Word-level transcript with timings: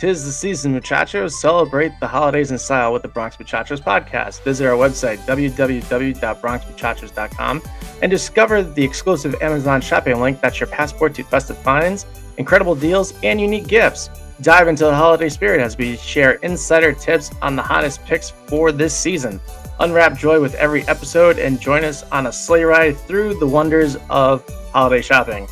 Tis 0.00 0.24
the 0.24 0.32
season, 0.32 0.72
muchachos. 0.72 1.38
Celebrate 1.38 1.92
the 2.00 2.08
holidays 2.08 2.52
in 2.52 2.58
style 2.58 2.94
with 2.94 3.02
the 3.02 3.08
Bronx 3.08 3.38
Muchachos 3.38 3.82
podcast. 3.82 4.42
Visit 4.44 4.66
our 4.66 4.72
website, 4.72 5.18
www.bronxmuchachos.com, 5.26 7.62
and 8.00 8.10
discover 8.10 8.62
the 8.62 8.82
exclusive 8.82 9.34
Amazon 9.42 9.82
shopping 9.82 10.18
link 10.18 10.40
that's 10.40 10.58
your 10.58 10.68
passport 10.68 11.14
to 11.16 11.24
festive 11.24 11.58
finds, 11.58 12.06
incredible 12.38 12.74
deals, 12.74 13.12
and 13.22 13.38
unique 13.38 13.68
gifts. 13.68 14.08
Dive 14.40 14.68
into 14.68 14.84
the 14.84 14.94
holiday 14.94 15.28
spirit 15.28 15.60
as 15.60 15.76
we 15.76 15.98
share 15.98 16.36
insider 16.36 16.94
tips 16.94 17.30
on 17.42 17.54
the 17.54 17.62
hottest 17.62 18.02
picks 18.06 18.30
for 18.30 18.72
this 18.72 18.96
season. 18.96 19.38
Unwrap 19.80 20.16
joy 20.16 20.40
with 20.40 20.54
every 20.54 20.82
episode 20.88 21.38
and 21.38 21.60
join 21.60 21.84
us 21.84 22.04
on 22.04 22.26
a 22.26 22.32
sleigh 22.32 22.64
ride 22.64 22.96
through 22.96 23.34
the 23.34 23.46
wonders 23.46 23.98
of 24.08 24.48
holiday 24.72 25.02
shopping. 25.02 25.46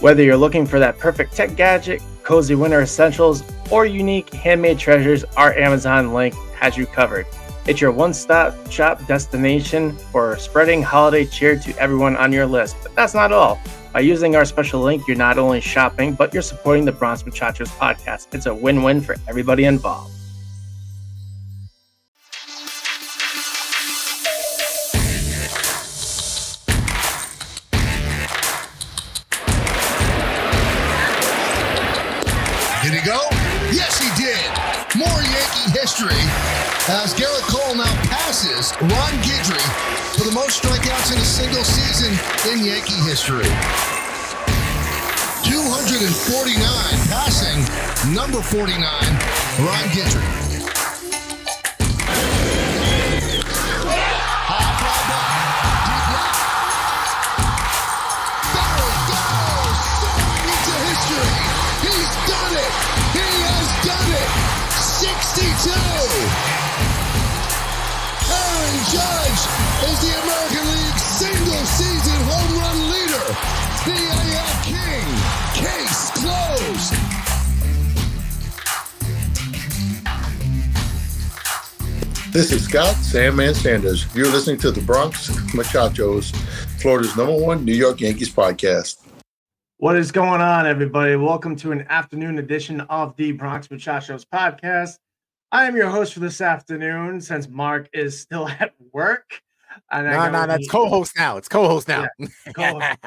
Whether 0.00 0.22
you're 0.22 0.38
looking 0.38 0.64
for 0.64 0.78
that 0.78 0.98
perfect 0.98 1.34
tech 1.34 1.54
gadget, 1.54 2.00
cozy 2.24 2.54
winter 2.54 2.80
essentials, 2.80 3.44
or 3.70 3.86
unique 3.86 4.32
handmade 4.32 4.78
treasures, 4.78 5.24
our 5.36 5.54
Amazon 5.54 6.12
link 6.12 6.34
has 6.58 6.76
you 6.76 6.86
covered. 6.86 7.26
It's 7.66 7.80
your 7.80 7.92
one 7.92 8.12
stop 8.12 8.70
shop 8.70 9.06
destination 9.06 9.96
for 10.12 10.36
spreading 10.38 10.82
holiday 10.82 11.24
cheer 11.24 11.58
to 11.58 11.78
everyone 11.78 12.16
on 12.16 12.32
your 12.32 12.46
list. 12.46 12.76
But 12.82 12.94
that's 12.94 13.14
not 13.14 13.32
all. 13.32 13.60
By 13.92 14.00
using 14.00 14.34
our 14.36 14.44
special 14.44 14.80
link, 14.80 15.06
you're 15.06 15.16
not 15.16 15.38
only 15.38 15.60
shopping, 15.60 16.14
but 16.14 16.34
you're 16.34 16.42
supporting 16.42 16.84
the 16.84 16.92
Bronx 16.92 17.24
Muchachos 17.24 17.70
podcast. 17.70 18.26
It's 18.34 18.46
a 18.46 18.54
win 18.54 18.82
win 18.82 19.00
for 19.00 19.16
everybody 19.28 19.64
involved. 19.64 20.12
As 36.94 37.12
Gerrit 37.12 37.42
Cole 37.50 37.74
now 37.74 37.92
passes 38.06 38.72
Ron 38.80 39.14
Guidry 39.26 39.58
for 40.16 40.22
the 40.22 40.30
most 40.30 40.62
strikeouts 40.62 41.12
in 41.12 41.18
a 41.18 41.24
single 41.24 41.64
season 41.64 42.12
in 42.52 42.64
Yankee 42.64 43.02
history. 43.02 43.50
249, 45.42 46.54
passing 47.10 47.58
number 48.14 48.40
49, 48.40 48.78
Ron 48.78 49.88
Guidry. 49.90 50.22
He's 61.82 62.14
done 62.30 62.54
it. 62.54 62.72
He 63.18 63.26
has 63.50 63.66
done 63.82 64.10
it. 64.14 64.30
62. 64.78 66.63
Aaron 68.74 68.86
Judge 68.90 69.42
is 69.88 69.98
the 70.02 70.10
American 70.20 70.66
League 70.66 70.98
single 70.98 71.64
season 71.64 72.18
home 72.26 72.58
run 72.58 72.78
leader. 72.90 73.26
The 73.84 73.98
AL 74.34 74.56
King. 74.64 75.06
Case 75.54 76.10
closed. 76.10 76.92
This 82.32 82.50
is 82.50 82.64
Scott 82.64 82.96
Sandman 82.96 83.54
Sanders. 83.54 84.12
You're 84.12 84.26
listening 84.26 84.58
to 84.58 84.72
the 84.72 84.80
Bronx 84.80 85.30
Muchachos, 85.54 86.32
Florida's 86.80 87.16
number 87.16 87.36
one 87.36 87.64
New 87.64 87.74
York 87.74 88.00
Yankees 88.00 88.32
podcast. 88.34 89.06
What 89.76 89.94
is 89.94 90.10
going 90.10 90.40
on, 90.40 90.66
everybody? 90.66 91.14
Welcome 91.14 91.54
to 91.56 91.70
an 91.70 91.86
afternoon 91.90 92.38
edition 92.38 92.80
of 92.82 93.14
the 93.14 93.30
Bronx 93.30 93.70
Muchachos 93.70 94.24
podcast. 94.24 94.98
I 95.54 95.66
am 95.66 95.76
your 95.76 95.88
host 95.88 96.14
for 96.14 96.18
this 96.18 96.40
afternoon 96.40 97.20
since 97.20 97.46
Mark 97.46 97.88
is 97.92 98.20
still 98.20 98.48
at 98.60 98.74
work. 98.92 99.40
And 99.92 100.04
No, 100.04 100.28
no, 100.28 100.48
that's 100.48 100.68
co-host 100.68 101.12
now. 101.16 101.36
It's 101.36 101.46
co-host 101.46 101.86
now. 101.86 102.08
co-host. 102.56 102.98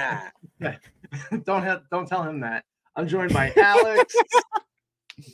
don't 1.43 1.63
have, 1.63 1.81
don't 1.91 2.07
tell 2.07 2.23
him 2.23 2.39
that. 2.39 2.63
I'm 2.95 3.05
joined 3.05 3.33
by 3.33 3.51
Alex. 3.57 4.15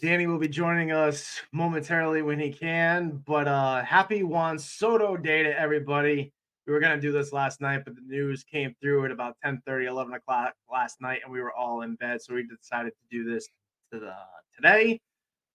Danny 0.01 0.25
will 0.25 0.39
be 0.39 0.47
joining 0.47 0.91
us 0.91 1.39
momentarily 1.51 2.23
when 2.23 2.39
he 2.39 2.51
can. 2.51 3.21
But 3.27 3.47
uh 3.47 3.83
happy 3.83 4.23
Juan 4.23 4.57
Soto 4.57 5.15
Day 5.15 5.43
to 5.43 5.59
everybody. 5.59 6.33
We 6.65 6.73
were 6.73 6.79
gonna 6.79 6.99
do 6.99 7.11
this 7.11 7.31
last 7.31 7.61
night, 7.61 7.83
but 7.85 7.93
the 7.93 8.01
news 8.07 8.43
came 8.43 8.73
through 8.81 9.05
at 9.05 9.11
about 9.11 9.35
10 9.43 9.61
30, 9.67 9.85
11 9.85 10.13
o'clock 10.13 10.55
last 10.71 10.99
night, 10.99 11.21
and 11.23 11.31
we 11.31 11.41
were 11.41 11.53
all 11.53 11.83
in 11.83 11.93
bed. 11.93 12.23
So 12.23 12.33
we 12.33 12.47
decided 12.47 12.93
to 12.93 13.15
do 13.15 13.31
this 13.31 13.47
to 13.91 13.99
the, 13.99 14.15
today. 14.55 14.99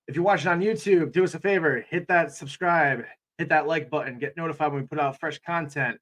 If 0.09 0.15
you're 0.15 0.25
watching 0.25 0.49
on 0.49 0.61
YouTube, 0.61 1.13
do 1.13 1.23
us 1.23 1.35
a 1.35 1.39
favor, 1.39 1.85
hit 1.91 2.09
that 2.09 2.33
subscribe, 2.33 3.05
hit 3.37 3.51
that 3.51 3.67
like 3.67 3.91
button, 3.91 4.19
get 4.19 4.39
notified 4.39 4.73
when 4.73 4.81
we 4.81 4.89
put 4.89 4.99
out 4.99 5.21
fresh 5.21 5.39
content. 5.41 5.99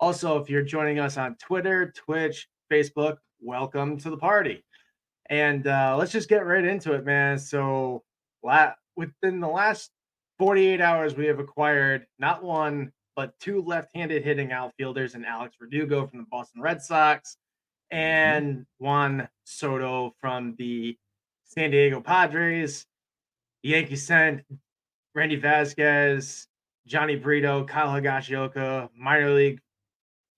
Also, 0.00 0.40
if 0.40 0.48
you're 0.48 0.62
joining 0.62 0.98
us 0.98 1.18
on 1.18 1.36
Twitter, 1.36 1.92
Twitch, 1.94 2.48
Facebook, 2.72 3.18
welcome 3.42 3.98
to 3.98 4.08
the 4.08 4.16
party. 4.16 4.64
And 5.28 5.66
uh, 5.66 5.96
let's 5.98 6.12
just 6.12 6.30
get 6.30 6.46
right 6.46 6.64
into 6.64 6.94
it, 6.94 7.04
man. 7.04 7.38
So, 7.38 8.02
la- 8.42 8.72
within 8.96 9.38
the 9.38 9.48
last 9.48 9.90
48 10.38 10.80
hours, 10.80 11.14
we 11.14 11.26
have 11.26 11.38
acquired 11.38 12.06
not 12.18 12.42
one, 12.42 12.90
but 13.16 13.38
two 13.38 13.60
left 13.60 13.94
handed 13.94 14.24
hitting 14.24 14.50
outfielders 14.50 15.14
and 15.14 15.26
Alex 15.26 15.56
Verdugo 15.60 16.06
from 16.06 16.20
the 16.20 16.26
Boston 16.30 16.62
Red 16.62 16.80
Sox 16.80 17.36
and 17.90 18.64
Juan 18.78 19.28
Soto 19.44 20.14
from 20.22 20.54
the 20.56 20.96
San 21.44 21.70
Diego 21.70 22.00
Padres. 22.00 22.86
The 23.62 23.68
Yankees 23.68 24.04
sent 24.04 24.42
Randy 25.14 25.40
Vazquez, 25.40 26.46
Jhony 26.88 27.22
Brito, 27.22 27.64
Kyle 27.64 27.90
Higashioka, 27.90 28.88
minor 28.96 29.30
league 29.30 29.60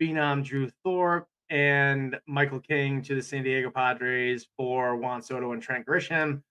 phenom 0.00 0.44
Drew 0.44 0.70
Thorpe, 0.84 1.26
and 1.48 2.18
Michael 2.26 2.60
King 2.60 3.00
to 3.02 3.14
the 3.14 3.22
San 3.22 3.42
Diego 3.42 3.70
Padres 3.70 4.46
for 4.58 4.96
Juan 4.96 5.22
Soto 5.22 5.52
and 5.52 5.62
Trent 5.62 5.86
Grisham. 5.86 6.42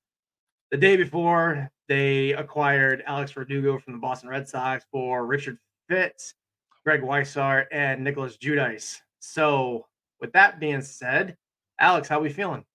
The 0.72 0.78
day 0.78 0.98
before, 0.98 1.70
they 1.88 2.32
acquired 2.32 3.04
Alex 3.06 3.32
Verdugo 3.34 3.78
from 3.78 3.94
the 3.94 4.00
Boston 4.00 4.30
Red 4.30 4.48
Sox 4.48 4.84
for 4.92 5.28
Richard 5.28 5.60
Fitts, 5.88 6.34
Greg 6.84 7.02
Weissert, 7.02 7.66
and 7.72 8.04
Nicholas 8.04 8.38
Judice. 8.38 9.00
So, 9.20 9.86
with 10.20 10.32
that 10.34 10.60
being 10.60 10.82
said, 10.82 11.38
Alex, 11.80 12.08
how 12.08 12.18
are 12.18 12.24
we 12.24 12.30
feeling? 12.30 12.66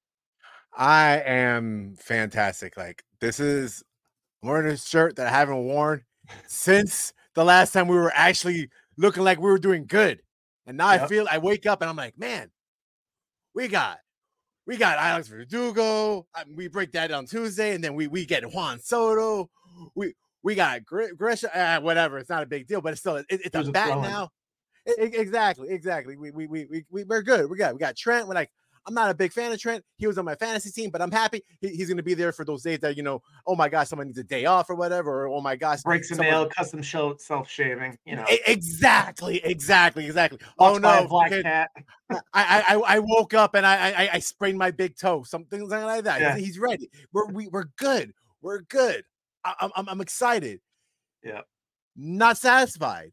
I 0.77 1.21
am 1.27 1.97
fantastic. 1.99 2.77
Like 2.77 3.03
this 3.21 3.41
is 3.41 3.83
I'm 4.43 4.49
wearing 4.49 4.71
a 4.71 4.77
shirt 4.77 5.17
that 5.17 5.27
I 5.27 5.31
haven't 5.31 5.65
worn 5.65 6.05
since 6.47 7.13
the 7.35 7.45
last 7.45 7.73
time 7.73 7.89
we 7.89 7.97
were 7.97 8.13
actually 8.15 8.69
looking 8.97 9.25
like 9.25 9.39
we 9.39 9.51
were 9.51 9.59
doing 9.59 9.87
good. 9.87 10.23
And 10.67 10.77
now 10.77 10.89
I 10.89 11.07
feel 11.09 11.27
I 11.31 11.39
wake 11.39 11.67
up 11.67 11.81
and 11.81 11.89
I'm 11.89 11.97
like, 11.97 12.19
man, 12.19 12.51
we 13.55 13.69
got 13.69 13.99
we 14.67 14.77
got 14.77 14.99
Alex 14.99 15.29
Verdugo. 15.29 16.27
I- 16.35 16.45
we 16.55 16.69
break 16.69 16.93
that 16.93 17.11
on 17.11 17.25
Tuesday, 17.27 17.75
and 17.75 17.83
then 17.83 17.95
we 17.95 18.07
we 18.07 18.27
get 18.27 18.45
Juan 18.53 18.79
Soto. 18.81 19.51
We 19.95 20.15
we 20.43 20.55
got 20.55 20.85
Gr- 20.85 21.15
Grisham. 21.19 21.49
Uh, 21.57 21.81
whatever, 21.81 22.19
it's 22.19 22.29
not 22.29 22.43
a 22.43 22.47
big 22.47 22.67
deal, 22.67 22.81
but 22.83 22.93
it's 22.93 23.01
still 23.01 23.17
it, 23.17 23.27
it's 23.31 23.55
a 23.69 23.73
bat 23.73 23.89
now. 24.03 24.29
E- 24.87 24.93
exactly, 24.99 25.71
exactly. 25.71 26.17
We 26.17 26.31
we 26.31 26.47
we 26.47 26.67
we 26.67 26.85
we- 26.91 27.05
we're 27.05 27.23
good. 27.23 27.51
We 27.51 27.57
got 27.57 27.73
we 27.73 27.81
got 27.81 27.97
Trent. 27.97 28.29
We're 28.29 28.35
like, 28.35 28.51
I'm 28.89 28.95
not 28.95 29.11
a 29.11 29.15
big 29.15 29.33
fan 29.35 29.53
of 29.53 29.61
Trent. 29.61 29.85
He 29.99 30.07
was 30.07 30.17
on 30.17 30.25
my 30.25 30.35
fantasy 30.35 30.71
team, 30.71 30.89
but 30.91 31.03
I'm 31.03 31.11
happy 31.13 31.43
he- 31.61 31.77
he's 31.77 31.87
going 31.89 31.99
to 31.99 32.03
be 32.03 32.15
there 32.15 32.33
for 32.33 32.45
those 32.45 32.63
days 32.63 32.79
that 32.81 32.97
you 32.97 33.03
know. 33.03 33.21
Oh 33.47 33.55
my 33.55 33.69
gosh, 33.69 33.89
someone 33.89 34.07
needs 34.07 34.19
a 34.19 34.25
day 34.25 34.47
off 34.47 34.71
or 34.71 34.75
whatever. 34.75 35.25
Or 35.27 35.29
oh 35.29 35.43
my 35.43 35.55
gosh, 35.57 35.83
Breaks 35.83 36.11
a 36.11 36.15
someone- 36.15 36.27
nail, 36.33 36.47
custom 36.49 36.81
show, 36.83 37.15
self 37.19 37.49
shaving. 37.51 37.99
You 38.07 38.17
know, 38.17 38.25
Exactly, 38.47 39.45
exactly, 39.45 40.07
exactly. 40.07 40.39
walks 40.59 40.77
oh 40.77 40.79
no, 40.79 41.07
black 41.07 41.31
cat. 41.43 41.71
I, 42.11 42.19
I 42.33 42.65
I 42.69 42.97
I 42.97 42.99
woke 43.01 43.35
up 43.35 43.55
and 43.55 43.67
I 43.67 43.91
I, 43.91 44.09
I 44.15 44.19
sprained 44.21 44.59
my 44.59 44.71
big 44.71 44.97
toe, 44.97 45.23
something 45.23 45.69
like 45.69 46.05
that. 46.05 46.21
Yeah. 46.21 46.37
He's, 46.37 46.59
ready. 46.59 46.89
We're 47.13 47.27
we, 47.31 47.49
we're 47.49 47.67
good. 47.77 48.15
We're 48.41 48.63
good. 48.63 49.05
I, 49.45 49.55
I'm 49.77 49.87
I'm 49.89 50.01
excited. 50.01 50.61
Yeah. 51.23 51.43
Not 51.97 52.39
satisfied, 52.39 53.13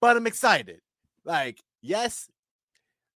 but 0.00 0.16
I'm 0.16 0.26
excited. 0.26 0.80
Like 1.24 1.62
yes, 1.80 2.28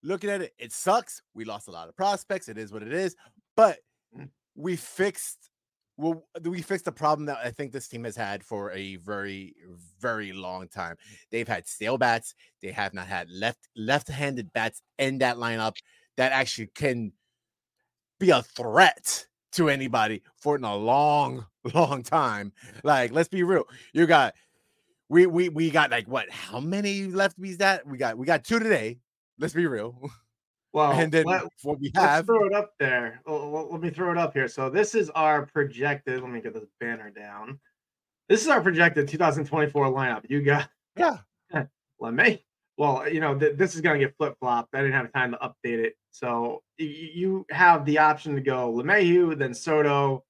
looking 0.03 0.31
at 0.31 0.43
it, 0.43 0.55
it 0.59 0.73
sucks. 0.73 1.23
We 1.35 1.45
lost 1.45 1.69
a 1.69 1.71
lot 1.71 1.89
of 1.89 1.97
prospects. 1.97 2.49
It 2.49 2.59
is 2.59 2.73
what 2.73 2.83
it 2.83 2.93
is. 2.93 3.17
But 3.57 3.79
Mm. 4.17 4.29
we 4.57 4.75
fixed. 4.77 5.51
Well, 5.97 6.27
we 6.43 6.63
fixed 6.63 6.87
the 6.87 6.93
problem 6.93 7.27
that 7.27 7.39
I 7.45 7.51
think 7.51 7.73
this 7.73 7.87
team 7.87 8.05
has 8.05 8.17
had 8.17 8.43
for 8.43 8.71
a 8.73 8.97
very, 8.97 9.55
very 10.01 10.33
long 10.33 10.67
time. 10.67 10.97
They've 11.31 11.47
had 11.47 11.69
stale 11.69 11.99
bats. 11.99 12.35
They 12.63 12.73
have 12.73 12.95
not 12.95 13.07
had 13.07 13.29
left 13.31 13.69
left-handed 13.77 14.53
bats 14.53 14.83
in 14.99 15.19
that 15.19 15.37
lineup 15.37 15.77
that 16.17 16.33
actually 16.33 16.69
can 16.69 17.13
be 18.19 18.31
a 18.31 18.43
threat 18.43 19.27
to 19.53 19.69
anybody 19.69 20.23
for 20.37 20.57
in 20.57 20.65
a 20.65 20.75
long, 20.77 21.47
long 21.75 22.03
time. 22.03 22.53
Like, 22.83 23.13
let's 23.13 23.29
be 23.29 23.43
real. 23.43 23.65
You 23.93 24.07
got 24.07 24.35
we 25.09 25.27
we 25.27 25.49
we 25.51 25.71
got 25.71 25.91
like 25.91 26.07
what? 26.09 26.31
How 26.31 26.61
many 26.61 27.09
lefties 27.09 27.59
that 27.59 27.87
we 27.87 27.99
got? 27.99 28.17
We 28.17 28.27
got 28.27 28.45
two 28.45 28.59
today. 28.59 28.99
Let's 29.41 29.55
be 29.55 29.67
real. 29.67 29.99
Well, 30.73 30.93
and 30.93 31.11
then 31.11 31.25
let, 31.25 31.43
what 31.65 31.81
we 31.81 31.91
let's 31.97 32.07
have, 32.07 32.27
throw 32.27 32.47
it 32.47 32.53
up 32.55 32.75
there. 32.79 33.21
Let 33.27 33.81
me 33.81 33.91
throw 33.91 34.13
it 34.13 34.19
up 34.19 34.35
here. 34.35 34.47
So 34.47 34.71
this 34.71 34.95
is 34.95 35.11
our 35.11 35.45
projected. 35.47 36.21
Let 36.21 36.31
me 36.31 36.41
get 36.41 36.55
this 36.55 36.69
banner 36.79 37.11
down. 37.11 37.59
This 38.29 38.43
is 38.43 38.47
our 38.47 38.61
projected 38.61 39.09
2024 39.09 39.87
lineup. 39.87 40.27
You 40.29 40.43
got 40.43 40.69
yeah, 40.97 41.19
LeMay. 42.01 42.43
Well, 42.77 43.09
you 43.09 43.19
know 43.19 43.37
th- 43.37 43.57
this 43.57 43.75
is 43.75 43.81
gonna 43.81 43.99
get 43.99 44.17
flip 44.17 44.37
flopped. 44.39 44.73
I 44.73 44.79
didn't 44.83 44.93
have 44.93 45.13
time 45.13 45.33
to 45.33 45.39
update 45.39 45.85
it. 45.85 45.95
So 46.13 46.63
y- 46.79 46.87
you 46.87 47.47
have 47.51 47.85
the 47.85 47.99
option 47.99 48.37
to 48.37 48.41
go 48.41 48.73
LeMahieu, 48.73 49.37
then 49.37 49.55
Soto, 49.55 50.23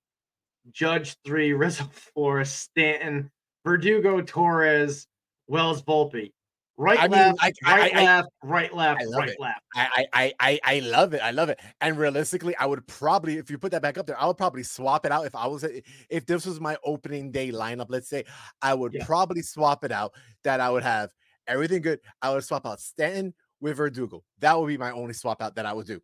Judge 0.70 1.16
three, 1.22 1.52
Rizzo 1.52 1.84
four, 2.14 2.46
Stanton, 2.46 3.30
Verdugo, 3.66 4.22
Torres, 4.22 5.06
Wells, 5.48 5.82
Volpe. 5.82 6.32
Right, 6.76 6.98
I 6.98 7.08
mean, 7.08 7.10
left, 7.12 7.38
I- 7.42 7.52
right, 7.76 7.94
I- 7.94 8.04
left, 8.04 8.28
right, 8.42 8.74
left, 8.74 9.02
I 9.02 9.04
love 9.04 9.18
right, 9.18 9.28
it. 9.28 9.40
left. 9.40 9.60
I, 9.74 10.06
I 10.14 10.32
I 10.40 10.60
I 10.64 10.78
love 10.80 11.12
it. 11.12 11.20
I 11.22 11.30
love 11.30 11.50
it. 11.50 11.60
And 11.82 11.98
realistically, 11.98 12.56
I 12.56 12.64
would 12.64 12.86
probably, 12.86 13.36
if 13.36 13.50
you 13.50 13.58
put 13.58 13.72
that 13.72 13.82
back 13.82 13.98
up 13.98 14.06
there, 14.06 14.18
I 14.18 14.26
would 14.26 14.38
probably 14.38 14.62
swap 14.62 15.04
it 15.04 15.12
out. 15.12 15.26
If 15.26 15.34
I 15.34 15.46
was, 15.46 15.62
if 16.08 16.24
this 16.24 16.46
was 16.46 16.58
my 16.58 16.78
opening 16.82 17.30
day 17.32 17.52
lineup, 17.52 17.86
let's 17.90 18.08
say, 18.08 18.24
I 18.62 18.72
would 18.72 18.94
Yeah. 18.94 19.04
probably 19.04 19.42
swap 19.42 19.84
it 19.84 19.92
out. 19.92 20.14
That 20.44 20.60
I 20.60 20.70
would 20.70 20.82
have 20.82 21.10
everything 21.46 21.82
good. 21.82 22.00
I 22.22 22.32
would 22.32 22.44
swap 22.44 22.64
out 22.64 22.80
Stanton 22.80 23.34
with 23.60 23.76
Verdugo. 23.76 24.24
That 24.38 24.58
would 24.58 24.68
be 24.68 24.78
my 24.78 24.90
only 24.92 25.12
swap 25.12 25.42
out 25.42 25.56
that 25.56 25.66
I 25.66 25.74
would 25.74 25.86
do. 25.86 26.00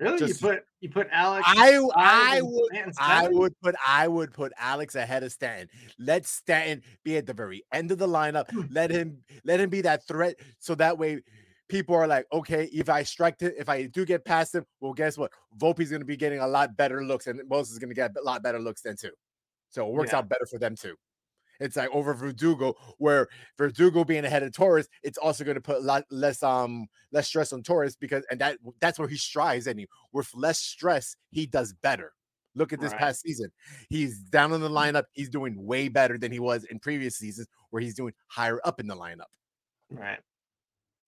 Really? 0.00 0.18
Just- 0.18 0.40
you 0.40 0.48
put 0.48 0.64
you 0.80 0.88
put 0.88 1.08
Alex. 1.12 1.44
I 1.46 1.78
I 1.94 2.40
would 2.42 2.72
I 2.98 3.28
would 3.28 3.52
put 3.60 3.74
I 3.86 4.08
would 4.08 4.32
put 4.32 4.52
Alex 4.58 4.94
ahead 4.94 5.22
of 5.22 5.30
Stanton. 5.30 5.68
Let 5.98 6.26
Stanton 6.26 6.82
be 7.04 7.18
at 7.18 7.26
the 7.26 7.34
very 7.34 7.64
end 7.72 7.90
of 7.90 7.98
the 7.98 8.08
lineup. 8.08 8.50
Hmm. 8.50 8.62
Let 8.70 8.90
him 8.90 9.22
let 9.44 9.60
him 9.60 9.68
be 9.68 9.82
that 9.82 10.06
threat. 10.08 10.36
So 10.58 10.74
that 10.76 10.96
way 10.98 11.22
people 11.68 11.94
are 11.94 12.06
like, 12.06 12.26
okay, 12.32 12.64
if 12.72 12.88
I 12.88 13.02
strike 13.02 13.42
it, 13.42 13.54
if 13.58 13.68
I 13.68 13.84
do 13.86 14.04
get 14.06 14.24
past 14.24 14.54
him, 14.54 14.64
well, 14.80 14.92
guess 14.94 15.18
what? 15.18 15.30
Volpe's 15.58 15.90
gonna 15.90 16.04
be 16.04 16.16
getting 16.16 16.40
a 16.40 16.48
lot 16.48 16.76
better 16.76 17.04
looks, 17.04 17.26
and 17.26 17.40
Moses 17.48 17.74
is 17.74 17.78
gonna 17.78 17.94
get 17.94 18.12
a 18.18 18.22
lot 18.22 18.42
better 18.42 18.58
looks 18.58 18.80
then 18.80 18.96
too. 18.96 19.12
So 19.68 19.86
it 19.86 19.92
works 19.92 20.12
Yeah. 20.12 20.18
out 20.18 20.28
better 20.30 20.46
for 20.46 20.58
them 20.58 20.76
too. 20.76 20.96
It's 21.60 21.76
like 21.76 21.90
over 21.90 22.14
Verdugo, 22.14 22.74
where 22.98 23.28
Verdugo 23.58 24.04
being 24.04 24.24
ahead 24.24 24.42
of 24.42 24.52
Torres, 24.52 24.88
it's 25.02 25.18
also 25.18 25.44
going 25.44 25.56
to 25.56 25.60
put 25.60 25.76
a 25.76 25.80
lot 25.80 26.04
less 26.10 26.42
um 26.42 26.86
less 27.12 27.28
stress 27.28 27.52
on 27.52 27.62
Torres 27.62 27.96
because 27.96 28.24
and 28.30 28.40
that 28.40 28.58
that's 28.80 28.98
where 28.98 29.08
he 29.08 29.16
strives. 29.16 29.66
And 29.66 29.78
he, 29.80 29.88
with 30.12 30.30
less 30.34 30.58
stress, 30.58 31.16
he 31.30 31.46
does 31.46 31.72
better. 31.74 32.12
Look 32.56 32.72
at 32.72 32.80
this 32.80 32.92
Right. 32.92 32.98
past 32.98 33.20
season; 33.22 33.50
he's 33.88 34.18
down 34.18 34.52
in 34.52 34.60
the 34.60 34.68
lineup. 34.68 35.04
He's 35.12 35.30
doing 35.30 35.64
way 35.64 35.88
better 35.88 36.18
than 36.18 36.32
he 36.32 36.40
was 36.40 36.64
in 36.64 36.80
previous 36.80 37.16
seasons, 37.16 37.46
where 37.70 37.80
he's 37.82 37.94
doing 37.94 38.12
higher 38.28 38.60
up 38.64 38.80
in 38.80 38.88
the 38.88 38.96
lineup. 38.96 39.26
Right. 39.90 40.20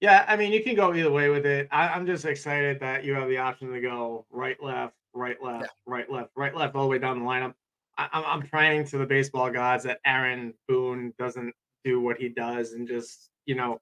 Yeah, 0.01 0.25
I 0.29 0.37
mean, 0.37 0.53
you 0.53 0.65
can 0.65 0.77
go 0.77 0.95
either 0.95 1.11
way 1.13 1.31
with 1.31 1.47
it. 1.47 1.69
I, 1.73 1.89
I'm 1.89 2.07
just 2.07 2.25
excited 2.25 2.81
that 2.81 3.05
you 3.05 3.15
have 3.15 3.29
the 3.29 3.39
option 3.39 3.73
to 3.73 3.81
go 3.81 4.27
right, 4.31 4.63
left, 4.63 4.97
right, 5.15 5.43
left, 5.43 5.71
right, 5.87 6.11
left, 6.11 6.33
right, 6.37 6.55
left, 6.55 6.75
all 6.77 6.83
the 6.85 6.89
way 6.89 6.99
down 6.99 7.21
the 7.21 7.27
lineup. 7.27 7.55
I, 7.99 8.09
I'm, 8.13 8.25
I'm 8.25 8.49
praying 8.49 8.87
to 8.87 8.99
the 8.99 9.07
baseball 9.07 9.51
gods 9.51 9.85
that 9.85 10.01
Aaron 10.05 10.55
Boone 10.69 11.13
doesn't 11.19 11.55
do 11.85 12.01
what 12.01 12.19
he 12.19 12.29
does 12.29 12.73
and 12.73 12.87
just, 12.87 13.31
you 13.47 13.55
know, 13.55 13.81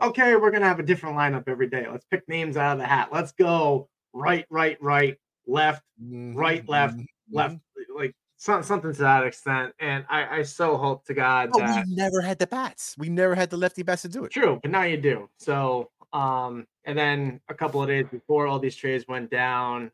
okay, 0.00 0.36
we're 0.36 0.50
gonna 0.50 0.66
have 0.66 0.80
a 0.80 0.82
different 0.84 1.16
lineup 1.16 1.44
every 1.48 1.68
day. 1.68 1.86
Let's 1.88 2.06
pick 2.06 2.28
names 2.28 2.56
out 2.56 2.72
of 2.72 2.78
the 2.78 2.86
hat. 2.86 3.10
Let's 3.12 3.32
go 3.32 3.88
right, 4.12 4.46
right, 4.50 4.80
right, 4.82 5.18
left, 5.46 5.82
Right, 5.98 6.66
left, 6.68 6.98
Mhm, 6.98 7.06
left, 7.30 7.56
mhm. 7.56 7.96
like 7.96 8.14
some, 8.36 8.62
something 8.62 8.92
to 8.92 8.98
that 9.02 9.24
extent. 9.24 9.74
And 9.78 10.04
I, 10.08 10.38
I 10.38 10.42
so 10.42 10.76
hope 10.76 11.04
to 11.06 11.14
God 11.14 11.50
But 11.52 11.58
that 11.58 11.86
we 11.86 11.94
never 11.94 12.20
had 12.20 12.38
the 12.38 12.46
bats. 12.46 12.96
We 12.98 13.08
never 13.08 13.34
had 13.34 13.50
the 13.50 13.56
lefty 13.56 13.82
bats 13.82 14.02
to 14.02 14.08
do 14.08 14.24
it. 14.24 14.32
True, 14.32 14.58
but 14.62 14.70
now 14.70 14.82
you 14.82 14.96
do. 14.96 15.28
So, 15.38 15.90
um, 16.12 16.66
and 16.84 16.98
then 16.98 17.40
a 17.48 17.54
couple 17.54 17.80
of 17.82 17.88
days 17.88 18.06
before 18.10 18.46
all 18.46 18.58
these 18.58 18.76
trades 18.76 19.06
went 19.06 19.30
down, 19.30 19.92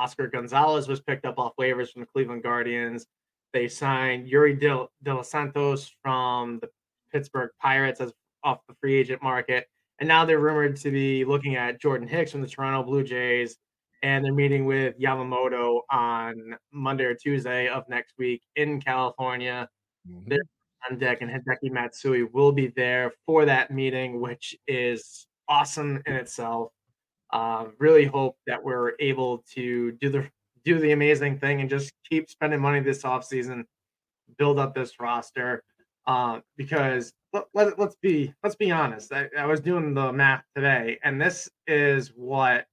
Oscar 0.00 0.28
Gonzalez 0.28 0.88
was 0.88 1.00
picked 1.00 1.26
up 1.26 1.38
off 1.38 1.52
waivers 1.60 1.92
from 1.92 2.00
the 2.00 2.06
Cleveland 2.06 2.42
Guardians. 2.42 3.06
They 3.52 3.68
signed 3.68 4.26
Yerry 4.26 4.58
De, 4.58 4.86
De 5.02 5.14
Los 5.14 5.30
Santos 5.30 5.92
from 6.02 6.58
the 6.60 6.70
Pittsburgh 7.12 7.50
Pirates 7.60 8.00
as 8.00 8.12
off 8.42 8.60
the 8.66 8.74
free 8.80 8.96
agent 8.96 9.22
market, 9.22 9.66
and 9.98 10.08
now 10.08 10.24
they're 10.24 10.38
rumored 10.38 10.76
to 10.76 10.90
be 10.90 11.26
looking 11.26 11.56
at 11.56 11.78
Jordan 11.78 12.08
Hicks 12.08 12.32
from 12.32 12.40
the 12.40 12.48
Toronto 12.48 12.82
Blue 12.82 13.04
Jays, 13.04 13.58
and 14.02 14.24
they're 14.24 14.32
meeting 14.32 14.64
with 14.64 14.98
Yamamoto 14.98 15.80
on 15.90 16.56
Monday 16.72 17.04
or 17.04 17.14
Tuesday 17.14 17.68
of 17.68 17.86
next 17.90 18.14
week 18.16 18.42
in 18.56 18.80
California 18.80 19.68
Mhm. 20.08 20.38
on 20.88 20.96
deck, 20.98 21.20
and 21.20 21.30
Hideki 21.30 21.70
Matsui 21.70 22.22
will 22.22 22.52
be 22.52 22.68
there 22.68 23.12
for 23.26 23.44
that 23.44 23.70
meeting, 23.70 24.18
which 24.22 24.56
is 24.66 25.26
awesome 25.48 26.00
in 26.06 26.14
itself. 26.14 26.72
Um, 27.32 27.74
really 27.78 28.04
hope 28.04 28.36
that 28.46 28.62
we're 28.62 28.92
able 28.98 29.44
to 29.54 29.92
do 29.92 30.08
the 30.08 30.28
do 30.64 30.78
the 30.78 30.92
amazing 30.92 31.38
thing 31.38 31.60
and 31.60 31.70
just 31.70 31.92
keep 32.08 32.28
spending 32.28 32.60
money 32.60 32.80
this 32.80 33.02
offseason, 33.02 33.64
build 34.36 34.58
up 34.58 34.74
this 34.74 35.00
roster. 35.00 35.62
Um, 36.06 36.42
because 36.56 37.12
let, 37.32 37.44
let, 37.54 37.78
let's 37.78 37.96
be 37.96 38.34
let's 38.42 38.56
be 38.56 38.70
honest. 38.70 39.12
I, 39.12 39.28
I 39.38 39.46
was 39.46 39.60
doing 39.60 39.94
the 39.94 40.12
math 40.12 40.44
today, 40.54 40.98
and 41.04 41.20
this 41.20 41.48
is 41.66 42.08
what 42.16 42.66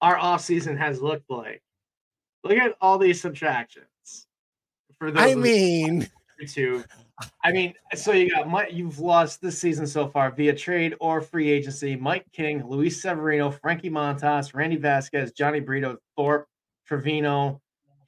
our 0.00 0.16
offseason 0.16 0.78
has 0.78 1.02
looked 1.02 1.28
like. 1.28 1.62
Look 2.44 2.56
at 2.56 2.76
all 2.80 2.98
these 2.98 3.20
subtractions. 3.20 4.26
For 4.98 5.10
those 5.10 5.32
I 5.32 5.34
mean, 5.34 6.08
YouTube. 6.40 6.84
I 7.42 7.52
mean, 7.52 7.74
so 7.94 8.12
you 8.12 8.30
got 8.30 8.48
Mike, 8.48 8.70
you've 8.72 8.98
lost 8.98 9.40
this 9.40 9.58
season 9.58 9.86
so 9.86 10.06
far 10.06 10.30
via 10.30 10.54
trade 10.54 10.94
or 11.00 11.20
free 11.20 11.50
agency. 11.50 11.96
Mike 11.96 12.24
King, 12.32 12.64
Luis 12.66 13.02
Severino, 13.02 13.50
Frankie 13.50 13.90
Montas, 13.90 14.54
Randy 14.54 14.76
Vazquez, 14.76 15.32
Jhony 15.32 15.64
Brito, 15.64 15.96
Thorpe, 16.16 16.46
Trevino, 16.86 17.60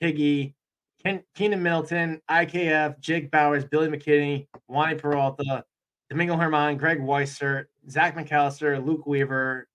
Higgy, 0.03 0.55
Ken, 1.03 1.23
Keynan 1.37 1.61
Middleton, 1.61 2.21
IKF, 2.31 3.01
Jake 3.01 3.31
Bauers, 3.31 3.69
Billy 3.69 3.89
McKinney, 3.89 4.47
Wandy 4.71 4.99
Peralta, 4.99 5.65
Domingo 6.09 6.37
Germán, 6.37 6.79
Greg 6.79 7.01
Weissert, 7.01 7.67
Zach 7.89 8.17
McAllister, 8.17 8.85
Luke 8.85 9.07
Weaver, 9.07 9.67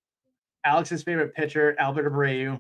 Alex's 0.64 1.04
favorite 1.04 1.34
pitcher, 1.34 1.76
Albert 1.80 2.12
Abreu, 2.12 2.60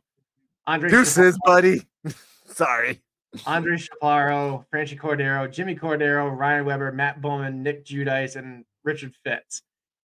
Andre 0.67 0.89
deuces, 0.89 1.37
buddy. 1.45 1.85
Sorry. 2.45 3.01
Andre 3.45 3.77
Chaparro, 3.77 4.65
Franchy 4.73 4.97
Cordero, 4.97 5.51
Jimmy 5.51 5.75
Cordero, 5.75 6.35
Ryan 6.35 6.65
Weber, 6.65 6.91
Matt 6.91 7.21
Bowman, 7.21 7.63
Nick 7.63 7.85
Judice, 7.85 8.35
and 8.35 8.65
Richard 8.83 9.13
Fitts. 9.23 9.63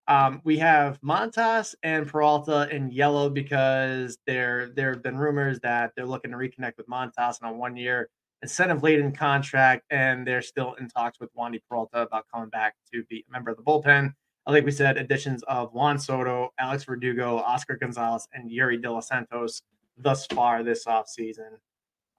Um, 0.08 0.42
we 0.44 0.58
have 0.58 1.00
Montas 1.02 1.76
and 1.84 2.08
Peralta 2.08 2.68
in 2.72 2.90
yellow 2.92 3.30
because 3.30 4.18
there 4.26 4.70
there 4.76 4.92
have 4.94 5.04
been 5.04 5.18
rumors 5.18 5.60
that 5.60 5.92
they're 5.96 6.06
looking 6.06 6.32
to 6.32 6.38
reconnect 6.38 6.78
with 6.78 6.88
Montas 6.88 7.44
on 7.44 7.54
a 7.54 7.54
one 7.54 7.78
year 7.78 8.10
incentive 8.42 8.82
laden 8.84 9.12
contract, 9.12 9.86
and 9.90 10.26
they're 10.26 10.42
still 10.42 10.74
in 10.76 10.88
talks 10.88 11.20
with 11.20 11.30
Wandy 11.36 11.60
Peralta 11.70 12.02
about 12.02 12.26
coming 12.34 12.50
back 12.50 12.76
to 12.94 13.04
be 13.04 13.26
a 13.28 13.32
member 13.32 13.52
of 13.52 13.58
the 13.58 13.64
bullpen. 13.64 14.14
I 14.48 14.52
think 14.52 14.66
we 14.66 14.72
said 14.72 14.98
additions 14.98 15.44
of 15.44 15.74
Juan 15.74 16.00
Soto, 16.00 16.50
Alex 16.60 16.86
Verdugo, 16.86 17.38
Oscar 17.38 17.76
Gonzalez, 17.76 18.28
and 18.34 18.50
Yerry 18.50 18.82
De 18.82 18.92
Los 18.92 19.08
Santos 19.08 19.62
thus 19.98 20.26
far 20.28 20.64
this 20.64 20.86
offseason. 20.86 21.58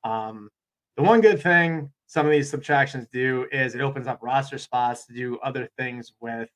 Um, 0.05 0.51
the 0.97 1.03
one 1.03 1.21
good 1.21 1.43
thing 1.43 1.91
some 2.07 2.27
of 2.27 2.33
these 2.33 2.51
subtractions 2.51 3.07
do 3.13 3.47
is 3.53 3.77
it 3.77 3.81
opens 3.81 4.09
up 4.09 4.19
roster 4.21 4.59
spots 4.59 5.07
to 5.07 5.13
do 5.13 5.39
other 5.45 5.69
things 5.79 6.13
with. 6.21 6.49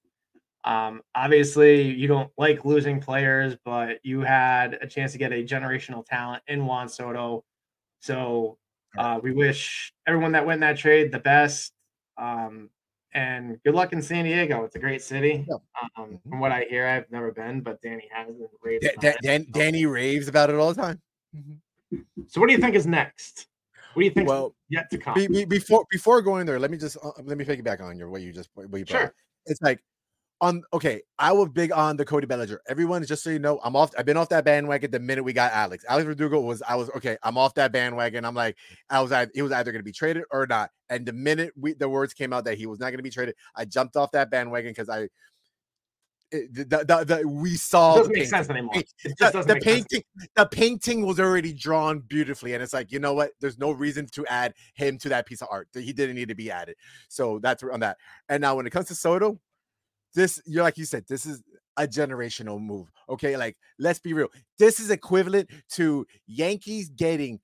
Um, 0.65 1.03
obviously, 1.15 1.83
you 1.83 2.09
don't 2.09 2.31
like 2.39 2.65
losing 2.65 3.01
players, 3.01 3.55
but 3.65 3.99
you 4.03 4.23
had 4.23 4.79
a 4.81 4.87
chance 4.89 5.13
to 5.13 5.19
get 5.19 5.31
a 5.33 5.45
generational 5.45 6.05
talent 6.05 6.43
in 6.49 6.67
Juan 6.67 6.89
Soto. 6.89 7.45
So 8.01 8.59
uh, 8.99 9.21
we 9.23 9.31
wish 9.33 9.93
everyone 10.09 10.33
that 10.33 10.45
went 10.45 10.57
in 10.57 10.61
that 10.63 10.77
trade 10.79 11.13
the 11.13 11.19
best. 11.21 11.73
Um, 12.17 12.71
and 13.13 13.63
good 13.65 13.75
luck 13.77 13.93
in 13.93 14.03
San 14.03 14.25
Diego. 14.25 14.65
It's 14.65 14.75
a 14.75 14.81
great 14.81 15.03
city. 15.03 15.47
Um, 15.97 16.19
from 16.29 16.41
what 16.41 16.51
I 16.51 16.67
hear, 16.69 16.87
I've 16.87 17.09
never 17.13 17.31
been, 17.31 17.61
but 17.61 17.81
Danny 17.81 18.09
has. 18.11 18.29
And 18.31 18.49
raves 18.61 18.85
Da- 18.85 19.01
Da- 19.01 19.17
Dan- 19.23 19.47
Danny 19.53 19.87
raves 19.87 20.27
about 20.27 20.51
it 20.51 20.57
all 20.57 20.73
the 20.75 20.83
time. 20.83 21.01
So, 22.27 22.41
what 22.41 22.49
do 22.49 22.53
you 22.55 22.59
think 22.59 22.75
is 22.75 22.87
next? 22.89 23.47
What 23.95 24.01
do 24.01 24.05
you 24.05 24.11
think 24.11 24.29
Well, 24.29 24.55
yet 24.69 24.91
to 24.91 24.99
come? 24.99 25.15
be, 25.15 25.27
be- 25.27 25.45
before 25.45 25.87
before 25.91 26.21
going 26.21 26.47
there, 26.47 26.59
let 26.59 26.71
me 26.71 26.77
just 26.77 26.97
uh, 27.03 27.11
let 27.23 27.39
me 27.39 27.45
piggyback 27.45 27.81
on 27.81 27.97
your 27.97 28.11
what 28.11 28.23
you 28.23 28.33
just 28.33 28.51
what 28.55 28.65
you 28.65 28.69
brought. 28.69 28.89
Sure. 28.89 29.05
up. 29.05 29.15
It's 29.47 29.63
like 29.63 29.83
on 30.41 30.63
okay. 30.73 31.01
I 31.19 31.33
was 31.33 31.49
big 31.51 31.73
on 31.73 31.97
the 31.97 32.05
Cody 32.05 32.27
Bellinger. 32.27 32.61
Everyone, 32.69 33.05
just 33.05 33.23
so 33.23 33.31
you 33.31 33.39
know, 33.39 33.61
I'm 33.63 33.77
off. 33.77 33.93
I've 33.97 34.05
been 34.05 34.17
off 34.17 34.29
that 34.31 34.45
bandwagon 34.45 34.91
the 34.91 34.99
minute 34.99 35.23
we 35.23 35.33
got 35.33 35.53
Alex. 35.53 35.85
Alex 35.89 36.07
Verdugo 36.07 36.41
was. 36.41 36.61
I 36.63 36.75
was 36.75 36.91
okay. 36.91 37.17
I'm 37.23 37.39
off 37.39 37.55
that 37.55 37.73
bandwagon. 37.73 38.25
I'm 38.25 38.35
like, 38.35 38.57
I 38.91 39.01
was. 39.01 39.13
He 39.33 39.43
was 39.43 39.53
either 39.53 39.71
going 39.71 39.81
to 39.81 39.85
be 39.85 39.93
traded 39.93 40.25
or 40.31 40.47
not. 40.47 40.71
And 40.91 41.07
the 41.07 41.13
minute 41.13 41.53
we 41.57 41.75
the 41.75 41.89
words 41.89 42.15
came 42.15 42.33
out 42.33 42.45
that 42.47 42.59
he 42.59 42.67
was 42.67 42.81
not 42.81 42.87
going 42.87 42.99
to 42.99 43.03
be 43.03 43.11
traded, 43.11 43.37
I 43.55 43.65
jumped 43.65 43.97
off 43.97 44.11
that 44.13 44.31
bandwagon 44.31 44.71
because 44.71 44.89
I. 44.89 45.09
it- 46.35 46.55
the, 46.55 46.65
the, 46.65 46.85
the, 46.85 47.05
the- 47.23 47.29
we 47.29 47.57
saw 47.57 47.95
It 48.01 48.09
the 48.09 48.09
doesn't 48.09 48.13
make 48.13 48.17
painting. 48.17 48.29
sense 48.31 48.51
anymore. 48.51 48.73
It- 48.77 48.95
It 49.05 49.19
the, 49.19 49.31
the 49.31 49.55
make 49.55 49.63
sense. 49.63 49.65
painting 49.65 50.03
the 50.37 50.47
painting 50.47 51.07
was 51.07 51.21
already 51.21 51.53
drawn 51.53 52.01
beautifully 52.01 52.55
and 52.55 52.63
it's 52.63 52.73
like 52.73 52.91
you 52.93 52.99
know 52.99 53.15
what 53.15 53.33
there's 53.41 53.59
no 53.59 53.71
reason 53.71 54.07
to 54.13 54.27
add 54.27 54.55
him 54.75 54.99
to 54.99 55.09
that 55.11 55.27
piece 55.27 55.43
of 55.43 55.49
art 55.51 55.69
he 55.75 55.93
didn't 55.93 56.17
need 56.17 56.29
to 56.29 56.35
be 56.35 56.51
added 56.51 56.77
so 57.09 57.39
that's 57.41 57.63
on 57.63 57.81
that 57.81 57.97
and 58.29 58.41
now 58.41 58.55
when 58.57 58.67
it 58.67 58.71
comes 58.71 58.87
to 58.89 58.95
soto 58.95 59.39
this 60.15 60.41
you're 60.47 60.63
like 60.63 60.79
you 60.79 60.85
said, 60.85 61.05
this 61.09 61.27
is 61.27 61.43
a 61.77 61.89
generational 61.89 62.61
move. 62.61 62.87
Okay, 63.09 63.37
like 63.37 63.57
let's 63.81 63.99
be 63.99 64.13
real. 64.13 64.29
This 64.61 64.79
is 64.79 64.91
equivalent 64.91 65.51
to 65.71 66.07
Yankees 66.29 66.89
getting 66.89 67.41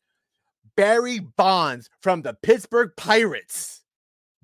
Barry 0.76 1.18
Bonds 1.18 1.90
from 2.00 2.23
the 2.23 2.35
Pittsburgh 2.42 2.90
Pirates. 2.97 3.82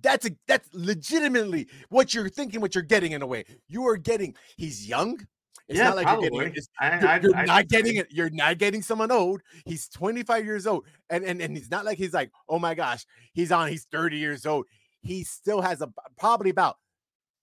That's 0.02 0.26
a 0.26 0.30
that's 0.46 0.68
legitimately 0.72 1.68
what 1.88 2.14
you're 2.14 2.28
thinking, 2.28 2.60
what 2.60 2.74
you're 2.74 2.84
getting 2.84 3.12
in 3.12 3.22
a 3.22 3.26
way. 3.26 3.44
You 3.68 3.86
are 3.88 3.96
getting 3.96 4.34
he's 4.56 4.86
young. 4.86 5.26
It's 5.68 5.78
yeah, 5.78 5.88
not 5.88 5.96
like 5.96 6.06
probably. 6.06 6.28
you're 6.32 6.48
getting 6.48 6.64
I, 6.78 6.88
I, 6.88 7.20
you're 7.20 7.36
I, 7.36 7.44
not 7.44 7.68
getting 7.68 7.96
it. 7.96 8.08
You're 8.10 8.30
not 8.30 8.58
getting 8.58 8.82
someone 8.82 9.10
old. 9.10 9.40
He's 9.64 9.88
25 9.88 10.44
years 10.44 10.66
old, 10.66 10.86
and 11.10 11.24
and 11.24 11.40
and 11.40 11.56
he's 11.56 11.70
not 11.70 11.84
like 11.84 11.98
he's 11.98 12.14
like, 12.14 12.30
oh 12.48 12.58
my 12.58 12.74
gosh, 12.74 13.04
he's 13.32 13.50
on. 13.50 13.68
He's 13.68 13.86
30 13.90 14.16
years 14.16 14.46
old. 14.46 14.66
He 15.00 15.24
still 15.24 15.60
has 15.60 15.80
a 15.80 15.92
probably 16.18 16.50
about 16.50 16.76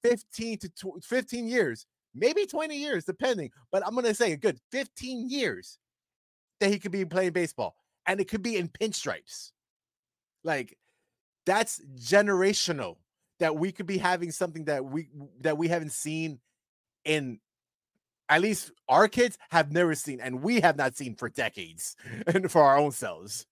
15 0.03 0.59
to 0.59 0.69
tw- 0.69 1.03
15 1.03 1.47
years, 1.47 1.85
maybe 2.13 2.45
20 2.45 2.77
years, 2.77 3.05
depending. 3.05 3.49
But 3.71 3.85
I'm 3.85 3.95
gonna 3.95 4.13
say 4.13 4.31
a 4.31 4.37
good 4.37 4.59
15 4.71 5.29
years 5.29 5.79
that 6.59 6.69
he 6.69 6.79
could 6.79 6.91
be 6.91 7.03
playing 7.03 7.33
baseball, 7.33 7.75
and 8.05 8.21
it 8.21 8.29
could 8.29 8.43
be 8.43 8.57
in 8.57 8.69
pinstripes. 8.69 9.51
Like 10.45 10.77
that's 11.45 11.81
generational. 11.95 12.97
That 13.39 13.55
we 13.57 13.71
could 13.71 13.87
be 13.87 13.97
having 13.97 14.31
something 14.31 14.65
that 14.65 14.85
we 14.85 15.09
that 15.41 15.57
we 15.57 15.67
haven't 15.67 15.91
seen 15.91 16.39
in 17.03 17.39
at 18.29 18.41
least 18.41 18.71
our 18.87 19.07
kids 19.07 19.37
have 19.51 19.71
never 19.71 19.95
seen, 19.95 20.21
and 20.21 20.41
we 20.41 20.61
have 20.61 20.77
not 20.77 20.95
seen 20.95 21.15
for 21.15 21.27
decades, 21.29 21.95
and 22.27 22.49
for 22.51 22.61
our 22.63 22.77
own 22.77 22.91
selves. 22.91 23.45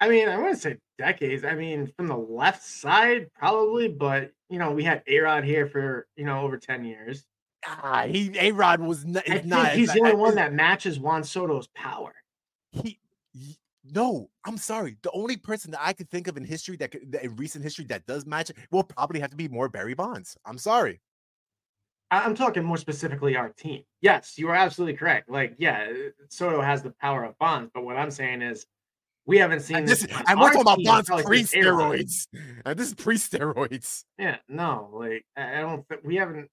I 0.00 0.08
mean, 0.08 0.28
I 0.28 0.36
wouldn't 0.36 0.58
say 0.58 0.78
decades. 0.98 1.44
I 1.44 1.54
mean, 1.54 1.92
from 1.96 2.06
the 2.08 2.16
left 2.16 2.64
side, 2.64 3.28
probably, 3.34 3.88
but 3.88 4.32
you 4.48 4.58
know, 4.58 4.72
we 4.72 4.82
had 4.82 5.02
A 5.06 5.18
Rod 5.20 5.44
here 5.44 5.68
for 5.68 6.08
you 6.16 6.24
know 6.24 6.40
over 6.40 6.56
10 6.56 6.84
years. 6.84 7.24
Ah, 7.66 8.04
he 8.06 8.32
A 8.38 8.52
Rod 8.52 8.80
was 8.80 9.04
n- 9.04 9.16
I 9.18 9.20
is 9.20 9.26
think 9.32 9.46
not. 9.46 9.72
he's 9.72 9.92
the 9.92 10.00
only 10.00 10.14
one 10.14 10.36
that 10.36 10.52
matches 10.52 10.98
Juan 10.98 11.22
Soto's 11.22 11.68
power. 11.74 12.14
he. 12.72 12.98
y- 13.34 13.56
No, 13.94 14.28
I'm 14.44 14.56
sorry. 14.58 14.96
The 15.02 15.10
only 15.12 15.36
person 15.36 15.70
that 15.72 15.80
I 15.82 15.92
could 15.92 16.10
think 16.10 16.28
of 16.28 16.36
in 16.36 16.44
history 16.44 16.76
that, 16.78 16.90
could, 16.90 17.12
that 17.12 17.24
in 17.24 17.36
recent 17.36 17.64
history 17.64 17.84
that 17.86 18.06
does 18.06 18.26
match 18.26 18.50
will 18.70 18.82
probably 18.84 19.20
have 19.20 19.30
to 19.30 19.36
be 19.36 19.48
more 19.48 19.68
Barry 19.68 19.94
Bonds. 19.94 20.36
I'm 20.44 20.58
sorry. 20.58 21.00
I'm 22.10 22.34
talking 22.34 22.64
more 22.64 22.78
specifically 22.78 23.36
our 23.36 23.50
team. 23.50 23.82
Yes, 24.00 24.38
you 24.38 24.48
are 24.48 24.54
absolutely 24.54 24.96
correct. 24.96 25.28
Like, 25.28 25.54
yeah, 25.58 25.88
uh, 25.90 25.94
Soto 26.30 26.62
has 26.62 26.82
the 26.82 26.92
power 27.00 27.24
of 27.24 27.36
Bonds, 27.38 27.70
but 27.74 27.84
what 27.84 27.96
I'm 27.96 28.10
saying 28.10 28.40
is 28.40 28.66
we 29.26 29.36
haven't 29.36 29.60
seen 29.60 29.76
And, 29.78 29.88
this. 29.88 30.00
this, 30.00 30.10
we're 30.10 30.52
talking 30.52 30.60
about 30.62 30.82
Bonds 30.82 31.10
pre 31.24 31.42
steroids. 31.42 32.26
This 32.76 32.88
is 32.88 32.94
pre 32.94 33.16
steroids. 33.16 34.04
Yeah, 34.18 34.36
no, 34.48 34.88
like 34.92 35.24
I 35.36 35.58
I 35.58 35.60
don't 35.60 35.86
think 35.86 36.00
we 36.02 36.16
haven't. 36.16 36.48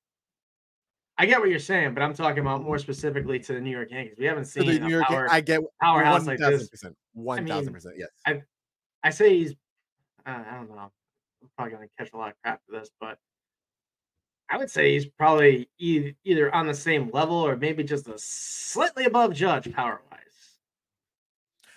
I 1.17 1.25
get 1.25 1.39
what 1.39 1.49
you're 1.49 1.59
saying, 1.59 1.93
but 1.93 2.03
I'm 2.03 2.13
talking 2.13 2.39
about 2.39 2.63
more 2.63 2.77
specifically 2.77 3.39
to 3.39 3.53
the 3.53 3.61
New 3.61 3.71
York 3.71 3.89
Yankees. 3.91 4.15
We 4.19 4.25
haven't 4.25 4.45
seen 4.45 4.65
the 4.65 4.79
New 4.79 4.89
York, 4.89 5.05
power, 5.05 5.27
I 5.31 5.39
get 5.39 5.61
powerhouse 5.81 6.25
like 6.25 6.39
this. 6.39 6.69
1000%. 6.69 6.93
1000%. 7.17 7.85
Yes. 7.97 8.09
I 9.05 9.11
say 9.11 9.37
he's. 9.37 9.51
Uh, 10.25 10.43
I 10.49 10.55
don't 10.55 10.69
know. 10.69 10.91
I'm 11.41 11.49
probably 11.55 11.73
gonna 11.73 11.87
catch 11.99 12.11
a 12.13 12.17
lot 12.17 12.29
of 12.29 12.35
crap 12.41 12.59
for 12.65 12.79
this, 12.79 12.89
but 12.99 13.19
I 14.49 14.57
would 14.57 14.71
say 14.71 14.93
he's 14.93 15.05
probably 15.05 15.69
e- 15.77 16.13
either 16.23 16.53
on 16.53 16.65
the 16.65 16.73
same 16.73 17.11
level 17.13 17.35
or 17.35 17.55
maybe 17.55 17.83
just 17.83 18.07
a 18.07 18.15
slightly 18.17 19.05
above 19.05 19.33
Judge 19.33 19.71
power 19.71 20.01
wise. 20.11 20.21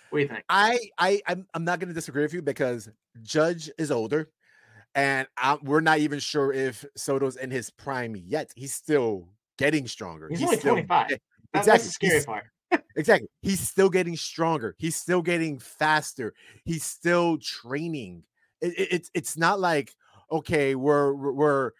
What 0.09 0.19
do 0.19 0.23
you 0.23 0.27
think? 0.27 0.43
I 0.49 0.79
I 0.97 1.21
I'm, 1.27 1.45
I'm 1.53 1.63
not 1.63 1.79
going 1.79 1.89
to 1.89 1.93
disagree 1.93 2.23
with 2.23 2.33
you 2.33 2.41
because 2.41 2.89
Judge 3.21 3.69
is 3.77 3.91
older, 3.91 4.29
and 4.95 5.27
i 5.37 5.57
we're 5.63 5.81
not 5.81 5.99
even 5.99 6.19
sure 6.19 6.51
if 6.51 6.83
Soto's 6.97 7.35
in 7.35 7.51
his 7.51 7.69
prime 7.69 8.15
yet. 8.15 8.51
He's 8.55 8.73
still 8.73 9.27
getting 9.57 9.87
stronger. 9.87 10.27
He's 10.29 10.41
only 10.43 10.57
still 10.57 10.73
25. 10.75 11.07
get- 11.09 11.21
That- 11.53 11.59
exactly. 11.59 11.71
That's 11.71 11.85
the 11.85 11.91
scary 11.91 12.13
He's- 12.13 12.25
part. 12.25 12.43
Exactly. 12.95 13.29
He's 13.41 13.59
still 13.67 13.89
getting 13.89 14.15
stronger. 14.15 14.75
He's 14.77 14.95
still 14.95 15.21
getting 15.21 15.57
faster. 15.59 16.33
He's 16.65 16.83
still 16.83 17.37
training. 17.39 18.23
It- 18.61 18.77
it- 18.77 18.87
it's 18.91 19.11
it's 19.13 19.37
not 19.37 19.59
like 19.59 19.93
okay, 20.31 20.75
we're 20.75 21.13
we're- 21.13 21.71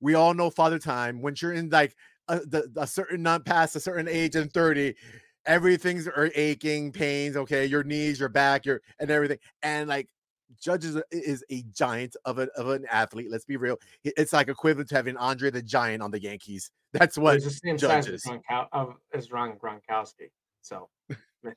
we're 0.00 0.16
all 0.16 0.32
know 0.34 0.50
father 0.50 0.78
time. 0.78 1.20
When 1.22 1.34
you're 1.40 1.52
in 1.52 1.70
like 1.70 1.96
a, 2.28 2.38
the, 2.40 2.70
a 2.76 2.86
certain 2.86 3.22
not 3.22 3.44
past 3.44 3.74
a 3.74 3.80
certain 3.80 4.06
age 4.06 4.36
and 4.36 4.52
30, 4.52 4.94
everything's 5.46 6.06
are 6.06 6.30
aching, 6.36 6.92
pains, 6.92 7.36
okay, 7.36 7.66
your 7.66 7.82
knees, 7.82 8.20
your 8.20 8.28
back, 8.28 8.64
your 8.66 8.80
and 9.00 9.10
everything. 9.10 9.38
And 9.62 9.88
like 9.88 10.08
Judge 10.60 10.84
is 10.84 10.96
a, 10.96 11.02
is 11.10 11.44
a 11.50 11.62
giant 11.74 12.16
of 12.24 12.38
an 12.38 12.48
of 12.56 12.68
an 12.68 12.84
athlete. 12.90 13.30
Let's 13.30 13.44
be 13.44 13.56
real. 13.56 13.76
It's 14.04 14.32
like 14.32 14.48
equivalent 14.48 14.88
to 14.90 14.96
having 14.96 15.16
Andre 15.16 15.50
the 15.50 15.62
Giant 15.62 16.02
on 16.02 16.10
the 16.10 16.20
Yankees. 16.20 16.70
That's 16.92 17.18
what 17.18 17.34
He's 17.34 17.44
the 17.44 17.50
same 17.50 17.76
Judge 17.76 18.04
size 18.04 18.08
as, 18.08 18.14
is. 18.14 18.24
Gronkow- 18.24 18.68
of, 18.72 18.94
as 19.12 19.30
Ron 19.30 19.56
Gronkowski. 19.58 20.30
So 20.62 20.88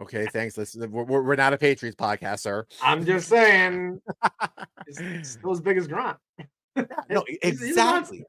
Okay, 0.00 0.26
thanks. 0.32 0.58
Listen, 0.58 0.90
we're, 0.90 1.04
we're 1.04 1.36
not 1.36 1.52
a 1.52 1.58
Patriots 1.58 1.96
podcast, 1.96 2.40
sir. 2.40 2.66
I'm 2.82 3.04
just 3.04 3.28
saying, 3.28 4.00
he's 4.86 5.30
still 5.30 5.52
as 5.52 5.60
big 5.60 5.78
as 5.78 5.86
Gronk. 5.86 6.16
No, 7.08 7.24
a 7.28 7.46
exactly. 7.46 8.24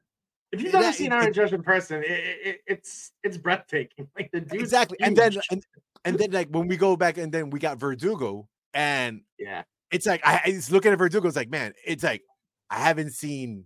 If 0.52 0.62
you've 0.62 0.72
never 0.72 0.92
seen 0.92 1.12
Aaron 1.12 1.32
Judge 1.32 1.52
in 1.52 1.62
person, 1.62 2.04
it, 2.04 2.10
it, 2.44 2.60
it's 2.68 3.10
it's 3.24 3.36
breathtaking. 3.36 4.06
Like 4.16 4.30
the 4.32 4.42
dude, 4.42 4.60
exactly. 4.60 4.96
And 5.00 5.16
then 5.16 5.34
and, 5.50 5.66
and 6.04 6.16
then 6.16 6.30
like 6.30 6.48
when 6.50 6.68
we 6.68 6.76
go 6.76 6.96
back 6.96 7.18
and 7.18 7.32
then 7.32 7.50
we 7.50 7.58
got 7.58 7.78
Verdugo, 7.78 8.48
and 8.76 9.22
yeah, 9.38 9.62
it's 9.90 10.06
like 10.06 10.20
I, 10.24 10.42
I 10.44 10.50
just 10.50 10.70
looking 10.70 10.92
at 10.92 10.98
Verdugo. 10.98 11.26
It's 11.26 11.36
like 11.36 11.50
man, 11.50 11.72
it's 11.84 12.04
like 12.04 12.22
I 12.70 12.76
haven't 12.76 13.12
seen. 13.12 13.64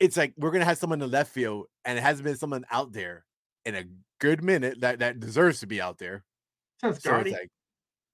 It's 0.00 0.16
like 0.16 0.32
we're 0.38 0.50
gonna 0.50 0.64
have 0.64 0.78
someone 0.78 1.00
in 1.00 1.08
the 1.08 1.14
left 1.16 1.30
field, 1.30 1.66
and 1.84 1.98
it 1.98 2.00
hasn't 2.00 2.24
been 2.24 2.36
someone 2.36 2.64
out 2.70 2.92
there 2.92 3.24
in 3.66 3.76
a 3.76 3.84
good 4.18 4.42
minute 4.42 4.80
that 4.80 5.00
that 5.00 5.20
deserves 5.20 5.60
to 5.60 5.66
be 5.66 5.80
out 5.80 5.98
there. 5.98 6.24
sounds 6.80 7.02
So 7.02 7.10
Gardy. 7.10 7.36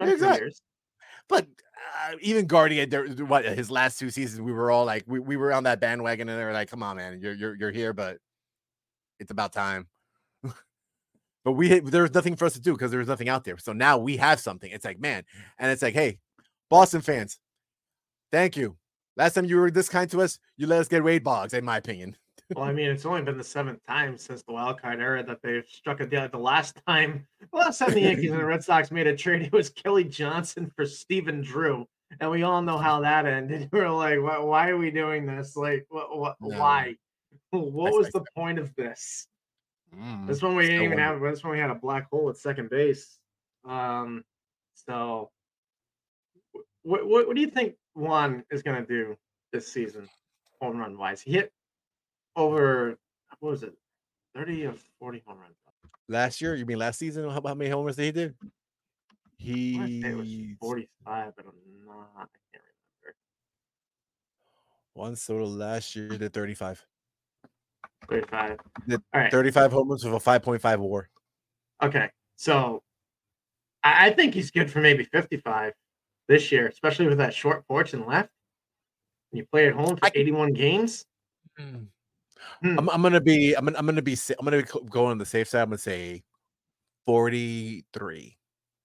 it's 0.00 0.20
like, 0.20 0.40
years. 0.40 0.60
but 1.28 1.46
uh, 1.46 2.16
even 2.20 2.46
Gardy, 2.46 2.80
at 2.80 3.20
what 3.20 3.44
his 3.44 3.70
last 3.70 4.00
two 4.00 4.10
seasons, 4.10 4.40
we 4.40 4.52
were 4.52 4.70
all 4.70 4.84
like, 4.84 5.04
we, 5.06 5.20
we 5.20 5.36
were 5.36 5.52
on 5.52 5.62
that 5.62 5.80
bandwagon, 5.80 6.28
and 6.28 6.38
they 6.38 6.44
were 6.44 6.52
like, 6.52 6.70
"Come 6.70 6.82
on, 6.82 6.96
man, 6.96 7.20
you're 7.22 7.34
you're 7.34 7.54
you're 7.54 7.70
here, 7.70 7.92
but 7.92 8.18
it's 9.20 9.30
about 9.30 9.52
time." 9.52 9.86
But 11.44 11.52
we 11.52 11.68
had- 11.68 11.86
there 11.86 12.02
was 12.02 12.14
nothing 12.14 12.36
for 12.36 12.44
us 12.46 12.54
to 12.54 12.60
do 12.60 12.72
because 12.72 12.90
there 12.90 12.98
was 13.00 13.08
nothing 13.08 13.28
out 13.28 13.44
there. 13.44 13.58
So 13.58 13.72
now 13.72 13.98
we 13.98 14.16
have 14.16 14.40
something. 14.40 14.70
It's 14.70 14.84
like, 14.84 14.98
man, 15.00 15.24
and 15.58 15.70
it's 15.70 15.82
like, 15.82 15.94
hey, 15.94 16.18
Boston 16.70 17.00
fans, 17.00 17.38
thank 18.32 18.56
you. 18.56 18.76
Last 19.16 19.34
time 19.34 19.44
you 19.46 19.56
were 19.56 19.70
this 19.70 19.88
kind 19.88 20.08
to 20.10 20.20
us, 20.22 20.38
you 20.56 20.66
let 20.66 20.80
us 20.80 20.88
get 20.88 21.02
Wade 21.02 21.24
Boggs, 21.24 21.52
in 21.54 21.64
my 21.64 21.76
opinion. 21.78 22.16
Well, 22.54 22.64
I 22.64 22.72
mean, 22.72 22.88
it's 22.88 23.04
only 23.04 23.20
been 23.22 23.36
the 23.36 23.44
seventh 23.44 23.84
time 23.86 24.16
since 24.16 24.42
the 24.42 24.52
wild 24.52 24.80
card 24.80 25.00
era 25.00 25.22
that 25.22 25.42
they've 25.42 25.66
struck 25.68 26.00
a 26.00 26.06
deal. 26.06 26.26
The 26.28 26.38
last 26.38 26.80
time, 26.86 27.26
the 27.40 27.56
last 27.58 27.78
time 27.78 27.90
the 27.90 28.00
Yankees 28.00 28.30
and 28.30 28.40
the 28.40 28.44
Red 28.46 28.64
Sox 28.64 28.90
made 28.90 29.06
a 29.06 29.14
trade, 29.16 29.42
it 29.42 29.52
was 29.52 29.68
Kelly 29.68 30.04
Johnson 30.04 30.70
for 30.74 30.86
Stephen 30.86 31.42
Drew, 31.42 31.86
and 32.20 32.30
we 32.30 32.44
all 32.44 32.62
know 32.62 32.78
how 32.78 33.00
that 33.00 33.26
ended. 33.26 33.68
We 33.72 33.80
are 33.80 33.90
like, 33.90 34.22
why, 34.22 34.38
why 34.38 34.68
are 34.70 34.78
we 34.78 34.90
doing 34.90 35.26
this? 35.26 35.56
Like, 35.56 35.84
what, 35.90 36.16
what, 36.16 36.36
No. 36.40 36.58
why? 36.58 36.94
What 37.50 37.92
was 37.92 38.08
the 38.10 38.24
point 38.34 38.58
of 38.58 38.74
this? 38.76 39.26
Mm. 39.96 40.26
This 40.26 40.42
one 40.42 40.54
we 40.56 40.64
didn't 40.64 40.82
even 40.82 40.98
wonder. 40.98 41.26
have. 41.26 41.34
This 41.34 41.42
one 41.42 41.52
we 41.52 41.58
had 41.58 41.70
a 41.70 41.74
black 41.74 42.08
hole 42.10 42.28
at 42.28 42.36
second 42.36 42.70
base. 42.70 43.18
Um, 43.64 44.24
so 44.74 45.30
what 46.82 47.06
what, 47.06 47.26
what 47.26 47.36
do 47.36 47.40
you 47.40 47.48
think 47.48 47.74
Juan 47.94 48.44
is 48.50 48.62
going 48.62 48.76
to 48.80 48.86
do 48.86 49.16
this 49.52 49.70
season, 49.70 50.08
home 50.60 50.78
run 50.78 50.96
wise? 50.96 51.20
He 51.20 51.32
hit 51.32 51.52
over 52.36 52.98
what 53.40 53.50
was 53.50 53.62
it, 53.62 53.74
thirty 54.34 54.66
or 54.66 54.74
forty 54.98 55.22
home 55.26 55.38
runs? 55.38 55.56
Last 56.08 56.40
year, 56.40 56.54
you 56.54 56.64
mean 56.64 56.78
last 56.78 56.98
season? 56.98 57.28
How, 57.28 57.42
how 57.44 57.54
many 57.54 57.70
homers 57.70 57.96
did 57.96 58.04
he 58.04 58.12
do? 58.12 58.34
I 59.40 60.08
it 60.08 60.16
was 60.16 60.26
He 60.26 60.56
forty-five, 60.60 61.32
but 61.36 61.46
I'm 61.46 61.86
not. 61.86 62.08
I 62.16 62.20
can't 62.52 62.64
remember. 62.64 63.16
Juan 64.94 65.16
Soto 65.16 65.46
last 65.46 65.94
year 65.94 66.08
did 66.08 66.32
35. 66.32 66.84
Thirty-five. 68.08 68.58
Did 68.86 69.02
All 69.12 69.20
right. 69.20 69.30
35 69.30 69.72
homers 69.72 70.04
with 70.04 70.14
a 70.14 70.16
5.5 70.16 70.78
war. 70.78 71.10
Okay, 71.82 72.08
so 72.36 72.82
I, 73.84 74.06
I 74.06 74.10
think 74.10 74.34
he's 74.34 74.50
good 74.50 74.70
for 74.70 74.80
maybe 74.80 75.04
55 75.04 75.72
this 76.26 76.50
year, 76.50 76.68
especially 76.68 77.06
with 77.06 77.18
that 77.18 77.34
short 77.34 77.66
porch 77.66 77.94
and 77.94 78.06
left. 78.06 78.30
You 79.32 79.44
play 79.50 79.68
at 79.68 79.74
home 79.74 79.96
for 79.96 80.06
I 80.06 80.10
81 80.14 80.52
games. 80.54 81.04
Hmm. 81.58 81.84
I'm, 82.62 82.88
I'm 82.88 83.02
gonna 83.02 83.20
be 83.20 83.54
I'm 83.54 83.64
gonna, 83.64 83.78
I'm 83.78 83.86
gonna 83.86 84.02
be 84.02 84.16
I'm 84.38 84.44
gonna 84.44 84.58
be 84.58 84.62
co- 84.62 84.80
go 84.80 85.06
on 85.06 85.18
the 85.18 85.26
safe 85.26 85.48
side. 85.48 85.62
I'm 85.62 85.68
gonna 85.68 85.78
say 85.78 86.22
43. 87.06 88.38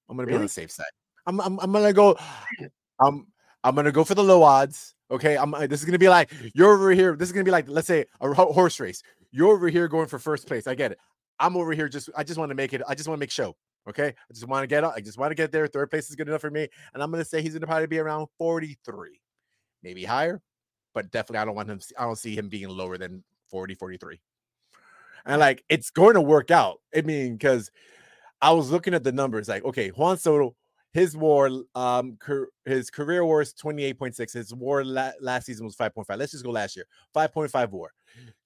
I'm 0.10 0.18
gonna 0.18 0.28
be 0.28 0.34
on 0.34 0.42
the 0.42 0.50
safe 0.50 0.72
side. 0.72 0.86
I'm 1.26 1.40
I'm, 1.40 1.60
I'm 1.60 1.72
gonna 1.72 1.94
go. 1.94 2.18
I'm 3.00 3.28
I'm 3.64 3.76
gonna 3.76 3.92
go 3.92 4.04
for 4.04 4.16
the 4.16 4.24
low 4.24 4.44
odds. 4.44 4.93
Okay, 5.12 5.38
I'm. 5.38 5.54
uh, 5.54 5.68
This 5.68 5.80
is 5.80 5.86
gonna 5.86 6.00
be 6.00 6.10
like 6.10 6.32
you're 6.54 6.74
over 6.74 6.92
here. 6.92 7.16
This 7.16 7.30
is 7.30 7.34
gonna 7.34 7.44
be 7.44 7.52
like 7.52 7.68
let's 7.68 7.88
say 7.88 8.06
a 8.22 8.34
horse 8.34 8.80
race. 8.80 9.02
You're 9.32 9.52
over 9.52 9.68
here 9.70 9.88
going 9.88 10.08
for 10.08 10.20
first 10.20 10.48
place. 10.48 10.68
I 10.68 10.76
get 10.76 10.92
it. 10.92 11.00
I'm 11.40 11.58
over 11.58 11.74
here 11.74 11.90
just. 11.90 12.10
I 12.16 12.24
just 12.24 12.40
want 12.40 12.50
to 12.50 12.56
make 12.56 12.74
it. 12.74 12.82
I 12.88 12.96
just 12.96 13.08
want 13.08 13.18
to 13.18 13.24
make 13.24 13.32
show. 13.32 13.56
Okay, 13.88 14.08
I 14.08 14.34
just 14.34 14.48
want 14.48 14.64
to 14.64 14.68
get. 14.68 14.84
Out, 14.84 14.94
I 14.96 15.02
just 15.02 15.18
want 15.18 15.32
to 15.32 15.36
get 15.36 15.52
there. 15.52 15.68
Third 15.68 15.90
place 15.90 16.10
is 16.10 16.16
good 16.16 16.28
enough 16.28 16.42
for 16.42 16.50
me, 16.52 16.68
and 16.94 17.04
I'm 17.04 17.12
gonna 17.12 17.26
say 17.26 17.42
he's 17.42 17.54
gonna 17.54 17.68
probably 17.68 17.88
be 17.88 18.00
around 18.00 18.28
43, 18.38 19.20
maybe 19.82 20.06
higher, 20.06 20.42
but 20.94 21.12
definitely 21.12 21.40
I 21.40 21.46
don't 21.46 21.56
want 21.56 21.70
him. 21.70 21.80
I 21.98 22.06
don't 22.06 22.18
see 22.18 22.36
him 22.36 22.48
being 22.48 22.70
lower 22.70 22.98
than 22.98 23.24
40, 23.50 23.76
43. 23.76 24.20
And 25.26 25.40
like 25.40 25.64
it's 25.70 25.90
going 25.90 26.16
to 26.16 26.22
work 26.22 26.50
out. 26.50 26.80
I 26.96 27.02
mean, 27.02 27.34
because 27.34 27.72
I 28.42 28.52
was 28.52 28.72
looking 28.72 28.94
at 28.94 29.04
the 29.04 29.12
numbers, 29.12 29.48
like, 29.48 29.64
okay, 29.66 29.90
Juan 29.90 30.18
Soto, 30.18 30.56
his 30.94 31.18
war, 31.18 31.50
um, 31.76 32.18
his 32.66 32.90
career 32.90 33.26
war 33.26 33.42
is 33.42 33.54
28.6. 33.54 34.34
His 34.34 34.54
war 34.54 34.84
la- 34.86 35.12
last 35.20 35.48
season 35.48 35.66
was 35.66 35.76
5.5. 35.76 36.18
Let's 36.18 36.32
just 36.32 36.44
go 36.44 36.52
last 36.52 36.76
year 36.76 36.86
5.5 37.16 37.72
war. 37.72 37.92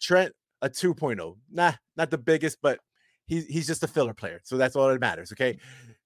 Trent, 0.01 0.34
a 0.62 0.70
2.0. 0.70 1.36
Nah, 1.51 1.74
not 1.98 2.10
the 2.10 2.18
biggest, 2.18 2.60
but 2.62 2.80
he's 3.27 3.46
he's 3.48 3.68
just 3.68 3.84
a 3.84 3.88
filler 3.88 4.13
player. 4.13 4.39
So 4.44 4.58
that's 4.58 4.75
all 4.75 4.88
that 4.88 5.00
matters. 5.00 5.32
Okay. 5.32 5.60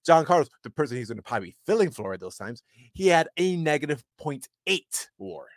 Giancarlo, 0.08 0.48
the 0.64 0.72
person 0.72 0.98
he's 0.98 1.10
going 1.10 1.18
to 1.18 1.24
probably 1.24 1.50
be 1.50 1.56
filling 1.66 1.92
for 1.92 2.14
at 2.14 2.20
those 2.20 2.36
times, 2.36 2.64
he 2.94 3.08
had 3.08 3.30
a 3.38 3.56
negative 3.56 4.04
0.8 4.20 5.08
war. 5.20 5.48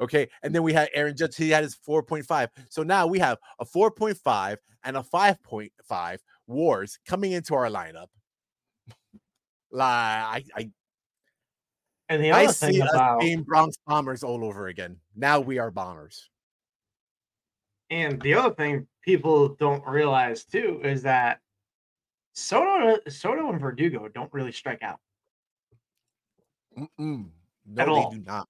Okay. 0.00 0.28
And 0.42 0.54
then 0.54 0.62
we 0.62 0.72
had 0.72 0.88
Aaron 0.94 1.16
Judge, 1.16 1.36
he 1.36 1.50
had 1.50 1.64
his 1.64 1.76
4.5. 1.76 2.48
So 2.70 2.84
now 2.84 3.08
we 3.08 3.18
have 3.18 3.38
a 3.58 3.64
4.5 3.66 4.56
and 4.84 4.96
a 4.96 5.02
5.5 5.02 6.18
wars 6.46 6.98
coming 7.06 7.32
into 7.32 7.54
our 7.54 7.68
lineup. 7.68 8.06
Like, 9.70 9.86
I, 9.86 10.44
I 10.56 10.70
and 12.08 12.22
the 12.24 12.30
other 12.30 12.40
I 12.48 12.52
thing 12.52 12.72
see 12.74 12.80
about 12.80 13.18
us 13.18 13.24
being 13.24 13.42
Bronx 13.42 13.76
Bombers 13.86 14.22
all 14.22 14.44
over 14.44 14.68
again. 14.68 14.96
Now 15.14 15.40
we 15.40 15.58
are 15.58 15.70
Bombers. 15.70 16.30
and 17.90 18.20
the 18.22 18.34
other 18.34 18.54
thing 18.54 18.86
people 19.02 19.50
don't 19.56 19.86
realize 19.86 20.44
too 20.44 20.80
is 20.84 21.02
that 21.02 21.40
Soto 22.34 22.98
Soto 23.08 23.50
and 23.50 23.60
Verdugo 23.60 24.08
don't 24.08 24.32
really 24.32 24.52
strike 24.52 24.82
out. 24.82 25.00
Mm-mm. 26.78 27.28
No, 27.66 27.82
At 27.82 27.86
they 27.86 27.90
all. 27.90 28.10
do 28.10 28.20
not. 28.20 28.48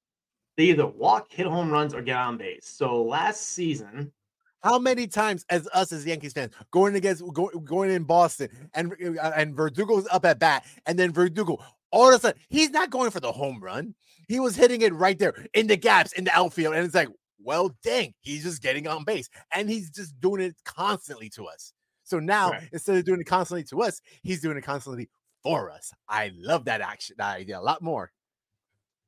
They 0.57 0.65
either 0.65 0.87
walk, 0.87 1.31
hit 1.33 1.47
home 1.47 1.71
runs, 1.71 1.95
or 1.95 2.03
get 2.03 2.17
on 2.17 2.37
base. 2.37 2.67
So 2.67 3.03
last 3.03 3.43
season, 3.43 4.13
How 4.63 4.79
many 4.79 5.07
times 5.07 5.45
as 5.51 5.69
us 5.73 5.93
as 5.93 6.05
Yankees 6.07 6.33
fans 6.33 6.53
going 6.73 6.95
against 6.97 7.23
go, 7.33 7.49
going 7.49 7.91
in 7.91 8.05
Boston 8.05 8.49
and 8.75 8.93
uh, 8.93 9.33
and 9.37 9.55
Verdugo's 9.57 10.09
up 10.11 10.25
at 10.25 10.39
bat 10.39 10.65
and 10.87 10.99
then 10.99 11.13
Verdugo 11.13 11.59
all 11.93 12.09
of 12.09 12.17
a 12.17 12.21
sudden 12.21 12.41
he's 12.49 12.71
not 12.71 12.91
going 12.91 13.11
for 13.11 13.21
the 13.21 13.33
home 13.33 13.63
run. 13.63 13.95
He 14.29 14.41
was 14.41 14.57
hitting 14.57 14.83
it 14.83 14.93
right 14.95 15.19
there 15.19 15.35
in 15.55 15.69
the 15.69 15.77
gaps 15.77 16.13
in 16.13 16.25
the 16.25 16.37
outfield 16.37 16.75
and 16.75 16.85
it's 16.85 16.95
like, 16.95 17.09
well, 17.41 17.71
dang, 17.85 18.15
he's 18.21 18.43
just 18.43 18.61
getting 18.63 18.87
on 18.89 19.05
base 19.05 19.29
and 19.55 19.71
he's 19.71 19.91
just 19.91 20.21
doing 20.21 20.43
it 20.43 20.57
constantly 20.65 21.29
to 21.31 21.45
us. 21.47 21.73
So 22.03 22.19
now 22.19 22.51
Right. 22.53 22.69
instead 22.73 22.97
of 22.97 23.05
doing 23.05 23.21
it 23.21 23.27
constantly 23.27 23.65
to 23.65 23.83
us, 23.83 24.01
he's 24.23 24.41
doing 24.41 24.57
it 24.57 24.63
constantly 24.63 25.09
for 25.43 25.71
us. 25.71 25.93
I 26.09 26.33
love 26.35 26.65
that 26.65 26.81
action, 26.81 27.15
that 27.19 27.37
idea 27.37 27.59
a 27.59 27.63
lot 27.63 27.81
more. 27.81 28.11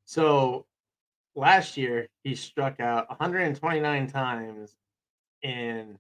so 0.05 0.67
last 1.35 1.77
year 1.77 2.09
he 2.25 2.35
struck 2.35 2.81
out 2.81 3.09
129 3.11 4.07
times 4.09 4.77
in 5.43 5.99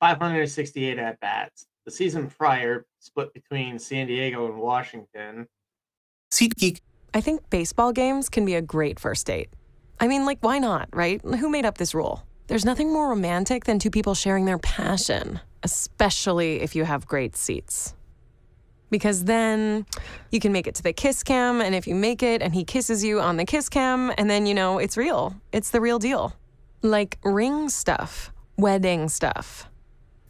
568 0.00 0.98
at 0.98 1.20
bats. 1.20 1.66
The 1.84 1.90
season 1.90 2.28
prior, 2.28 2.84
split 2.98 3.32
between 3.32 3.78
San 3.78 4.08
Diego 4.08 4.46
and 4.46 4.56
Washington, 4.56 5.46
SeatGeek. 6.32 6.80
I 7.14 7.20
think 7.20 7.48
baseball 7.48 7.92
games 7.92 8.28
can 8.28 8.44
be 8.44 8.54
a 8.54 8.62
great 8.62 8.98
first 8.98 9.26
date. 9.26 9.48
I 9.98 10.08
mean, 10.08 10.26
like, 10.26 10.38
why 10.40 10.58
not, 10.58 10.88
right? 10.92 11.20
Who 11.22 11.48
made 11.48 11.64
up 11.64 11.78
this 11.78 11.94
rule? 11.94 12.26
There's 12.48 12.64
nothing 12.64 12.92
more 12.92 13.08
romantic 13.08 13.64
than 13.64 13.78
two 13.78 13.90
people 13.90 14.14
sharing 14.14 14.44
their 14.44 14.58
passion, 14.58 15.40
especially 15.62 16.60
if 16.60 16.76
you 16.76 16.84
have 16.84 17.06
great 17.06 17.36
seats. 17.36 17.94
Because 18.90 19.24
then 19.24 19.86
you 20.30 20.38
can 20.38 20.52
make 20.52 20.66
it 20.66 20.74
to 20.76 20.82
the 20.82 20.92
kiss 20.92 21.22
cam, 21.22 21.60
and 21.60 21.74
if 21.74 21.86
you 21.86 21.94
make 21.94 22.22
it 22.22 22.42
and 22.42 22.54
he 22.54 22.64
kisses 22.64 23.02
you 23.02 23.20
on 23.20 23.36
the 23.36 23.44
kiss 23.44 23.68
cam, 23.68 24.12
and 24.16 24.30
then 24.30 24.46
you 24.46 24.54
know 24.54 24.78
it's 24.78 24.96
real. 24.96 25.34
It's 25.52 25.70
the 25.70 25.80
real 25.80 25.98
deal. 25.98 26.34
Like 26.82 27.18
ring 27.24 27.68
stuff, 27.68 28.32
wedding 28.56 29.08
stuff. 29.08 29.68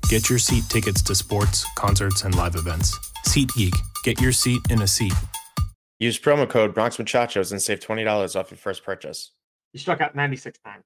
Get 0.08 0.28
your 0.28 0.38
seat 0.38 0.64
tickets 0.68 1.02
to 1.02 1.14
sports, 1.14 1.66
concerts, 1.76 2.22
and 2.22 2.34
live 2.36 2.54
events. 2.54 2.96
SeatGeek. 3.26 3.74
Get 4.04 4.20
your 4.20 4.32
seat 4.32 4.60
in 4.70 4.82
a 4.82 4.86
seat. 4.86 5.12
Use 5.98 6.18
promo 6.18 6.48
code 6.48 6.74
Bronx 6.74 6.98
Muchachos 6.98 7.50
and 7.52 7.60
save 7.60 7.80
twenty 7.80 8.04
dollars 8.04 8.36
off 8.36 8.50
your 8.50 8.58
first 8.58 8.84
purchase. 8.84 9.32
You 9.72 9.80
struck 9.80 10.00
out 10.00 10.14
96 10.14 10.58
times 10.64 10.84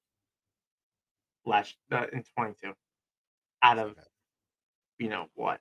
last 1.44 1.76
uh, 1.92 2.06
in 2.12 2.24
22 2.36 2.72
out 3.62 3.78
of 3.78 3.94
you 4.98 5.08
know 5.08 5.26
what 5.34 5.60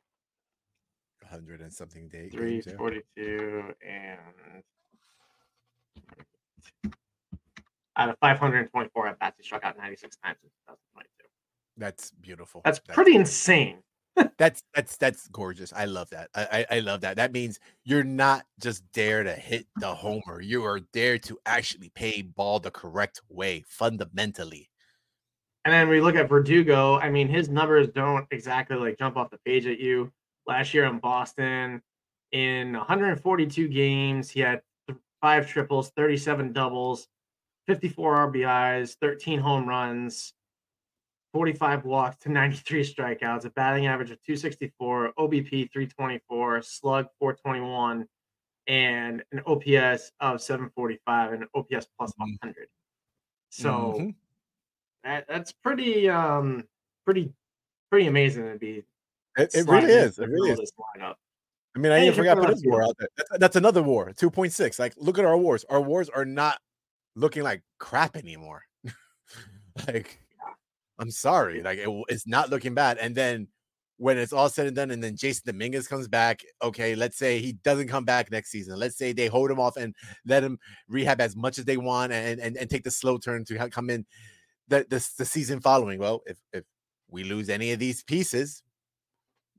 100 1.22 1.62
and 1.62 1.72
something 1.72 2.08
day. 2.08 2.30
games, 2.30 2.66
342 2.66 3.74
and 3.88 4.64
out 7.96 8.10
of 8.10 8.18
524 8.20 9.08
at 9.08 9.20
bats 9.20 9.38
he 9.38 9.44
struck 9.44 9.64
out 9.64 9.78
96 9.78 10.16
times 10.18 10.38
in 10.44 10.50
2022 10.68 11.19
That's 11.80 12.12
beautiful. 12.12 12.62
that's 12.64 12.80
pretty 12.80 13.16
insane 13.16 13.82
That's 14.38 14.64
that's 14.74 14.98
that's 14.98 15.28
gorgeous. 15.28 15.72
I 15.74 15.86
love 15.86 16.10
that. 16.10 16.30
I, 16.36 16.66
I 16.70 16.78
I 16.78 16.80
love 16.80 17.02
that. 17.02 17.18
That 17.18 17.32
means 17.32 17.60
you're 17.84 18.04
not 18.04 18.46
just 18.60 18.84
there 18.94 19.24
to 19.24 19.34
hit 19.34 19.68
the 19.78 19.94
homer. 19.96 20.42
You 20.42 20.66
are 20.66 20.82
there 20.94 21.18
to 21.20 21.38
actually 21.46 21.90
pay 21.90 22.22
ball 22.22 22.60
the 22.60 22.72
correct 22.72 23.22
way, 23.30 23.64
fundamentally. 23.68 24.70
And 25.66 25.74
then 25.74 25.90
we 25.90 26.02
look 26.02 26.16
at 26.16 26.30
Verdugo. 26.30 26.98
I 27.00 27.10
mean, 27.10 27.28
his 27.28 27.50
numbers 27.50 27.90
don't 27.90 28.26
exactly 28.32 28.78
like 28.78 28.98
jump 28.98 29.18
off 29.18 29.30
the 29.30 29.40
page 29.46 29.68
at 29.68 29.80
you. 29.80 30.12
Last 30.48 30.74
year 30.74 30.86
in 30.86 31.00
Boston, 31.00 31.82
in 32.32 32.74
142 32.74 33.68
games, 33.68 34.30
he 34.30 34.40
had 34.40 34.62
th- 34.88 35.00
five 35.22 35.48
triples, 35.48 35.92
37 35.96 36.54
doubles, 36.54 37.08
54 37.68 38.32
RBIs, 38.32 38.96
13 39.02 39.40
home 39.40 39.68
runs, 39.68 40.34
45 41.34 41.86
walks 41.86 42.18
to 42.24 42.30
93 42.30 42.84
strikeouts, 42.84 43.46
a 43.46 43.50
batting 43.52 43.88
average 43.88 44.12
of 44.12 44.22
264, 44.24 45.14
OBP 45.18 45.72
324, 45.72 46.62
slug 46.62 47.08
421, 47.20 48.08
and 48.68 49.24
an 49.32 49.42
OPS 49.46 50.12
of 50.20 50.42
745 50.42 51.34
and 51.34 51.44
an 51.44 51.50
OPS 51.56 51.88
plus 51.98 52.14
100. 52.18 52.68
So 53.50 53.96
Mhm. 54.00 54.16
that, 55.04 55.28
that's 55.28 55.52
pretty 55.52 56.10
um 56.10 56.68
pretty 57.06 57.34
pretty 57.90 58.08
amazing 58.08 58.46
to 58.52 58.58
be 58.60 58.84
it, 59.38 59.56
it 59.56 59.66
really 59.66 59.94
is. 59.94 60.20
It 60.20 60.30
really 60.30 60.52
is. 60.52 60.72
lineup. 60.98 61.16
I 61.76 61.80
mean, 61.80 61.92
I 61.92 62.02
even 62.02 62.16
forgot 62.16 62.36
to 62.36 62.42
put 62.42 62.48
gonna 62.50 62.62
war 62.66 62.84
out 62.84 62.96
there. 63.00 63.08
That's, 63.16 63.30
that's 63.40 63.56
another 63.56 63.84
war, 63.84 64.12
2.6. 64.12 64.80
Like, 64.80 64.94
look 64.98 65.18
at 65.20 65.26
our 65.26 65.38
wars. 65.38 65.64
Our 65.70 65.82
wars 65.82 66.10
are 66.10 66.26
not 66.26 66.60
looking 67.16 67.44
like 67.44 67.62
crap 67.78 68.18
anymore. 68.18 68.64
like, 69.88 70.20
I'm 71.00 71.12
sorry. 71.12 71.62
Like, 71.62 71.80
it, 71.80 71.90
it's 72.10 72.28
not 72.28 72.50
looking 72.50 72.74
bad. 72.74 72.98
And 72.98 73.16
then 73.16 73.48
when 73.98 74.18
it's 74.18 74.34
all 74.34 74.50
said 74.50 74.68
and 74.68 74.76
done, 74.76 74.92
and 74.92 75.04
then 75.04 75.16
Jasson 75.16 75.44
Dominguez 75.44 75.88
comes 75.88 76.08
back, 76.08 76.42
okay, 76.62 76.96
let's 76.96 77.18
say 77.18 77.40
he 77.40 77.54
doesn't 77.54 77.90
come 77.90 78.06
back 78.06 78.32
next 78.32 78.50
season. 78.50 78.78
Let's 78.78 78.98
say 78.98 79.12
they 79.12 79.28
hold 79.28 79.52
him 79.52 79.60
off 79.60 79.76
and 79.78 79.94
let 80.26 80.44
him 80.44 80.58
rehab 80.88 81.20
as 81.20 81.36
much 81.36 81.60
as 81.60 81.66
they 81.66 81.78
want 81.78 82.14
and, 82.14 82.40
and, 82.40 82.56
and 82.56 82.70
take 82.70 82.84
the 82.84 82.92
slow 82.92 83.18
turn 83.18 83.44
to 83.46 83.70
come 83.70 83.90
in 83.90 84.06
the, 84.70 84.86
the, 84.90 85.06
the 85.18 85.26
season 85.26 85.60
following. 85.60 86.00
Well, 86.00 86.22
if, 86.26 86.38
if 86.54 86.64
we 87.10 87.24
lose 87.24 87.50
any 87.50 87.72
of 87.72 87.80
these 87.80 88.04
pieces, 88.04 88.64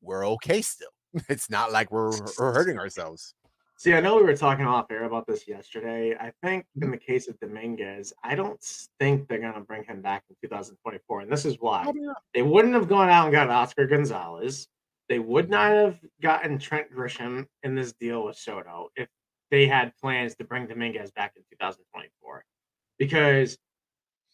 we're 0.01 0.27
okay 0.27 0.63
still. 0.63 0.89
It's 1.29 1.51
not 1.51 1.73
like 1.73 1.91
we're, 1.91 2.13
we're 2.39 2.53
hurting 2.53 2.79
ourselves. 2.79 3.35
See, 3.81 3.95
I 3.95 4.01
know 4.03 4.17
we 4.17 4.25
were 4.25 4.37
talking 4.37 4.67
off 4.67 4.91
air 4.91 5.05
about 5.05 5.27
this 5.27 5.49
yesterday. 5.49 6.15
I 6.15 6.31
think 6.43 6.67
Mm-hmm. 6.77 6.83
in 6.83 6.91
the 6.91 6.99
case 6.99 7.29
of 7.29 7.41
Dominguez, 7.41 8.13
I 8.23 8.35
don't 8.35 8.61
think 8.99 9.27
they're 9.27 9.39
gonna 9.39 9.63
bring 9.63 9.85
him 9.85 10.03
back 10.03 10.23
in 10.29 10.37
2024, 10.43 11.21
and 11.23 11.33
this 11.33 11.47
is 11.47 11.57
why. 11.61 11.91
They 12.35 12.43
wouldn't 12.43 12.75
have 12.75 12.91
gone 12.91 13.09
out 13.09 13.25
and 13.25 13.33
got 13.33 13.49
Oscar 13.49 13.87
Gonzalez. 13.87 14.69
They 15.09 15.19
would 15.19 15.47
Mm-hmm. 15.47 15.53
not 15.53 15.73
have 15.73 16.01
gotten 16.21 16.59
Trent 16.59 16.93
Grisham 16.95 17.47
in 17.63 17.75
this 17.75 17.95
deal 17.95 18.23
with 18.27 18.37
Soto 18.37 18.91
if 18.97 19.09
they 19.51 19.67
had 19.67 19.97
plans 19.97 20.35
to 20.37 20.45
bring 20.45 20.67
Dominguez 20.67 21.11
back 21.13 21.33
in 21.37 21.43
2024. 21.51 22.45
Because 22.99 23.57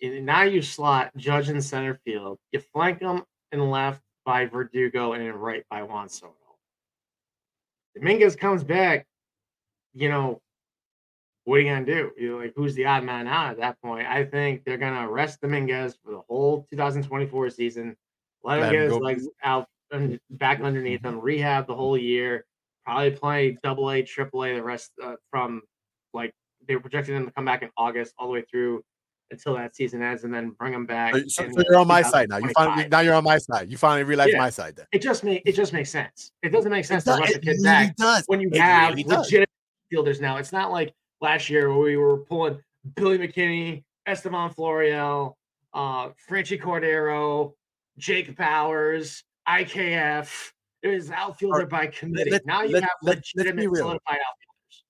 now 0.03 0.43
you 0.43 0.61
slot 0.61 1.13
Judge 1.17 1.51
in 1.51 1.63
center 1.63 2.01
field, 2.05 2.41
you 2.51 2.59
flank 2.59 3.01
him 3.01 3.23
in 3.53 3.71
left 3.71 4.03
by 4.25 4.45
Verdugo 4.47 5.13
and 5.13 5.23
in 5.23 5.33
right 5.35 5.63
by 5.71 5.85
Juan 5.85 6.09
Soto. 6.09 6.35
Dominguez 7.95 8.35
comes 8.35 8.65
back, 8.65 9.07
you 9.97 10.09
know, 10.11 10.41
what 11.45 11.57
are 11.57 11.61
you 11.61 11.71
gonna 11.73 11.87
do? 11.87 12.11
You're 12.19 12.41
like, 12.43 12.53
who's 12.55 12.75
the 12.75 12.85
odd 12.87 13.05
man 13.05 13.27
out 13.27 13.51
at 13.53 13.59
that 13.59 13.81
point? 13.81 14.07
I 14.07 14.25
think 14.25 14.65
they're 14.65 14.77
gonna 14.79 15.09
arrest 15.09 15.41
Dominguez 15.41 15.97
for 16.05 16.11
the 16.13 16.21
whole 16.29 16.67
2024 16.71 17.51
season, 17.51 17.97
let 18.45 18.61
him 18.63 18.71
get 18.73 18.83
his 18.83 18.93
go. 18.93 18.99
legs 18.99 19.27
out 19.43 19.67
and 19.91 20.19
back 20.31 20.61
underneath 20.61 21.05
him, 21.05 21.21
rehab 21.21 21.67
the 21.67 21.75
whole 21.75 21.97
year, 21.97 22.45
probably 22.85 23.13
play 23.13 23.59
double 23.63 23.91
A, 23.91 24.03
triple 24.03 24.45
A 24.45 24.55
the 24.55 24.63
rest 24.63 24.91
uh, 25.03 25.15
from 25.31 25.63
like 26.13 26.33
they 26.67 26.75
were 26.75 26.81
projecting 26.83 27.15
him 27.17 27.27
to 27.27 27.33
come 27.33 27.45
back 27.45 27.63
in 27.63 27.71
August 27.77 28.13
all 28.19 28.27
the 28.27 28.33
way 28.35 28.45
through 28.51 28.83
until 29.31 29.55
that 29.55 29.75
season 29.75 30.03
ends, 30.03 30.23
and 30.25 30.33
then 30.35 30.51
bring 30.51 30.73
him 30.73 30.85
back. 30.87 31.15
So, 31.15 31.23
so- 31.29 31.45
in 31.45 31.53
so 31.55 31.63
you're 31.69 31.79
on 31.79 31.87
my 31.89 32.03
side 32.03 32.29
now. 32.29 32.39
You 32.39 32.51
finally 32.57 32.89
now 32.89 33.01
you're 33.01 33.15
on 33.15 33.25
my 33.25 33.39
side. 33.39 33.71
You 33.71 33.77
finally 33.77 34.03
realize 34.05 34.31
Yeah. 34.33 34.39
my 34.39 34.51
side 34.51 34.75
then. 34.77 34.87
It 34.93 35.01
just 35.01 35.23
make 35.25 35.43
it 35.47 35.53
just 35.53 35.73
makes 35.73 35.91
sense. 35.91 36.33
It 36.43 36.51
doesn't 36.51 36.71
make 36.73 36.85
sense 36.85 37.05
to 37.05 37.11
does- 37.11 37.21
rush 37.21 37.31
a 37.31 37.39
kid 37.39 37.47
really 37.51 37.63
back 37.63 37.97
does. 37.97 38.25
when 38.27 38.41
you 38.41 38.49
It 38.53 38.59
have 38.61 38.91
really 38.91 39.05
legitimate 39.05 39.49
fielders 39.93 40.21
now. 40.21 40.37
It's 40.37 40.53
not 40.53 40.71
like 40.71 40.95
last 41.21 41.49
year 41.51 41.71
where 41.71 41.79
we 41.79 41.97
were 41.97 42.19
pulling 42.19 42.61
Billy 42.95 43.19
McKinney 43.19 43.85
Estevan 44.07 44.51
Florial, 44.51 45.35
uh, 45.75 46.11
Franchy 46.29 46.61
Cordero, 46.61 47.53
Jake 47.99 48.37
Bauers, 48.37 49.23
IKF. 49.49 50.53
It 50.83 50.89
was 50.89 51.11
outfielder 51.11 51.63
Or- 51.63 51.67
by 51.67 51.87
committee. 51.89 52.31
let- 52.31 52.47
now 52.47 52.63
you 52.63 52.75
let- 52.75 52.83
have 52.85 52.91
let- 53.03 53.17
legitimate 53.17 53.65
solidified 53.77 54.19
outfielders. 54.29 54.85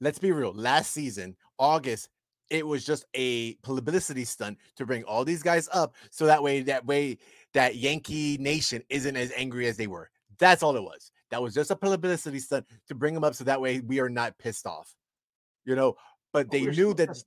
let's 0.00 0.18
be 0.18 0.30
real. 0.32 0.52
Last 0.52 0.92
season, 0.92 1.36
August, 1.58 2.08
it 2.50 2.66
was 2.66 2.84
just 2.84 3.06
a 3.14 3.54
publicity 3.56 4.24
stunt 4.24 4.58
to 4.76 4.86
bring 4.86 5.02
all 5.04 5.24
these 5.24 5.42
guys 5.42 5.68
up, 5.72 5.94
so 6.10 6.26
that 6.26 6.42
way, 6.42 6.60
that 6.62 6.84
way, 6.84 7.18
that 7.54 7.76
Yankee 7.76 8.36
Nation 8.38 8.82
isn't 8.90 9.16
as 9.16 9.32
angry 9.34 9.66
as 9.66 9.76
they 9.76 9.86
were. 9.86 10.10
That's 10.38 10.62
all 10.62 10.76
it 10.76 10.82
was. 10.82 11.10
That 11.30 11.42
was 11.42 11.54
just 11.54 11.70
a 11.70 11.76
publicity 11.76 12.38
stunt 12.38 12.66
to 12.88 12.94
bring 12.94 13.14
them 13.14 13.24
up, 13.24 13.34
so 13.34 13.44
that 13.44 13.60
way 13.60 13.80
we 13.80 14.00
are 14.00 14.10
not 14.10 14.38
pissed 14.38 14.66
off. 14.66 14.94
You 15.64 15.74
know, 15.74 15.96
but 16.32 16.50
they 16.50 16.62
We're 16.62 16.72
knew 16.72 16.94
that. 16.94 17.22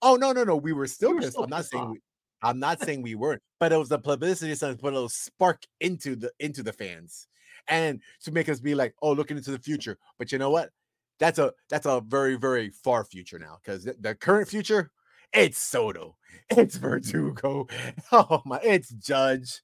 Oh 0.00 0.16
no, 0.16 0.32
no, 0.32 0.44
no, 0.44 0.56
we 0.56 0.72
were 0.72 0.86
still 0.86 1.14
were 1.14 1.20
pissed. 1.20 1.32
still 1.32 1.44
I'm 1.44 1.50
not 1.50 1.58
pissed 1.58 1.70
saying 1.72 1.84
off. 1.84 1.92
we. 1.92 2.00
I'm 2.42 2.58
not 2.58 2.80
saying 2.80 3.02
we 3.02 3.14
weren't, 3.14 3.42
but 3.60 3.72
it 3.72 3.76
was 3.76 3.92
a 3.92 3.98
publicity 3.98 4.54
stunt 4.54 4.78
to 4.78 4.82
put 4.82 4.92
a 4.92 4.96
little 4.96 5.08
spark 5.08 5.62
into 5.80 6.16
the 6.16 6.30
into 6.40 6.62
the 6.62 6.72
fans, 6.72 7.28
and 7.68 8.00
to 8.24 8.32
make 8.32 8.48
us 8.48 8.60
be 8.60 8.74
like, 8.74 8.94
oh, 9.02 9.12
looking 9.12 9.36
into 9.36 9.52
the 9.52 9.58
future. 9.58 9.98
But 10.18 10.32
you 10.32 10.38
know 10.38 10.50
what? 10.50 10.70
That's 11.18 11.38
a 11.38 11.52
that's 11.70 11.86
a 11.86 12.00
very 12.00 12.36
very 12.36 12.70
far 12.70 13.04
future 13.04 13.38
now 13.38 13.58
because 13.62 13.84
the, 13.84 13.96
the 14.00 14.14
current 14.14 14.48
future, 14.48 14.90
it's 15.32 15.58
Soto, 15.58 16.16
it's 16.50 16.76
Verdugo, 16.76 17.68
oh 18.12 18.42
my, 18.44 18.60
it's 18.62 18.90
Judge. 18.90 19.62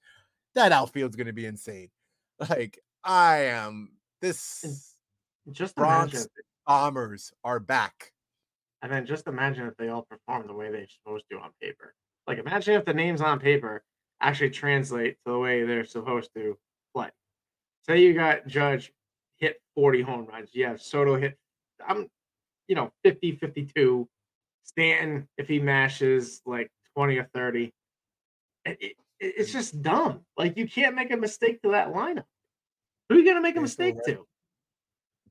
That 0.55 0.73
outfield's 0.73 1.17
gonna 1.17 1.33
be 1.33 1.47
insane. 1.47 1.91
Like 2.49 2.79
I 3.05 3.39
am 3.45 3.91
this 4.21 4.95
Just 5.53 5.77
Bronx 5.77 6.13
imagine, 6.15 6.29
bombers 6.67 7.33
are 7.45 7.61
back. 7.61 8.13
and 8.83 8.93
then 8.93 9.07
just 9.07 9.27
imagine 9.27 9.67
if 9.67 9.77
they 9.77 9.89
all 9.89 10.03
perform 10.03 10.47
the 10.47 10.53
way 10.55 10.71
they're 10.71 10.87
supposed 10.89 11.25
to 11.31 11.39
on 11.39 11.51
paper. 11.61 11.95
Like 12.27 12.39
imagine 12.39 12.75
if 12.75 12.85
the 12.85 12.95
names 12.95 13.21
on 13.21 13.39
paper 13.39 13.83
actually 14.21 14.51
translate 14.51 15.15
to 15.25 15.33
the 15.33 15.39
way 15.39 15.65
they're 15.65 15.85
supposed 15.87 16.31
to 16.35 16.59
play. 16.95 17.09
Say 17.87 18.03
you 18.03 18.15
got 18.15 18.47
Judge 18.47 18.93
hit 19.37 19.61
40 19.75 20.03
home 20.03 20.27
runs. 20.27 20.51
You 20.53 20.67
have 20.67 20.81
Soto 20.83 21.17
hit 21.17 21.39
I'm 21.87 22.09
you 22.67 22.75
know 22.75 22.93
50 23.05 23.37
52. 23.37 24.09
Stanton 24.65 25.27
if 25.39 25.49
he 25.49 25.59
mashes 25.61 26.43
like 26.45 26.71
20 26.95 27.17
or 27.17 27.25
30. 27.35 27.73
It- 28.67 28.77
it- 28.83 28.97
it's 29.21 29.51
just 29.53 29.81
dumb. 29.83 30.25
Like 30.37 30.57
you 30.57 30.69
can't 30.69 30.95
make 30.95 31.11
a 31.11 31.17
mistake 31.17 31.61
to 31.63 31.71
that 31.71 31.89
lineup. 31.89 32.25
Who 33.09 33.15
are 33.15 33.19
you 33.19 33.25
gonna 33.25 33.41
make 33.41 33.57
a 33.57 33.61
mistake 33.61 33.97
ref- 33.97 34.17
to? 34.17 34.27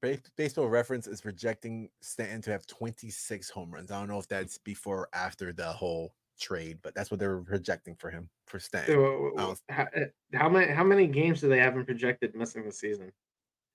Base- 0.02 0.22
Baseball 0.36 0.68
Reference 0.70 1.08
is 1.08 1.22
projecting 1.22 1.90
Stanton 2.02 2.42
to 2.44 2.52
have 2.52 2.68
26 2.68 3.50
home 3.50 3.72
runs. 3.74 3.92
I 3.92 4.00
don't 4.00 4.08
know 4.10 4.20
if 4.20 4.28
that's 4.28 4.58
before 4.60 5.00
or 5.02 5.10
after 5.14 5.52
the 5.54 5.72
whole 5.72 6.14
trade, 6.40 6.78
but 6.84 6.94
that's 6.94 7.10
what 7.10 7.20
they're 7.20 7.40
projecting 7.42 7.96
for 7.96 8.12
him 8.12 8.30
for 8.46 8.60
Stanton. 8.60 8.94
So, 8.96 9.32
Oh. 9.38 9.56
how, 9.70 9.84
uh, 9.96 10.06
how 10.34 10.50
many 10.50 10.72
how 10.72 10.84
many 10.84 11.08
games 11.08 11.42
do 11.42 11.50
they 11.50 11.60
have 11.60 11.76
him 11.76 11.86
projected 11.86 12.36
missing 12.36 12.64
the 12.64 12.72
season? 12.72 13.12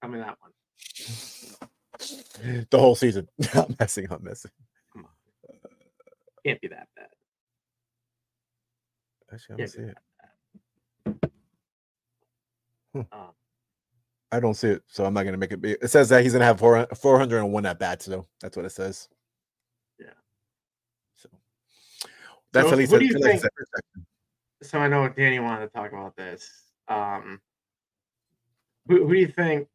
Tell 0.01 0.09
me 0.09 0.19
that 0.19 0.37
one. 0.39 0.51
the 2.69 2.79
whole 2.79 2.95
season. 2.95 3.27
Not 3.55 3.77
messing 3.79 4.09
up, 4.11 4.21
messing. 4.21 4.51
Can't 6.45 6.59
be 6.59 6.67
that 6.69 6.87
bad. 6.95 7.07
Actually, 9.31 9.55
I 9.55 9.57
Can't 9.57 9.73
don't 9.73 9.85
see 9.85 11.11
it. 11.11 11.19
bad. 11.21 11.31
Hmm. 12.93 13.01
Um, 13.17 13.31
I 14.33 14.39
don't 14.39 14.55
see 14.55 14.69
it, 14.69 14.81
so 14.87 15.05
I'm 15.05 15.13
not 15.13 15.23
gonna 15.25 15.37
make 15.37 15.51
it. 15.51 15.61
Be. 15.61 15.73
It 15.73 15.89
says 15.89 16.09
that 16.09 16.23
he's 16.23 16.33
gonna 16.33 16.45
have 16.45 16.57
400 16.59 16.97
401 16.97 17.65
at 17.67 17.77
bats, 17.77 18.05
though. 18.07 18.25
That's 18.41 18.57
what 18.57 18.65
it 18.65 18.71
says. 18.71 19.07
Yeah. 19.99 20.07
So 21.13 21.29
that's 22.51 22.67
So 22.67 22.71
at 22.71 22.77
least. 22.79 22.91
who 22.91 22.97
a- 22.97 22.99
do 22.99 23.05
you 23.05 23.13
think- 23.19 23.43
so 24.63 24.79
I 24.79 24.87
know 24.87 25.07
Danny 25.09 25.39
wanted 25.39 25.67
to 25.67 25.71
talk 25.71 25.91
about 25.91 26.15
this. 26.15 26.49
Um, 26.87 27.39
who, 28.87 29.05
who 29.05 29.13
do 29.13 29.19
you 29.19 29.27
think 29.27 29.67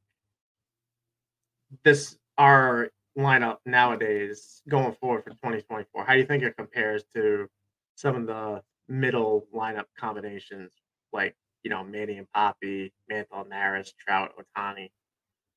this 1.84 2.18
our 2.36 2.90
lineup 3.16 3.58
nowadays 3.64 4.62
going 4.68 4.94
forward 4.96 5.22
for 5.22 5.30
2024? 5.30 6.04
How 6.04 6.14
do 6.14 6.18
you 6.18 6.26
think 6.26 6.42
it 6.42 6.56
compares 6.56 7.04
to 7.14 7.48
some 7.94 8.16
of 8.16 8.26
the 8.26 8.62
middle 8.88 9.46
lineup 9.54 9.84
combinations 9.96 10.72
like 11.12 11.36
you 11.62 11.70
know 11.70 11.84
Manny 11.84 12.18
and 12.18 12.26
Papi, 12.34 12.92
Mantle, 13.08 13.46
Maris, 13.48 13.92
Trout, 13.98 14.32
Ohtani? 14.38 14.90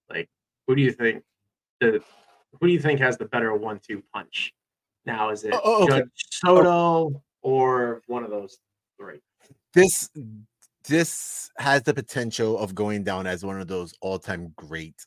Like, 0.10 0.30
who 0.68 0.76
do 0.76 0.82
you 0.82 0.92
think 0.92 1.24
the 1.80 2.04
who 2.60 2.68
do 2.68 2.74
you 2.74 2.80
think 2.80 3.00
has 3.00 3.18
the 3.18 3.26
better 3.26 3.54
one-two 3.56 4.04
punch? 4.14 4.54
Now 5.06 5.30
is 5.30 5.44
it 5.44 5.54
Oh, 5.54 5.62
oh, 5.64 5.84
okay. 5.84 6.00
Judge 6.00 6.10
Soto 6.16 7.22
or 7.42 8.02
one 8.08 8.24
of 8.24 8.30
those 8.30 8.60
three? 9.00 9.20
this 9.74 10.10
this 10.88 11.52
has 11.58 11.84
the 11.84 11.94
potential 11.94 12.58
of 12.58 12.74
going 12.76 13.04
down 13.04 13.28
as 13.28 13.46
one 13.46 13.60
of 13.60 13.68
those 13.68 13.94
all-time 14.02 14.52
great 14.56 15.06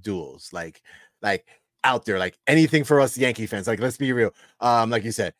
duels 0.00 0.50
like 0.52 0.80
like 1.22 1.46
out 1.84 2.04
there 2.04 2.18
like 2.18 2.38
anything 2.46 2.84
for 2.84 3.00
us 3.00 3.18
yankee 3.18 3.46
fans 3.46 3.66
like 3.66 3.80
let's 3.80 3.96
be 3.96 4.12
real 4.12 4.32
um 4.60 4.90
like 4.90 5.04
you 5.04 5.12
said 5.12 5.34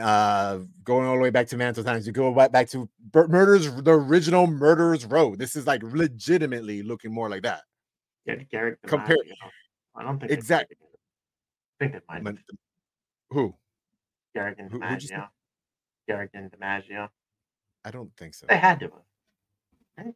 uh 0.00 0.58
going 0.84 1.06
all 1.08 1.14
the 1.16 1.20
way 1.20 1.30
back 1.30 1.48
to 1.48 1.56
mantle 1.56 1.82
times 1.82 2.06
you 2.06 2.12
go 2.12 2.32
back, 2.32 2.68
to 2.68 2.88
murders 3.12 3.74
the 3.82 3.92
original 3.92 4.46
murderers 4.46 5.04
row 5.06 5.34
this 5.34 5.56
is 5.56 5.66
like 5.66 5.82
legitimately 5.82 6.82
looking 6.84 7.12
more 7.12 7.28
like 7.28 7.42
that 7.42 7.62
Yeah, 8.26 8.36
Gehrig. 8.52 8.76
Compare- 8.86 9.16
DiMaggio. 9.16 9.50
I 9.96 10.02
don't 10.04 10.18
think 10.20 10.30
they 10.30 10.36
Exact- 10.36 10.72
I 10.72 11.84
think 11.84 11.92
they 11.94 12.00
might. 12.08 12.24
Have. 12.24 12.38
who 13.30 13.54
Gehrig 14.36 14.54
and 14.58 14.70
who-? 14.70 14.78
DiMaggio. 14.78 15.26
Gehrig 16.08 16.28
and 16.34 16.50
DiMaggio. 16.52 17.08
i 17.84 17.90
don't 17.90 18.10
think 18.16 18.34
so 18.34 18.46
They 18.48 18.58
had 18.58 18.78
to 18.80 18.86
have. 18.86 20.12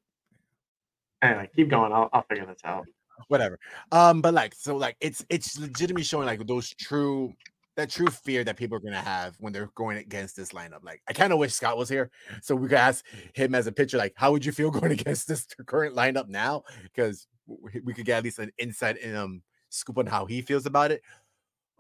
Anyway, 1.22 1.50
keep 1.54 1.68
going. 1.68 1.92
I'll, 1.92 2.08
I'll 2.14 2.22
figure 2.22 2.46
this 2.46 2.60
out. 2.64 2.86
whatever. 3.28 3.58
Um, 3.92 4.22
but 4.22 4.32
like, 4.32 4.54
so 4.54 4.74
like, 4.76 4.96
it's 5.00 5.22
it's 5.28 5.58
legitimately 5.58 6.02
showing 6.04 6.24
like 6.26 6.46
those 6.46 6.70
true 6.80 7.34
that 7.80 7.90
true 7.90 8.08
fear 8.08 8.44
that 8.44 8.56
people 8.56 8.76
are 8.76 8.80
gonna 8.80 9.00
have 9.00 9.36
when 9.40 9.52
they're 9.52 9.70
going 9.74 9.98
against 9.98 10.36
this 10.36 10.50
lineup. 10.50 10.84
Like, 10.84 11.02
I 11.08 11.12
kind 11.12 11.32
of 11.32 11.38
wish 11.38 11.52
Scott 11.52 11.76
was 11.76 11.88
here 11.88 12.10
so 12.42 12.54
we 12.54 12.68
could 12.68 12.78
ask 12.78 13.04
him 13.34 13.54
as 13.54 13.66
a 13.66 13.72
pitcher, 13.72 13.98
like, 13.98 14.14
how 14.16 14.32
would 14.32 14.44
you 14.44 14.52
feel 14.52 14.70
going 14.70 14.92
against 14.92 15.28
this 15.28 15.46
current 15.66 15.96
lineup 15.96 16.28
now? 16.28 16.64
Because 16.82 17.26
we 17.46 17.92
could 17.92 18.04
get 18.04 18.18
at 18.18 18.24
least 18.24 18.38
an 18.38 18.52
insight 18.58 18.98
in 18.98 19.16
um 19.16 19.42
scoop 19.70 19.98
on 19.98 20.06
how 20.06 20.26
he 20.26 20.42
feels 20.42 20.66
about 20.66 20.90
it 20.90 21.02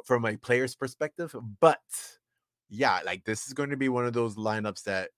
from 0.04 0.24
a 0.24 0.36
player's 0.36 0.74
perspective. 0.74 1.34
But 1.60 1.80
yeah, 2.68 3.00
like 3.04 3.24
this 3.24 3.46
is 3.46 3.52
going 3.52 3.70
to 3.70 3.76
be 3.76 3.88
one 3.88 4.06
of 4.06 4.12
those 4.12 4.36
lineups 4.36 4.84
that, 4.84 5.10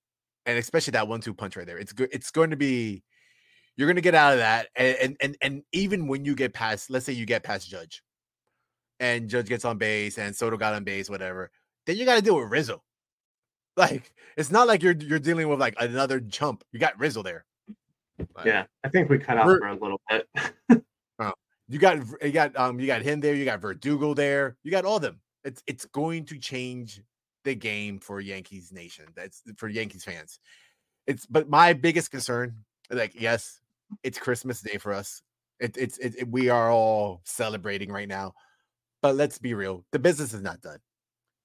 and 0.46 0.58
especially 0.58 0.92
that 0.92 1.08
one-two 1.08 1.34
punch 1.34 1.56
right 1.56 1.66
there. 1.66 1.78
It's 1.78 1.92
good. 1.92 2.08
It's 2.12 2.30
going 2.30 2.50
to 2.50 2.56
be 2.56 3.02
you're 3.76 3.88
gonna 3.88 4.00
get 4.00 4.14
out 4.14 4.34
of 4.34 4.38
that, 4.38 4.68
and, 4.76 4.96
and 5.00 5.16
and 5.20 5.36
and 5.40 5.62
even 5.72 6.06
when 6.06 6.24
you 6.24 6.34
get 6.34 6.52
past, 6.52 6.90
let's 6.90 7.06
say 7.06 7.12
you 7.12 7.24
get 7.24 7.42
past 7.42 7.68
Judge, 7.70 8.02
and 9.02 9.28
Judge 9.28 9.48
gets 9.48 9.64
on 9.66 9.76
base, 9.76 10.16
and 10.16 10.34
Soto 10.34 10.56
got 10.56 10.72
on 10.74 10.84
base, 10.84 11.10
whatever, 11.10 11.50
then 11.86 11.96
you 11.96 12.06
got 12.06 12.14
to 12.16 12.22
deal 12.22 12.36
with 12.36 12.50
Rizzo. 12.50 12.82
Like 13.74 14.12
it's 14.36 14.50
not 14.50 14.68
like 14.68 14.82
you're 14.82 14.92
you're 14.92 15.18
dealing 15.18 15.48
with 15.48 15.58
like 15.58 15.74
another 15.80 16.20
jump. 16.20 16.62
You 16.72 16.78
got 16.78 16.98
Rizzo 17.00 17.22
there. 17.22 17.46
Like, 18.36 18.44
Yeah, 18.44 18.64
I 18.84 18.90
think 18.90 19.08
we 19.08 19.18
cut 19.18 19.38
out 19.38 19.46
We're- 19.46 19.60
for 19.60 19.68
a 19.68 19.72
little 19.74 19.98
bit. 20.10 20.28
you 21.68 21.78
got 21.78 21.98
you 22.22 22.32
got 22.32 22.54
um 22.54 22.78
you 22.78 22.86
got 22.86 23.00
him 23.00 23.20
there. 23.20 23.34
You 23.34 23.46
got 23.46 23.62
Verdugo 23.62 24.12
there. 24.12 24.56
You 24.62 24.70
got 24.70 24.84
all 24.84 25.00
them. 25.00 25.20
It's 25.42 25.62
it's 25.66 25.86
going 25.86 26.26
to 26.26 26.38
change 26.38 27.00
the 27.44 27.54
game 27.54 27.98
for 27.98 28.20
Yankees 28.20 28.72
Nation. 28.72 29.06
That's 29.16 29.42
for 29.56 29.68
Yankees 29.70 30.04
fans. 30.04 30.38
It's 31.06 31.24
but 31.24 31.48
my 31.48 31.72
biggest 31.72 32.10
concern, 32.10 32.54
like 32.90 33.18
yes, 33.18 33.58
it's 34.02 34.18
Christmas 34.18 34.60
Day 34.60 34.76
for 34.76 34.92
us. 34.92 35.22
It, 35.60 35.78
it's 35.78 35.96
it, 35.96 36.14
it- 36.18 36.28
we 36.28 36.50
are 36.50 36.70
all 36.70 37.22
celebrating 37.24 37.90
right 37.90 38.06
now, 38.08 38.34
but 39.02 39.16
let's 39.16 39.38
be 39.38 39.52
real. 39.52 39.84
The 39.92 39.98
business 39.98 40.32
is 40.32 40.40
not 40.40 40.62
done. 40.62 40.78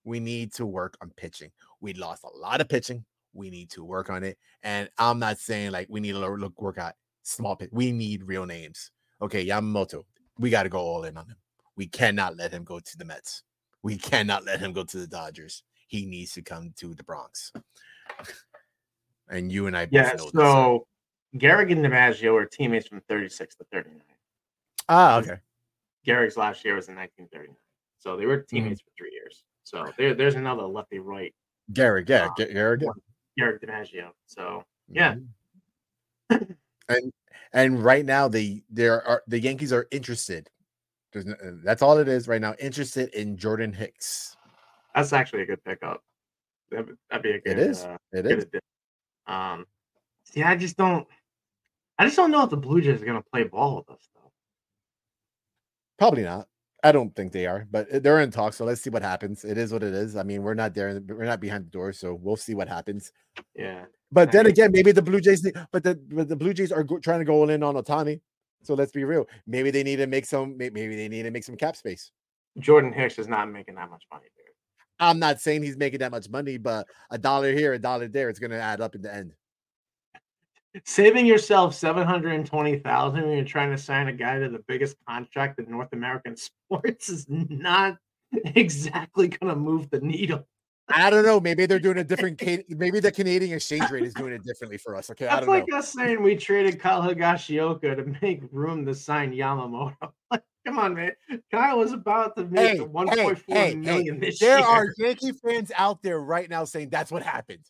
We 0.06 0.20
need 0.20 0.54
to 0.54 0.66
work 0.66 0.98
on 1.02 1.12
pitching. 1.18 1.52
We 1.82 1.94
lost 1.94 2.24
a 2.24 2.38
lot 2.38 2.62
of 2.62 2.70
pitching. 2.70 3.04
We 3.34 3.50
need 3.50 3.70
to 3.72 3.84
work 3.84 4.10
on 4.10 4.24
it. 4.24 4.38
And 4.64 4.90
I'm 4.98 5.20
not 5.20 5.38
saying 5.38 5.72
like 5.72 5.88
we 5.90 6.00
need 6.00 6.14
to 6.14 6.20
look 6.20 6.62
work 6.62 6.78
out 6.78 6.94
small 7.24 7.56
pitch. 7.56 7.70
We 7.74 7.92
need 7.92 8.24
real 8.24 8.46
names. 8.46 8.92
Okay, 9.22 9.46
Yamamoto, 9.46 10.06
we 10.38 10.50
got 10.50 10.64
to 10.64 10.70
go 10.70 10.80
all 10.80 11.04
in 11.04 11.18
on 11.18 11.26
him. 11.26 11.36
We 11.76 11.88
cannot 11.88 12.38
let 12.38 12.52
him 12.52 12.64
go 12.64 12.80
to 12.80 12.98
the 12.98 13.06
Mets. 13.06 13.44
We 13.84 13.98
cannot 13.98 14.46
let 14.46 14.60
him 14.60 14.74
go 14.74 14.84
to 14.84 14.98
the 14.98 15.08
Dodgers. 15.08 15.64
He 15.88 16.06
needs 16.06 16.34
to 16.34 16.42
come 16.42 16.74
to 16.78 16.94
the 16.94 17.04
Bronx. 17.04 17.52
And 19.30 19.52
you 19.52 19.68
and 19.68 19.76
I 19.76 19.86
both 19.86 19.94
yeah, 19.94 20.14
know 20.18 20.30
so 20.34 20.88
Gehrig 21.36 21.72
and 21.72 21.86
DiMaggio 21.86 22.34
are 22.34 22.46
teammates 22.46 22.88
from 22.88 23.02
36 23.10 23.56
to 23.58 23.66
39. 23.72 24.02
Ah, 24.90 25.18
okay. 25.18 25.38
Gehrig's 26.08 26.38
last 26.38 26.64
year 26.64 26.76
was 26.76 26.88
in 26.90 26.96
1939. 26.96 27.56
So 28.00 28.16
they 28.16 28.26
were 28.26 28.38
teammates 28.42 28.82
for 28.82 28.90
three 28.98 29.12
years. 29.12 29.44
So 29.64 29.86
there, 29.98 30.14
there's 30.14 30.36
another 30.36 30.64
lefty 30.64 31.00
right, 31.00 31.34
Gehrig, 31.74 32.08
yeah, 32.08 32.26
Uh, 32.28 32.30
Ga- 32.38 32.54
Garrett. 32.54 32.82
yeah. 32.82 33.44
Gehrig 33.46 33.60
DiMaggio. 33.62 34.12
So 34.26 34.64
yeah. 34.90 35.16
Mhm. 36.32 36.56
and 36.90 37.14
and 37.54 37.84
right 37.84 38.06
now 38.06 38.28
they 38.28 38.64
there 38.70 39.06
are 39.06 39.24
the 39.28 39.40
Yankees 39.40 39.74
are 39.74 39.88
interested. 39.92 40.50
There's 41.12 41.26
no, 41.26 41.34
uh, 41.34 41.52
that's 41.64 41.82
all 41.82 41.98
it 41.98 42.08
is 42.08 42.28
right 42.28 42.42
now. 42.42 42.54
Interested 42.60 43.14
in 43.14 43.38
Jordan 43.38 43.74
Hicks. 43.74 44.36
That's 44.96 45.14
actually 45.14 45.42
a 45.44 45.46
good 45.46 45.64
pickup. 45.64 46.02
That'd, 46.72 46.98
that'd 47.10 47.24
be 47.24 47.32
a 47.32 47.40
good. 47.42 47.54
It 47.54 47.60
is. 47.60 47.84
Uh, 47.84 47.98
It 48.14 48.26
is. 48.26 48.46
Um, 49.26 49.66
see, 50.26 50.44
I 50.44 50.56
just 50.56 50.78
don't. 50.78 51.08
I 52.00 52.06
just 52.06 52.16
don't 52.16 52.32
know 52.32 52.44
if 52.44 52.50
the 52.50 52.58
Blue 52.58 52.80
Jays 52.82 53.02
are 53.02 53.06
gonna 53.06 53.22
play 53.22 53.44
ball 53.44 53.78
with 53.78 53.90
us. 53.98 54.10
Probably 55.98 56.24
not. 56.24 56.48
I 56.84 56.92
don't 56.92 57.16
think 57.16 57.32
they 57.32 57.48
are, 57.48 57.68
but 57.72 57.92
uh, 57.92 58.00
they're 58.00 58.20
in 58.22 58.30
talks. 58.32 58.58
So 58.58 58.66
let's 58.66 58.82
see 58.82 58.90
what 58.92 59.02
happens. 59.02 59.44
It 59.44 59.58
is 59.58 59.74
what 59.74 59.82
it 59.84 59.94
is. 59.94 60.16
I 60.16 60.24
mean, 60.24 60.44
we're 60.44 60.54
not 60.54 60.74
there. 60.76 61.02
We're 61.08 61.26
not 61.26 61.42
behind 61.42 61.66
the 61.66 61.70
door, 61.72 61.92
so 61.92 62.14
we'll 62.14 62.36
see 62.36 62.54
what 62.54 62.68
happens. 62.70 63.12
Yeah. 63.56 63.86
But 64.12 64.32
then 64.32 64.46
Right. 64.46 64.52
again, 64.54 64.72
maybe 64.72 64.92
the 64.92 65.02
Blue 65.02 65.20
Jays, 65.20 65.46
but 65.72 65.84
the 65.84 65.96
but 66.10 66.30
the 66.30 66.36
Blue 66.36 66.54
Jays 66.54 66.72
are 66.72 66.84
go, 66.84 67.00
trying 67.00 67.20
to 67.20 67.26
go 67.26 67.34
all 67.34 67.50
in 67.50 67.64
on 67.64 67.76
Ohtani. 67.76 68.22
So 68.64 68.74
let's 68.74 68.92
be 68.92 69.04
real. 69.04 69.28
Maybe 69.48 69.72
they 69.72 69.84
need 69.84 69.98
to 69.98 70.08
make 70.08 70.26
some. 70.26 70.56
Maybe 70.58 70.96
they 70.96 71.10
need 71.10 71.24
to 71.24 71.32
make 71.32 71.44
some 71.44 71.58
cap 71.58 71.76
space. 71.76 72.12
Jordan 72.60 72.94
Hicks 72.94 73.20
is 73.20 73.28
not 73.28 73.52
making 73.52 73.76
that 73.76 73.90
much 73.90 74.04
money, 74.12 74.26
dude. 74.36 74.46
I'm 75.00 75.20
not 75.20 75.40
saying 75.40 75.64
he's 75.64 75.78
making 75.78 76.00
that 76.00 76.12
much 76.12 76.30
money, 76.30 76.58
but 76.58 76.88
a 77.12 77.18
dollar 77.18 77.54
here, 77.54 77.74
a 77.74 77.80
dollar 77.80 78.08
there, 78.08 78.30
it's 78.30 78.40
going 78.40 78.52
to 78.52 78.60
add 78.60 78.82
up 78.82 78.96
in 78.96 79.02
the 79.02 79.14
end. 79.14 79.34
Saving 80.86 81.26
yourself 81.26 81.74
seven 81.74 82.06
hundred 82.06 82.34
and 82.34 82.46
twenty 82.46 82.78
thousand 82.78 83.24
when 83.24 83.38
you're 83.38 83.46
trying 83.46 83.72
to 83.72 83.78
sign 83.78 84.08
a 84.08 84.14
guy 84.14 84.40
to 84.40 84.50
the 84.50 84.64
biggest 84.68 84.96
contract 85.08 85.60
in 85.60 85.70
North 85.70 85.90
American 85.94 86.36
sports 86.70 87.10
is 87.10 87.26
not 87.30 87.98
exactly 88.32 89.28
gonna 89.28 89.56
move 89.56 89.90
the 89.90 90.00
needle. 90.00 90.48
I 90.90 91.10
don't 91.10 91.26
know. 91.26 91.40
Maybe 91.40 91.66
they're 91.66 91.80
doing 91.80 91.98
a 91.98 92.04
different. 92.04 92.42
Maybe 92.70 93.00
the 93.00 93.12
Canadian 93.12 93.56
exchange 93.56 93.90
rate 93.90 94.04
is 94.04 94.14
doing 94.14 94.34
it 94.34 94.44
differently 94.44 94.78
for 94.78 94.96
us. 94.96 95.10
Okay, 95.10 95.28
I 95.28 95.40
don't 95.40 95.48
know. 95.48 95.54
That's 95.54 95.62
like 95.62 95.70
know. 95.70 95.78
us 95.78 95.94
saying 95.94 96.22
we 96.22 96.36
traded 96.36 96.80
Kyle 96.80 97.02
Higashioka 97.02 97.96
to 97.96 98.16
make 98.22 98.42
room 98.52 98.86
to 98.86 98.96
sign 98.96 99.34
Yamamoto. 99.34 99.96
Like, 100.30 100.44
Come 100.66 100.80
on, 100.80 100.96
man. 100.96 101.14
Kyle 101.50 101.78
was 101.78 101.94
about 101.94 102.36
to 102.36 102.44
make 102.44 102.72
Hey, 102.72 102.78
the 102.78 102.84
hey, 102.84 102.90
1.4 102.90 103.42
hey, 103.48 103.76
million 103.76 104.16
hey, 104.16 104.30
this 104.30 104.40
There 104.40 104.60
year. 104.60 104.68
are 104.68 104.94
Yankee 104.98 105.32
fans 105.32 105.72
out 105.78 106.04
there 106.04 106.20
right 106.20 106.50
now 106.50 106.66
saying 106.66 106.90
that's 106.90 107.10
what 107.10 107.24
happened. 107.24 107.64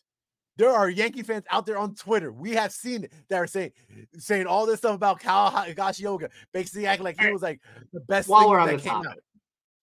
There 0.58 0.70
are 0.70 0.90
Yankee 0.90 1.22
fans 1.22 1.44
out 1.50 1.66
there 1.66 1.78
on 1.78 1.94
Twitter. 1.94 2.32
We 2.32 2.50
have 2.52 2.72
seen 2.72 3.04
it 3.04 3.12
that 3.28 3.36
are 3.36 3.46
saying 3.46 3.70
saying 4.18 4.46
all 4.46 4.66
this 4.66 4.78
stuff 4.78 4.96
about 4.96 5.20
Kyle 5.20 5.50
Higashioka, 5.52 6.30
basically 6.52 6.86
acting 6.86 7.04
like 7.04 7.18
he 7.18 7.32
was 7.32 7.42
like 7.42 7.60
the 7.92 8.00
best 8.00 8.28
while 8.28 8.40
thing 8.40 8.50
we're 8.50 8.58
on 8.58 8.66
that 8.66 8.76
the 8.78 8.82
came 8.82 8.92
out. 8.92 9.04
topic, 9.04 9.22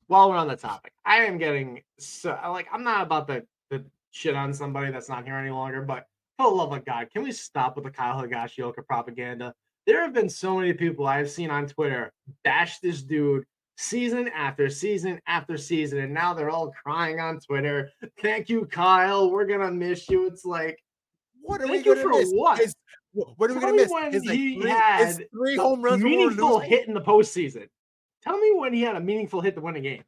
while 0.07 0.29
we're 0.29 0.35
on 0.35 0.49
the 0.49 0.57
topic, 0.57 0.91
I 1.05 1.19
am 1.19 1.37
getting 1.37 1.81
so 1.97 2.37
like 2.49 2.67
I'm 2.73 2.83
not 2.83 3.03
about 3.03 3.27
the 3.27 3.45
to 3.71 3.85
shit 4.11 4.35
on 4.35 4.53
somebody 4.53 4.91
that's 4.91 5.07
not 5.07 5.23
here 5.23 5.35
any 5.35 5.49
longer, 5.49 5.81
but 5.81 6.05
for 6.37 6.49
the 6.49 6.55
love 6.55 6.73
of 6.73 6.83
God, 6.83 7.07
can 7.11 7.23
we 7.23 7.31
stop 7.31 7.77
with 7.77 7.85
the 7.85 7.91
Kyle 7.91 8.21
Higashioka 8.21 8.85
propaganda? 8.85 9.53
There 9.87 10.01
have 10.01 10.13
been 10.13 10.29
so 10.29 10.57
many 10.57 10.73
people 10.73 11.07
I've 11.07 11.29
seen 11.29 11.51
on 11.51 11.67
Twitter 11.67 12.11
bash 12.43 12.79
this 12.79 13.01
dude 13.01 13.45
season 13.77 14.27
after 14.29 14.69
season 14.69 15.19
after 15.27 15.57
season, 15.57 15.99
and 15.99 16.13
now 16.13 16.33
they're 16.33 16.49
all 16.49 16.71
crying 16.83 17.19
on 17.19 17.39
Twitter. 17.39 17.89
Thank 18.21 18.49
you, 18.49 18.65
Kyle. 18.65 19.29
We're 19.31 19.45
gonna 19.45 19.71
miss 19.71 20.09
you. 20.09 20.27
It's 20.27 20.45
like 20.45 20.79
What 21.41 21.61
are 21.61 21.67
Thank 21.67 21.85
we 21.85 21.89
you 21.91 21.95
gonna 21.95 22.01
for 22.01 22.19
miss? 22.19 22.31
what? 22.31 22.57
His- 22.59 22.73
what 23.13 23.49
are 23.49 23.53
we 23.53 23.59
gonna 23.61 23.73
miss? 23.73 23.89
when 23.91 24.11
His, 24.11 24.25
like, 24.25 24.35
he 24.35 24.59
three, 24.59 24.69
had 24.69 25.29
three 25.31 25.55
home 25.55 25.81
runs. 25.81 26.03
meaningful 26.03 26.59
hit 26.59 26.87
in 26.87 26.93
the 26.93 27.01
postseason. 27.01 27.67
Tell 28.23 28.37
me 28.37 28.53
when 28.55 28.73
he 28.73 28.81
had 28.81 28.95
a 28.95 28.99
meaningful 28.99 29.39
hit 29.41 29.55
to 29.55 29.61
win 29.61 29.75
a 29.75 29.81
game. 29.81 30.03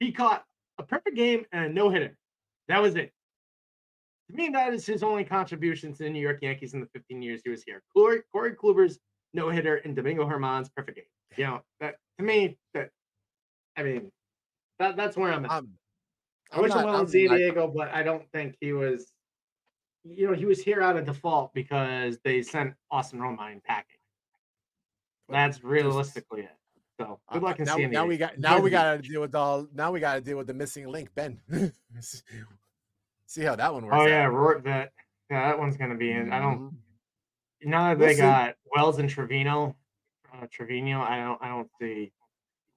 He 0.00 0.12
caught 0.12 0.44
a 0.78 0.82
perfect 0.82 1.16
game 1.16 1.46
and 1.52 1.64
a 1.66 1.68
no 1.72 1.88
hitter. 1.88 2.16
That 2.68 2.82
was 2.82 2.96
it. 2.96 3.12
To 4.28 4.34
me, 4.36 4.48
that 4.50 4.74
is 4.74 4.84
his 4.84 5.02
only 5.04 5.24
contribution 5.24 5.92
to 5.94 6.02
the 6.02 6.10
New 6.10 6.20
York 6.20 6.40
Yankees 6.42 6.74
in 6.74 6.80
the 6.80 6.88
15 6.88 7.22
years 7.22 7.40
he 7.44 7.50
was 7.50 7.62
here. 7.62 7.82
Corey, 7.94 8.22
Corey 8.32 8.52
Kluber's 8.56 8.98
no 9.32 9.48
hitter 9.48 9.76
and 9.76 9.94
Domingo 9.94 10.28
Germán's 10.28 10.68
perfect 10.70 10.96
game. 10.96 11.06
You 11.36 11.44
know 11.44 11.62
that 11.80 11.96
to 12.18 12.24
me 12.24 12.56
that 12.74 12.90
I 13.76 13.82
mean 13.82 14.10
that 14.78 14.96
that's 14.96 15.16
where 15.16 15.32
I'm 15.32 15.44
at. 15.44 15.50
I'm, 15.52 15.68
I 16.52 16.60
wish 16.60 16.70
not- 16.70 16.80
him 16.80 16.84
well 16.86 17.00
in 17.00 17.08
San 17.08 17.28
Diego, 17.36 17.68
but 17.68 17.88
I 17.92 18.02
don't 18.02 18.24
think 18.32 18.56
he 18.60 18.72
was. 18.72 19.12
You 20.04 20.28
know, 20.28 20.34
he 20.34 20.44
was 20.44 20.60
here 20.62 20.82
out 20.82 20.96
of 20.96 21.04
default 21.04 21.52
because 21.52 22.18
they 22.22 22.40
sent 22.40 22.74
Austin 22.92 23.18
Romine 23.18 23.60
packing. 23.64 23.98
That's 25.28 25.64
realistically 25.64 26.42
it. 26.42 26.50
So 27.00 27.18
good 27.32 27.42
luck 27.42 27.58
Uh, 27.58 27.62
in 27.62 27.64
now, 27.66 27.72
San 27.72 27.78
Diego. 27.78 27.92
now 27.92 28.06
we 28.06 28.16
got 28.16 28.38
now 28.38 28.60
we 28.60 28.70
got 28.70 28.94
to 29.02 29.08
deal 29.08 29.20
with 29.20 29.34
all 29.34 29.66
now 29.74 29.90
we 29.90 29.98
got 30.00 30.14
to 30.14 30.20
deal 30.20 30.36
with 30.38 30.46
the 30.46 30.54
missing 30.54 30.86
link 30.88 31.08
ben 31.14 31.40
see 33.26 33.42
how 33.42 33.56
that 33.56 33.74
one 33.74 33.84
works 33.84 33.96
Oh 33.98 34.02
out. 34.02 34.08
yeah, 34.08 34.24
Rort 34.26 34.62
that. 34.64 34.92
Yeah, 35.30 35.48
that 35.48 35.58
one's 35.58 35.76
gonna 35.76 35.96
be 35.96 36.12
in. 36.12 36.32
I 36.32 36.38
don't. 36.38 36.60
Mhm. 36.70 36.74
Now 37.64 37.88
that 37.88 37.98
We'll 37.98 38.08
they 38.08 38.14
see. 38.14 38.20
got 38.20 38.54
Wells 38.76 38.98
and 38.98 39.10
Trevino, 39.10 39.74
uh, 40.34 40.46
Trevino, 40.50 41.00
I 41.00 41.18
don't. 41.18 41.42
I 41.42 41.48
don't 41.48 41.68
see 41.80 42.12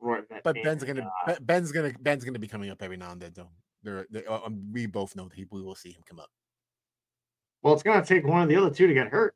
that. 0.01 0.43
but 0.43 0.53
being 0.53 0.65
ben's 0.65 0.83
gonna 0.83 1.09
uh, 1.27 1.35
ben's 1.41 1.71
gonna 1.71 1.93
ben's 1.99 2.23
gonna 2.23 2.39
be 2.39 2.47
coming 2.47 2.69
up 2.69 2.81
every 2.81 2.97
now 2.97 3.11
and 3.11 3.21
then 3.21 3.31
though 3.35 3.49
there 3.83 4.05
uh, 4.29 4.39
um, 4.45 4.71
we 4.71 4.85
both 4.85 5.15
know 5.15 5.27
that 5.27 5.35
he, 5.35 5.45
we 5.51 5.61
will 5.61 5.75
see 5.75 5.91
him 5.91 6.01
come 6.07 6.19
up 6.19 6.29
Well, 7.61 7.73
it's 7.73 7.83
gonna 7.83 8.05
take 8.05 8.25
one 8.25 8.43
of 8.43 8.49
the 8.49 8.55
other 8.55 8.69
two 8.69 8.87
to 8.87 8.93
get 8.93 9.07
hurt. 9.07 9.35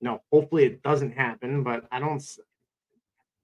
No, 0.00 0.20
hopefully 0.30 0.64
it 0.64 0.82
doesn't 0.82 1.12
happen, 1.12 1.62
but 1.62 1.84
I 1.90 1.98
don't. 1.98 2.22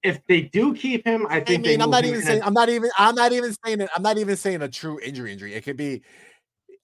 If 0.02 0.20
they 0.26 0.42
do 0.42 0.74
keep 0.74 1.06
him, 1.06 1.26
I 1.28 1.36
I 1.36 1.40
think 1.40 1.64
they 1.64 1.72
mean, 1.72 1.82
I'm 1.82 1.90
not 1.90 2.04
even 2.04 2.16
in 2.20 2.22
saying 2.22 2.42
I'm 2.42 2.52
not 2.52 2.68
even 2.68 2.90
I'm 2.98 3.14
not 3.14 3.32
even 3.32 3.54
saying 3.64 3.80
it. 3.80 3.90
I'm 3.96 4.02
not 4.02 4.18
even 4.18 4.36
saying 4.36 4.62
a 4.62 4.68
true 4.68 5.00
injury 5.02 5.32
injury. 5.32 5.54
It 5.54 5.62
could 5.64 5.76
be 5.78 6.02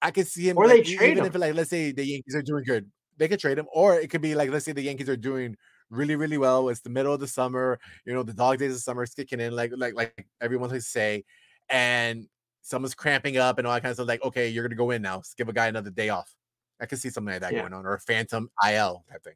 I 0.02 0.10
could 0.10 0.26
see 0.26 0.48
him 0.48 0.56
Or 0.56 0.66
like, 0.66 0.84
they 0.84 0.94
trade 0.94 1.10
even 1.12 1.24
him. 1.24 1.30
if 1.30 1.38
like 1.38 1.54
let's 1.54 1.70
say 1.70 1.92
the 1.92 2.04
Yankees 2.04 2.34
are 2.34 2.42
doing 2.42 2.64
good, 2.64 2.90
they 3.18 3.28
could 3.28 3.38
trade 3.38 3.58
him, 3.58 3.66
or 3.72 3.96
it 4.00 4.08
could 4.10 4.22
be 4.22 4.34
like 4.34 4.50
let's 4.50 4.64
say 4.64 4.72
the 4.72 4.82
Yankees 4.82 5.08
are 5.08 5.16
doing 5.16 5.56
really 5.90 6.16
really 6.16 6.38
well. 6.38 6.68
It's 6.68 6.80
the 6.80 6.90
middle 6.90 7.12
of 7.12 7.20
the 7.20 7.26
summer, 7.28 7.78
you 8.04 8.14
know, 8.14 8.22
the 8.22 8.32
dog 8.32 8.58
days 8.58 8.74
of 8.74 8.80
summer 8.80 9.02
is 9.02 9.14
kicking 9.14 9.40
in, 9.40 9.54
like 9.54 9.72
like 9.76 9.94
like 9.94 10.26
everyone 10.40 10.70
likes 10.70 10.84
to 10.84 10.90
say, 10.90 11.24
and 11.68 12.26
someone's 12.62 12.94
cramping 12.94 13.36
up 13.36 13.58
and 13.58 13.66
all 13.66 13.74
that 13.74 13.80
kind 13.82 13.90
of 13.90 13.96
stuff. 13.96 14.08
Like, 14.08 14.22
okay, 14.24 14.48
you're 14.48 14.64
gonna 14.64 14.76
go 14.76 14.90
in 14.90 15.02
now. 15.02 15.16
Let's 15.16 15.34
give 15.34 15.48
a 15.48 15.52
guy 15.52 15.66
another 15.68 15.90
day 15.90 16.08
off. 16.10 16.34
I 16.80 16.86
could 16.86 16.98
see 16.98 17.10
something 17.10 17.32
like 17.32 17.42
that 17.42 17.52
Yeah. 17.52 17.60
going 17.60 17.74
on, 17.74 17.84
or 17.86 17.94
a 17.94 18.00
phantom 18.00 18.50
IL 18.64 19.04
type 19.10 19.22
thing. 19.24 19.34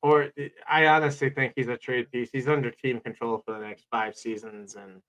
or 0.00 0.30
i- 0.38 0.52
I 0.68 0.86
honestly 0.86 1.28
think 1.28 1.54
he's 1.56 1.66
a 1.66 1.76
trade 1.76 2.08
piece. 2.12 2.30
He's 2.32 2.46
under 2.46 2.70
team 2.70 3.00
control 3.00 3.42
for 3.44 3.54
the 3.54 3.58
next 3.66 3.84
five 3.90 4.14
seasons, 4.14 4.76
and 4.76 5.02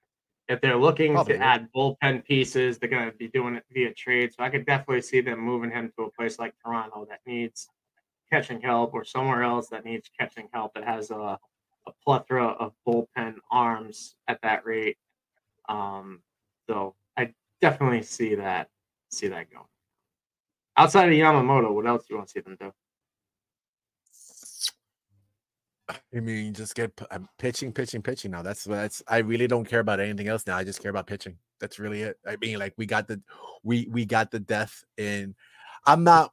if 0.48 0.62
they're 0.62 0.76
looking 0.78 1.14
Probably. 1.14 1.36
to 1.36 1.40
add 1.40 1.72
bullpen 1.72 2.26
pieces, 2.26 2.80
they're 2.80 2.90
going 2.90 3.12
to 3.12 3.16
be 3.16 3.28
doing 3.28 3.54
it 3.54 3.64
via 3.70 3.94
trade. 3.94 4.34
So 4.34 4.44
I 4.44 4.50
could 4.50 4.66
definitely 4.66 5.02
see 5.04 5.22
them 5.22 5.38
moving 5.42 5.70
him 5.70 5.92
to 5.96 6.06
a 6.06 6.12
place 6.12 6.40
like 6.40 6.56
Toronto 6.66 7.06
that 7.08 7.20
needs 7.28 7.70
catching 8.32 8.62
help, 8.62 8.94
or 8.94 9.04
somewhere 9.04 9.44
else 9.44 9.70
that 9.70 9.86
needs 9.86 10.10
catching 10.18 10.48
help 10.54 10.74
that 10.74 10.84
has 10.84 11.12
a, 11.12 11.38
a 11.88 11.92
plethora 12.04 12.48
of 12.48 12.74
bullpen 12.88 13.36
arms 13.52 14.16
at 14.28 14.42
that 14.42 14.66
rate. 14.66 14.98
Um, 15.68 16.22
so 16.68 16.96
I 17.18 17.34
definitely 17.62 18.04
see 18.04 18.36
that 18.36 18.70
see 19.10 19.28
that 19.28 19.52
going. 19.52 19.66
Outside 20.78 21.10
of 21.10 21.14
Yamamoto, 21.14 21.74
what 21.74 21.88
else 21.88 22.04
do 22.04 22.14
you 22.14 22.18
want 22.18 22.30
to 22.30 22.32
see 22.32 22.40
them 22.40 22.58
do? 22.60 22.72
I 26.16 26.20
mean, 26.20 26.54
just 26.54 26.76
get 26.76 26.92
I'm 27.12 27.28
pitching, 27.38 27.72
pitching, 27.72 28.02
pitching. 28.02 28.32
Now 28.32 28.42
that's 28.42 28.64
that's. 28.64 29.02
I 29.08 29.18
really 29.20 29.48
don't 29.48 29.66
care 29.68 29.80
about 29.80 30.00
anything 30.00 30.28
else 30.28 30.46
now. 30.46 30.58
I 30.58 30.64
just 30.64 30.82
care 30.82 30.92
about 30.92 31.08
pitching. 31.08 31.38
That's 31.60 31.80
really 31.80 32.04
it. 32.04 32.18
I 32.28 32.38
mean, 32.38 32.60
like 32.60 32.74
we 32.78 32.86
got 32.86 33.08
the, 33.08 33.22
we 33.64 33.88
we 33.92 34.06
got 34.06 34.32
the 34.32 34.40
death 34.40 34.84
in. 34.98 35.36
I'm 35.86 36.04
not 36.04 36.32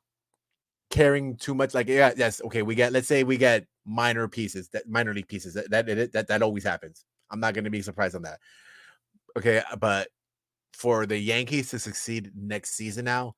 caring 0.91 1.37
too 1.37 1.55
much. 1.55 1.75
Like 1.75 1.89
yeah, 1.89 2.13
yes, 2.17 2.41
okay. 2.45 2.63
We 2.63 2.75
get 2.75 2.93
let's 2.93 3.09
say 3.09 3.25
we 3.25 3.37
get 3.37 3.67
minor 3.85 4.29
pieces, 4.29 4.69
that 4.71 4.89
minor 4.89 5.15
league 5.15 5.29
pieces. 5.29 5.55
That 5.55 5.71
that 5.71 6.13
that 6.13 6.29
that, 6.29 6.43
always 6.43 6.65
happens. 6.65 7.05
I'm 7.31 7.41
not 7.41 7.55
going 7.55 7.65
to 7.65 7.71
be 7.71 7.83
surprised 7.83 8.15
on 8.15 8.23
that. 8.23 8.39
Okay, 9.37 9.63
uh, 9.71 9.77
but 9.77 10.09
for 10.73 11.07
the 11.07 11.19
Yankees 11.19 11.71
to 11.71 11.79
succeed 11.79 12.31
next 12.37 12.75
season 12.75 13.05
now, 13.05 13.35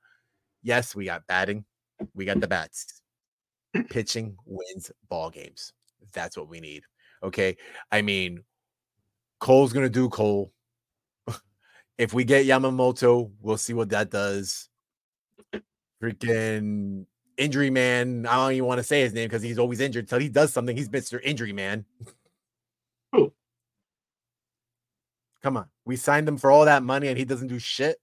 yes, 0.63 0.95
we 0.95 1.07
got 1.07 1.27
batting, 1.27 1.65
we 2.15 2.25
got 2.25 2.41
the 2.41 2.49
bats. 2.49 3.01
Pitching 3.91 4.37
wins 4.47 4.91
ball 5.09 5.31
games. 5.31 5.73
That's 6.13 6.37
what 6.37 6.49
we 6.49 6.61
need. 6.61 6.83
Okay. 7.23 7.57
I 7.93 8.03
mean, 8.03 8.45
Cole's 9.41 9.73
gonna 9.73 9.89
do 9.89 10.09
Cole. 10.09 10.53
if 11.99 12.15
we 12.15 12.25
get 12.25 12.47
Yamamoto, 12.47 13.31
we'll 13.41 13.59
see 13.59 13.75
what 13.75 13.91
that 13.91 14.11
does. 14.11 14.69
Freaking 16.03 17.07
injury 17.39 17.71
man. 17.71 18.27
I 18.27 18.35
don't 18.37 18.53
even 18.53 18.67
want 18.67 18.79
to 18.79 18.85
say 18.85 19.01
his 19.01 19.15
name 19.15 19.29
because 19.29 19.43
he's 19.43 19.59
always 19.59 19.81
injured. 19.81 20.05
Until 20.05 20.19
he 20.19 20.29
does 20.29 20.53
something, 20.53 20.77
he's 20.77 20.89
Mr. 20.89 21.21
Injury 21.23 21.53
Man. 21.53 21.85
Who? 23.13 23.33
Come 25.43 25.57
on. 25.57 25.67
We 25.85 25.97
signed 25.97 26.29
him 26.29 26.37
for 26.37 26.51
all 26.51 26.65
that 26.67 26.83
money 26.83 27.09
and 27.09 27.17
he 27.17 27.25
doesn't 27.25 27.49
do 27.49 27.59
shit. 27.59 27.99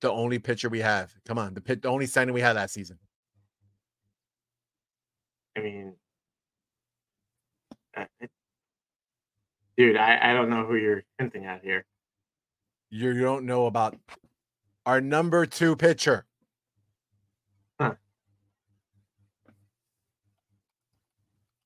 The 0.00 0.10
only 0.10 0.38
pitcher 0.38 0.68
we 0.68 0.80
have. 0.80 1.14
Come 1.24 1.38
on. 1.38 1.54
The 1.54 1.62
pit 1.62 1.80
the 1.80 1.88
only 1.88 2.06
signing 2.06 2.34
we 2.34 2.42
had 2.42 2.56
that 2.56 2.70
season. 2.70 2.98
I 5.56 5.60
mean, 5.60 5.94
uh, 7.96 8.04
dude, 9.78 9.96
I, 9.96 10.30
I 10.30 10.32
don't 10.34 10.50
know 10.50 10.66
who 10.66 10.74
you're 10.74 11.04
hinting 11.18 11.46
at 11.46 11.62
here. 11.62 11.86
You 12.94 13.20
don't 13.20 13.44
know 13.44 13.66
about 13.66 13.96
our 14.86 15.00
number 15.00 15.46
two 15.46 15.74
pitcher. 15.74 16.26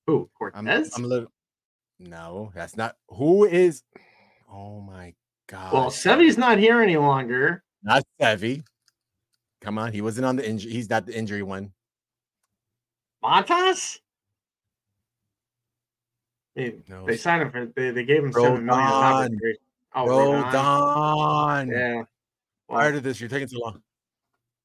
Who? 0.07 0.31
I'm, 0.55 0.65
Cortes? 0.65 0.97
I'm 0.97 1.05
a 1.05 1.07
little. 1.07 1.31
No, 1.99 2.51
that's 2.55 2.79
not 2.79 2.97
who 3.11 3.45
is. 3.45 3.83
Oh 4.51 4.81
my 4.81 5.13
god. 5.49 5.75
Well, 5.75 5.91
Sevy's 5.91 6.39
not 6.39 6.57
here 6.57 6.81
any 6.81 6.97
longer. 6.97 7.63
not 7.83 8.05
Sevy. 8.19 8.63
Come 9.61 9.77
on, 9.77 9.93
he 9.93 10.01
wasn't 10.01 10.25
on 10.25 10.37
the 10.37 10.49
injury. 10.49 10.73
He's 10.73 10.89
not 10.89 11.05
the 11.05 11.15
injury 11.15 11.43
one. 11.43 11.73
Montas? 13.23 13.99
They, 16.57 16.77
No. 16.89 17.05
they 17.05 17.19
signed 17.19 17.43
him 17.43 17.51
for 17.51 17.67
they, 17.77 17.91
they 17.91 18.05
gave 18.05 18.25
him 18.25 18.33
seven 18.33 18.65
million. 18.65 19.39
As 19.95 20.09
Rodon. 20.09 20.43
arbitration. 20.45 20.61
Oh, 20.61 20.63
Rodon. 20.63 21.67
Rodon. 21.69 21.71
Yeah. 21.73 21.95
Well, 22.69 22.79
Prior 22.79 22.93
to 22.93 23.01
this, 23.01 23.21
you're 23.21 23.29
taking 23.31 23.49
too 23.49 23.59
long. 23.59 23.83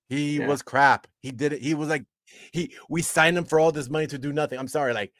He 0.09 0.37
Yeah. 0.39 0.47
was 0.47 0.61
crap. 0.61 1.07
He 1.21 1.31
did 1.31 1.53
it. 1.53 1.61
He 1.61 1.73
was 1.73 1.89
like, 1.89 2.05
he. 2.51 2.75
We 2.89 3.01
signed 3.01 3.37
him 3.37 3.45
for 3.45 3.59
all 3.59 3.71
this 3.71 3.89
money 3.89 4.07
to 4.07 4.17
do 4.17 4.33
nothing. 4.33 4.59
I'm 4.59 4.67
sorry. 4.67 4.93
Like, 4.93 5.13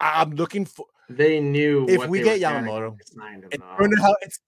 I'm 0.00 0.32
looking 0.32 0.64
for. 0.64 0.86
they 1.08 1.40
knew 1.40 1.86
If 1.88 1.98
what 1.98 2.08
we 2.08 2.18
they 2.20 2.38
get 2.38 2.40
Yamamoto, 2.40 2.90
when 2.90 2.98
they 2.98 3.22
signed 3.22 3.44
him, 3.44 3.48
It's 3.52 3.62
though. 3.62 3.76
going 3.78 3.90
to 3.90 4.00
help. 4.02 4.16
It's 4.22 4.38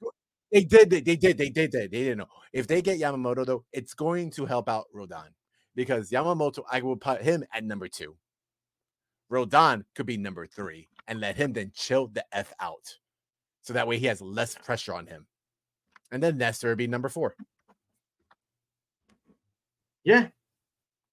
they 0.52 0.64
did. 0.64 0.90
They, 0.90 1.00
they 1.00 1.16
did. 1.16 1.38
They 1.38 1.48
did. 1.50 1.72
They, 1.72 1.86
they 1.86 2.02
didn't 2.04 2.18
know. 2.18 2.28
If 2.52 2.66
they 2.66 2.82
get 2.82 2.98
Yamamoto 3.00 3.44
though, 3.46 3.64
it's 3.72 3.94
going 3.94 4.30
to 4.32 4.46
help 4.46 4.68
out 4.68 4.84
Rodon 4.94 5.28
because 5.74 6.10
Yamamoto, 6.10 6.62
I 6.70 6.80
will 6.80 6.96
put 6.96 7.22
him 7.22 7.44
at 7.52 7.64
number 7.64 7.88
two. 7.88 8.16
Rodon 9.32 9.84
could 9.94 10.06
be 10.06 10.16
number 10.16 10.46
three 10.46 10.88
and 11.08 11.20
let 11.20 11.36
him 11.36 11.52
then 11.54 11.72
chill 11.74 12.06
the 12.08 12.24
f 12.32 12.52
out, 12.60 12.98
so 13.64 13.72
that 13.72 13.88
way 13.88 13.98
he 13.98 14.06
has 14.06 14.20
less 14.20 14.54
pressure 14.54 14.94
on 14.94 15.06
him. 15.06 15.26
And 16.12 16.22
then 16.22 16.38
Nestor 16.38 16.68
would 16.68 16.78
be 16.78 16.86
number 16.86 17.08
four. 17.08 17.34
Yeah. 20.04 20.28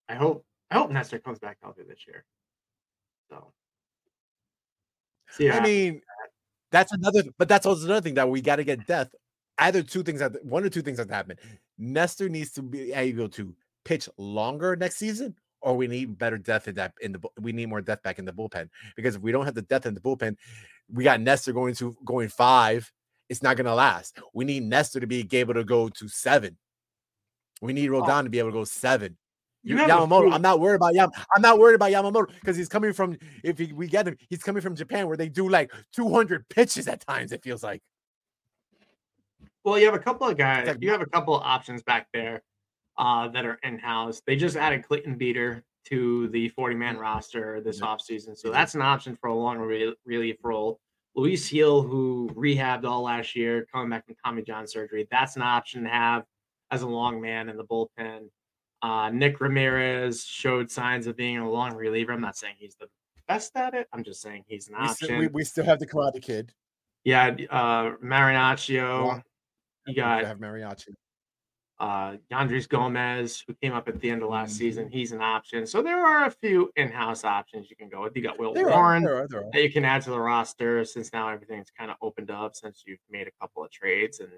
I 0.09 0.15
hope 0.15 0.45
I 0.69 0.75
hope 0.75 0.91
Nestor 0.91 1.17
comes 1.19 1.39
back 1.39 1.57
healthy 1.63 1.83
this 1.87 2.05
year. 2.05 2.25
So 3.29 3.53
see 5.29 5.49
I 5.49 5.61
mean, 5.61 6.01
that's 6.71 6.91
another, 6.91 7.23
but 7.37 7.47
that's 7.47 7.65
also 7.65 7.85
another 7.85 8.01
thing 8.01 8.15
that 8.15 8.29
we 8.29 8.41
got 8.41 8.57
to 8.57 8.65
get 8.65 8.85
death. 8.85 9.09
Either 9.57 9.81
two 9.81 10.03
things 10.03 10.19
that 10.19 10.43
one 10.43 10.65
or 10.65 10.69
two 10.69 10.81
things 10.81 10.97
have 10.97 11.07
to 11.07 11.13
happen. 11.13 11.37
Nestor 11.77 12.27
needs 12.27 12.51
to 12.53 12.61
be 12.61 12.91
able 12.91 13.29
to 13.29 13.55
pitch 13.85 14.09
longer 14.17 14.75
next 14.75 14.97
season, 14.97 15.35
or 15.61 15.75
we 15.77 15.87
need 15.87 16.17
better 16.17 16.37
depth 16.37 16.67
in 16.67 16.75
that 16.75 16.93
in 17.01 17.13
the 17.13 17.19
we 17.39 17.53
need 17.53 17.67
more 17.69 17.81
depth 17.81 18.03
back 18.03 18.19
in 18.19 18.25
the 18.25 18.33
bullpen 18.33 18.69
because 18.95 19.15
if 19.15 19.21
we 19.21 19.31
don't 19.31 19.45
have 19.45 19.55
the 19.55 19.61
depth 19.61 19.85
in 19.85 19.93
the 19.93 20.01
bullpen, 20.01 20.35
we 20.91 21.03
got 21.03 21.21
Nestor 21.21 21.53
going 21.53 21.75
to 21.75 21.95
going 22.05 22.29
five. 22.29 22.91
It's 23.29 23.41
not 23.41 23.55
going 23.55 23.65
to 23.65 23.73
last. 23.75 24.17
We 24.33 24.43
need 24.45 24.63
Nestor 24.63 24.99
to 24.99 25.07
be 25.07 25.25
able 25.31 25.53
to 25.53 25.63
go 25.63 25.87
to 25.89 26.07
seven. 26.07 26.57
We 27.61 27.73
need 27.73 27.89
Rodon 27.89 28.23
to 28.23 28.29
be 28.29 28.39
able 28.39 28.49
to 28.49 28.53
go 28.53 28.63
seven. 28.65 29.17
You 29.63 29.75
You- 29.75 29.81
have 29.81 29.89
a 29.89 29.93
Yamamoto. 30.07 30.33
I'm 30.33 30.41
not 30.41 30.59
worried 30.59 30.75
about 30.75 30.95
Yam. 30.95 31.11
I'm 31.35 31.41
not 31.41 31.59
worried 31.59 31.75
about 31.75 31.91
Yamamoto 31.91 32.27
because 32.39 32.57
he's 32.57 32.67
coming 32.67 32.93
from. 32.93 33.17
If 33.43 33.57
he, 33.59 33.71
we 33.71 33.87
get 33.87 34.07
him, 34.07 34.17
he's 34.29 34.41
coming 34.43 34.61
from 34.61 34.75
Japan 34.75 35.07
where 35.07 35.17
they 35.17 35.29
do 35.29 35.47
like 35.47 35.71
200 35.93 36.49
pitches 36.49 36.87
at 36.87 37.05
times. 37.05 37.31
It 37.31 37.43
feels 37.43 37.63
like. 37.63 37.81
Well, 39.63 39.77
you 39.77 39.85
have 39.85 39.93
a 39.93 39.99
couple 39.99 40.27
of 40.27 40.37
guys. 40.37 40.75
You 40.79 40.89
have 40.89 41.01
a 41.01 41.05
couple 41.05 41.35
of 41.35 41.43
options 41.43 41.83
back 41.83 42.07
there 42.13 42.41
uh, 42.97 43.27
that 43.29 43.45
are 43.45 43.59
in 43.63 43.77
house. 43.77 44.21
They 44.25 44.35
just 44.35 44.57
added 44.57 44.83
Clayton 44.87 45.15
Beeter 45.17 45.63
to 45.85 46.27
the 46.29 46.47
40 46.49 46.75
man 46.75 46.97
roster 46.97 47.61
this 47.61 47.81
offseason. 47.81 48.37
So 48.37 48.51
that's 48.51 48.75
an 48.75 48.81
option 48.81 49.15
for 49.15 49.27
a 49.27 49.35
long 49.35 49.57
re- 49.57 49.95
relief 50.05 50.37
role. 50.43 50.79
Luis 51.15 51.49
Gil, 51.49 51.81
who 51.81 52.29
rehabbed 52.33 52.85
all 52.85 53.03
last 53.03 53.35
year, 53.35 53.65
coming 53.73 53.89
back 53.89 54.05
from 54.05 54.15
Tommy 54.23 54.41
John 54.43 54.65
surgery, 54.67 55.07
that's 55.11 55.35
an 55.35 55.41
option 55.41 55.83
to 55.83 55.89
have 55.89 56.23
as 56.71 56.83
a 56.83 56.87
long 56.87 57.19
man 57.19 57.49
in 57.49 57.57
the 57.57 57.65
bullpen. 57.65 58.29
Uh, 58.81 59.09
Nick 59.11 59.41
Ramirez 59.41 60.23
showed 60.23 60.71
signs 60.71 61.07
of 61.07 61.15
being 61.17 61.37
a 61.37 61.49
long 61.49 61.75
reliever. 61.75 62.13
I'm 62.13 62.21
not 62.21 62.37
saying 62.37 62.55
he's 62.57 62.75
the 62.75 62.87
best 63.27 63.51
at 63.55 63.73
it. 63.73 63.87
I'm 63.93 64.03
just 64.03 64.21
saying 64.21 64.43
he's 64.47 64.69
an 64.69 64.75
We 64.79 64.87
option. 64.87 65.07
still, 65.07 65.19
we, 65.19 65.27
we 65.27 65.43
still 65.43 65.65
have 65.65 65.79
the 65.79 65.87
Karate 65.87 66.21
Kid. 66.21 66.53
yeah, 67.03 67.35
uh, 67.49 67.91
Marinaccio. 68.03 69.05
Well, 69.07 69.23
You 69.87 69.95
got 69.95 70.23
have 70.25 70.37
Mariachi. 70.39 70.93
Uh 71.81 72.17
Yoendrys 72.31 72.69
Gomez, 72.69 73.43
who 73.47 73.55
came 73.55 73.73
up 73.73 73.87
at 73.87 73.99
the 73.99 74.09
end 74.11 74.21
of 74.21 74.29
last 74.29 74.55
season. 74.55 74.87
He's 74.87 75.13
an 75.13 75.21
option. 75.21 75.65
So 75.65 75.81
there 75.81 76.05
are 76.05 76.25
a 76.27 76.29
few 76.31 76.71
in-house 76.75 77.23
options 77.23 77.71
you 77.71 77.75
can 77.75 77.89
go 77.89 78.03
with. 78.03 78.15
You 78.15 78.21
got 78.21 78.37
Will 78.37 78.53
There 78.53 78.69
are, 78.69 78.75
Warren 78.75 79.03
there 79.03 79.15
are, 79.23 79.27
there 79.27 79.39
are. 79.45 79.51
that 79.51 79.63
you 79.63 79.71
can 79.71 79.83
add 79.83 80.03
to 80.03 80.11
the 80.11 80.19
roster 80.19 80.85
since 80.85 81.11
now 81.11 81.27
everything's 81.27 81.71
kind 81.75 81.89
of 81.89 81.97
opened 82.03 82.29
up 82.29 82.55
since 82.55 82.83
you've 82.85 82.99
made 83.09 83.27
a 83.27 83.31
couple 83.41 83.63
of 83.65 83.71
trades 83.71 84.19
and 84.19 84.29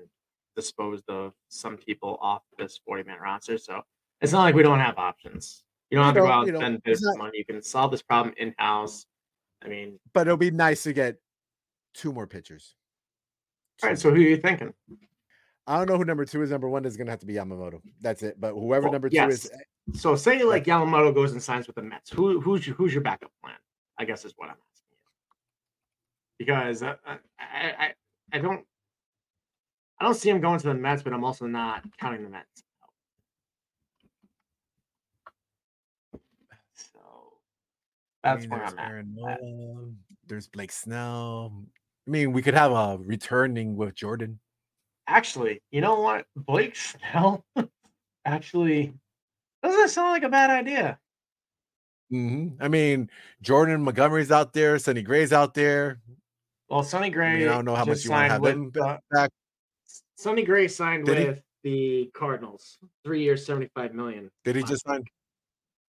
disposed 0.56 1.04
of 1.10 1.34
some 1.50 1.76
people 1.76 2.18
off 2.22 2.44
this 2.58 2.80
40-man 2.88 3.20
roster. 3.20 3.58
So 3.58 3.82
it's 4.22 4.32
not 4.32 4.44
like 4.44 4.56
we 4.56 4.64
don't 4.64 4.80
have 4.80 4.98
options. 4.98 5.66
You 5.90 5.98
don't 5.98 6.06
have 6.06 6.14
to 6.16 6.22
go 6.22 6.28
out 6.28 6.48
and 6.48 6.58
spend 6.58 6.82
this 6.86 7.02
not- 7.04 7.18
money. 7.18 7.40
You 7.40 7.46
can 7.46 7.62
solve 7.62 7.92
this 7.92 8.02
problem 8.02 8.34
in-house. 8.38 9.06
I 9.66 9.68
mean, 9.68 10.00
But 10.14 10.28
it'll 10.28 10.38
be 10.38 10.52
nice 10.52 10.84
to 10.84 10.94
get 10.94 11.18
two 11.94 12.14
more 12.14 12.26
pitchers. 12.26 12.76
all 13.84 13.90
right. 13.90 14.00
So 14.00 14.12
who 14.12 14.16
are 14.16 14.20
you 14.20 14.38
thinking? 14.38 14.74
I 15.66 15.78
don't 15.78 15.90
know 15.90 15.98
who 15.98 16.04
number 16.06 16.26
two 16.26 16.42
is. 16.42 16.52
Number 16.52 16.68
one 16.68 16.84
is 16.86 16.98
going 16.98 17.08
to 17.08 17.12
have 17.12 17.20
to 17.22 17.26
be 17.26 17.36
Yamamoto. 17.36 17.80
That's 18.02 18.22
it. 18.24 18.40
But 18.40 18.54
whoever 18.54 18.84
Well, 18.84 18.94
number 18.94 19.10
two 19.10 19.16
yes. 19.16 19.46
is, 19.46 19.52
So 20.02 20.16
say 20.16 20.44
like 20.44 20.66
Yamamoto 20.66 21.14
goes 21.14 21.32
and 21.32 21.42
signs 21.42 21.68
with 21.68 21.76
the 21.78 21.84
Mets. 21.84 22.10
Who 22.12 22.42
who's 22.42 22.68
your, 22.68 22.76
who's 22.76 22.94
your 22.94 23.02
backup 23.04 23.32
plan? 23.42 23.56
I 23.98 24.06
guess 24.06 24.26
is 24.26 24.34
what 24.36 24.50
I'm 24.50 24.56
asking 24.56 24.98
you. 26.40 26.46
Because 26.46 26.84
uh, 26.84 26.96
I, 27.06 27.18
I 27.40 27.86
I 27.86 27.94
I 28.34 28.40
don't 28.40 28.66
I 30.00 30.06
don't 30.06 30.16
see 30.16 30.30
him 30.30 30.42
going 30.42 30.60
to 30.60 30.68
the 30.68 30.74
Mets, 30.74 31.02
but 31.04 31.14
I'm 31.14 31.24
also 31.24 31.46
not 31.46 31.84
counting 32.00 32.24
the 32.24 32.30
Mets. 32.30 32.64
out. 36.14 36.20
So 36.74 37.00
I 38.24 38.32
that's 38.36 38.42
mean, 38.42 38.50
where 38.50 38.60
there's 38.60 38.74
I'm 38.74 38.80
at. 38.80 38.90
Aaron 38.90 39.14
with 39.16 39.26
that. 39.26 39.94
There's 40.28 40.48
Blake 40.48 40.72
Snell. 40.72 41.54
I 42.08 42.12
mean, 42.12 42.34
we 42.34 42.42
could 42.42 42.54
have 42.54 42.72
a 42.72 42.98
returning 43.00 43.78
with 43.78 43.96
Jordan. 43.96 44.40
Actually, 45.08 45.62
you 45.72 45.82
know 45.82 46.00
what? 46.00 46.26
Blake 46.36 46.76
Snell 46.76 47.44
actually 48.26 48.94
doesn't 49.62 49.80
that 49.82 49.90
sound 49.90 50.12
like 50.12 50.24
a 50.24 50.30
bad 50.30 50.50
idea. 50.50 50.98
Mhm. 52.12 52.58
I 52.60 52.68
mean, 52.68 53.10
Jordan 53.42 53.82
Montgomery's 53.84 54.32
out 54.32 54.54
there, 54.54 54.78
Sonny 54.80 55.02
Gray's 55.02 55.34
out 55.34 55.54
there. 55.54 56.00
Well, 56.70 56.84
Sonny 56.84 57.08
I, 57.08 57.10
Gray. 57.10 57.40
mean, 57.40 57.48
I 57.50 57.54
don't 57.54 57.66
know 57.66 57.76
how 57.76 57.86
much 57.86 58.04
you 58.06 58.12
want 58.12 58.26
to 58.26 58.30
signed 58.30 58.46
have 58.46 58.56
with, 58.74 58.78
uh, 58.78 58.98
back. 59.12 59.30
Sonny 60.18 60.44
Gray 60.44 60.68
signed 60.68 61.06
Did 61.06 61.18
he? 61.18 61.26
with 61.28 61.42
the 61.64 62.12
Cardinals, 62.14 62.78
three 63.04 63.24
years, 63.24 63.46
seventy-five 63.46 63.94
million. 63.94 64.30
Did 64.44 64.56
he 64.56 64.64
just 64.64 64.86
sign? 64.86 65.04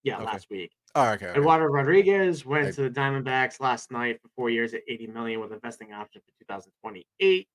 Yeah, 0.04 0.16
Okay. 0.18 0.26
last 0.26 0.48
week. 0.50 0.72
Oh, 0.96 1.10
okay. 1.12 1.28
okay. 1.28 1.40
Eduardo 1.40 1.66
Rodriguez 1.66 2.46
went 2.46 2.66
Right. 2.66 2.74
to 2.76 2.82
the 2.84 2.90
Diamondbacks 2.90 3.60
last 3.60 3.92
night 3.92 4.20
for 4.22 4.30
four 4.36 4.50
years 4.50 4.74
at 4.74 4.82
eighty 4.88 5.08
million 5.08 5.40
with 5.40 5.52
a 5.52 5.60
vesting 5.60 5.94
option 5.94 6.22
for 6.22 6.32
two 6.40 6.46
thousand 6.48 6.72
twenty-eight. 6.82 7.48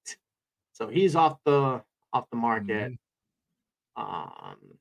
So 0.78 0.86
he's 0.86 1.16
off 1.16 1.38
the 1.44 1.82
off 2.12 2.30
the 2.30 2.36
market. 2.36 2.92
Mhm. 2.92 2.98
Um, 3.96 4.78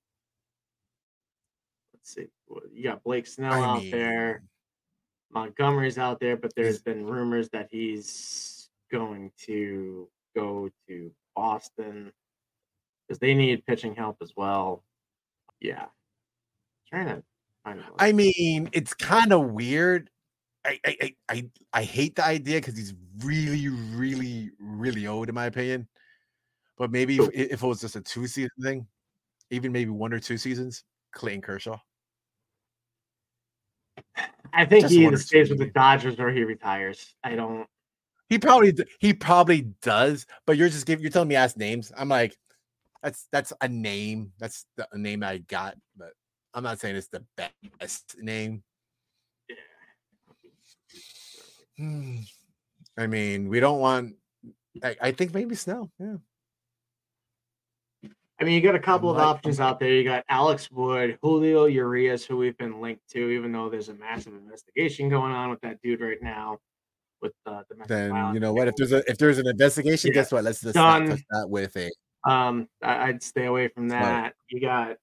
let's 1.91 2.13
see, 2.13 2.27
you 2.71 2.83
got 2.83 3.03
Blake 3.03 3.25
Snell 3.25 3.51
I 3.51 3.65
out 3.65 3.83
there. 3.89 4.43
Montgomery's 5.31 5.97
out 5.97 6.19
there, 6.19 6.37
but 6.37 6.53
there's 6.55 6.83
been 6.83 7.03
rumors 7.03 7.49
that 7.49 7.69
he's 7.71 8.69
going 8.91 9.31
to 9.45 10.07
go 10.35 10.69
to 10.87 11.11
Boston 11.35 12.13
because 13.07 13.17
they 13.17 13.33
need 13.33 13.65
pitching 13.65 13.95
help 13.95 14.17
as 14.21 14.33
well. 14.37 14.83
Yeah, 15.59 15.87
trying 16.91 17.07
to 17.07 17.23
I 17.97 18.11
mean, 18.11 18.69
it's 18.71 18.93
kind 18.93 19.33
of 19.33 19.49
weird. 19.49 20.11
I, 20.67 21.15
I, 21.29 21.49
I, 21.73 21.83
hate 21.83 22.15
the 22.15 22.25
idea 22.25 22.57
because 22.57 22.77
he's 22.77 22.93
really, 23.23 23.69
really, 23.69 24.51
really 24.59 25.07
old, 25.07 25.29
in 25.29 25.35
my 25.35 25.45
opinion. 25.45 25.87
But 26.77 26.91
maybe 26.91 27.17
if, 27.17 27.29
if 27.33 27.63
it 27.63 27.67
was 27.67 27.81
just 27.81 27.95
a 27.95 28.01
two 28.01 28.27
season 28.27 28.51
thing, 28.61 28.87
even 29.49 29.71
maybe 29.71 29.91
one 29.91 30.13
or 30.13 30.19
two 30.19 30.37
seasons, 30.37 30.83
Clayton 31.13 31.41
Kershaw. 31.41 31.77
I 34.53 34.65
think 34.65 34.83
just 34.83 34.93
he 34.93 35.05
either 35.05 35.17
stays 35.17 35.49
with 35.49 35.59
the. 35.59 35.67
Dodgers 35.67 36.19
or 36.19 36.31
he 36.31 36.43
retires. 36.43 37.15
I 37.23 37.35
don't. 37.35 37.67
He 38.29 38.37
probably 38.37 38.73
he 38.99 39.13
probably 39.13 39.73
does, 39.81 40.25
but 40.45 40.57
you're 40.57 40.69
just 40.69 40.85
giving 40.85 41.01
you're 41.01 41.11
telling 41.11 41.29
me 41.29 41.35
ask 41.35 41.55
names. 41.57 41.91
I'm 41.97 42.09
like, 42.09 42.37
that's 43.01 43.27
that's 43.31 43.53
a 43.61 43.67
name. 43.67 44.33
That's 44.37 44.65
the 44.75 44.87
name 44.95 45.23
I 45.23 45.37
got, 45.39 45.75
but 45.95 46.11
I'm 46.53 46.63
not 46.63 46.79
saying 46.79 46.95
it's 46.95 47.07
the 47.07 47.23
best 47.79 48.15
name. 48.19 48.63
I 51.79 53.07
mean, 53.07 53.47
we 53.49 53.59
don't 53.59 53.79
want. 53.79 54.15
I, 54.83 54.95
I 55.01 55.11
think 55.11 55.33
maybe 55.33 55.55
Snell. 55.55 55.91
Yeah. 55.99 56.15
I 58.39 58.43
mean, 58.43 58.53
you 58.53 58.61
got 58.61 58.75
a 58.75 58.79
couple 58.79 59.09
of 59.09 59.17
options 59.17 59.59
out 59.59 59.79
there. 59.79 59.89
You 59.91 60.03
got 60.03 60.23
Alex 60.29 60.69
Wood, 60.69 61.17
Julio 61.23 61.65
Urias, 61.65 62.23
who 62.23 62.37
we've 62.37 62.57
been 62.57 62.79
linked 62.79 63.01
to, 63.09 63.29
even 63.31 63.51
though 63.51 63.67
there's 63.67 63.89
a 63.89 63.95
massive 63.95 64.33
investigation 64.35 65.09
going 65.09 65.31
on 65.31 65.49
with 65.49 65.59
that 65.61 65.81
dude 65.81 66.01
right 66.01 66.21
now. 66.21 66.59
With 67.19 67.33
uh, 67.47 67.63
domestic 67.67 67.87
Then 67.87 68.11
violence. 68.11 68.33
you 68.35 68.39
know 68.39 68.53
what? 68.53 68.67
If 68.67 68.75
there's 68.75 68.91
a 68.91 69.01
if 69.09 69.17
there's 69.17 69.39
an 69.39 69.47
investigation, 69.47 70.09
Yeah. 70.11 70.21
guess 70.21 70.31
what? 70.31 70.43
Let's 70.43 70.61
just 70.61 70.75
not 70.75 71.07
touch 71.07 71.21
that 71.31 71.47
with 71.49 71.75
a. 71.77 71.89
Um, 72.29 72.67
I, 72.83 73.07
I'd 73.07 73.23
stay 73.23 73.45
away 73.45 73.69
from 73.69 73.89
Smart. 73.89 74.03
that. 74.03 74.33
You 74.49 74.61
got 74.61 74.97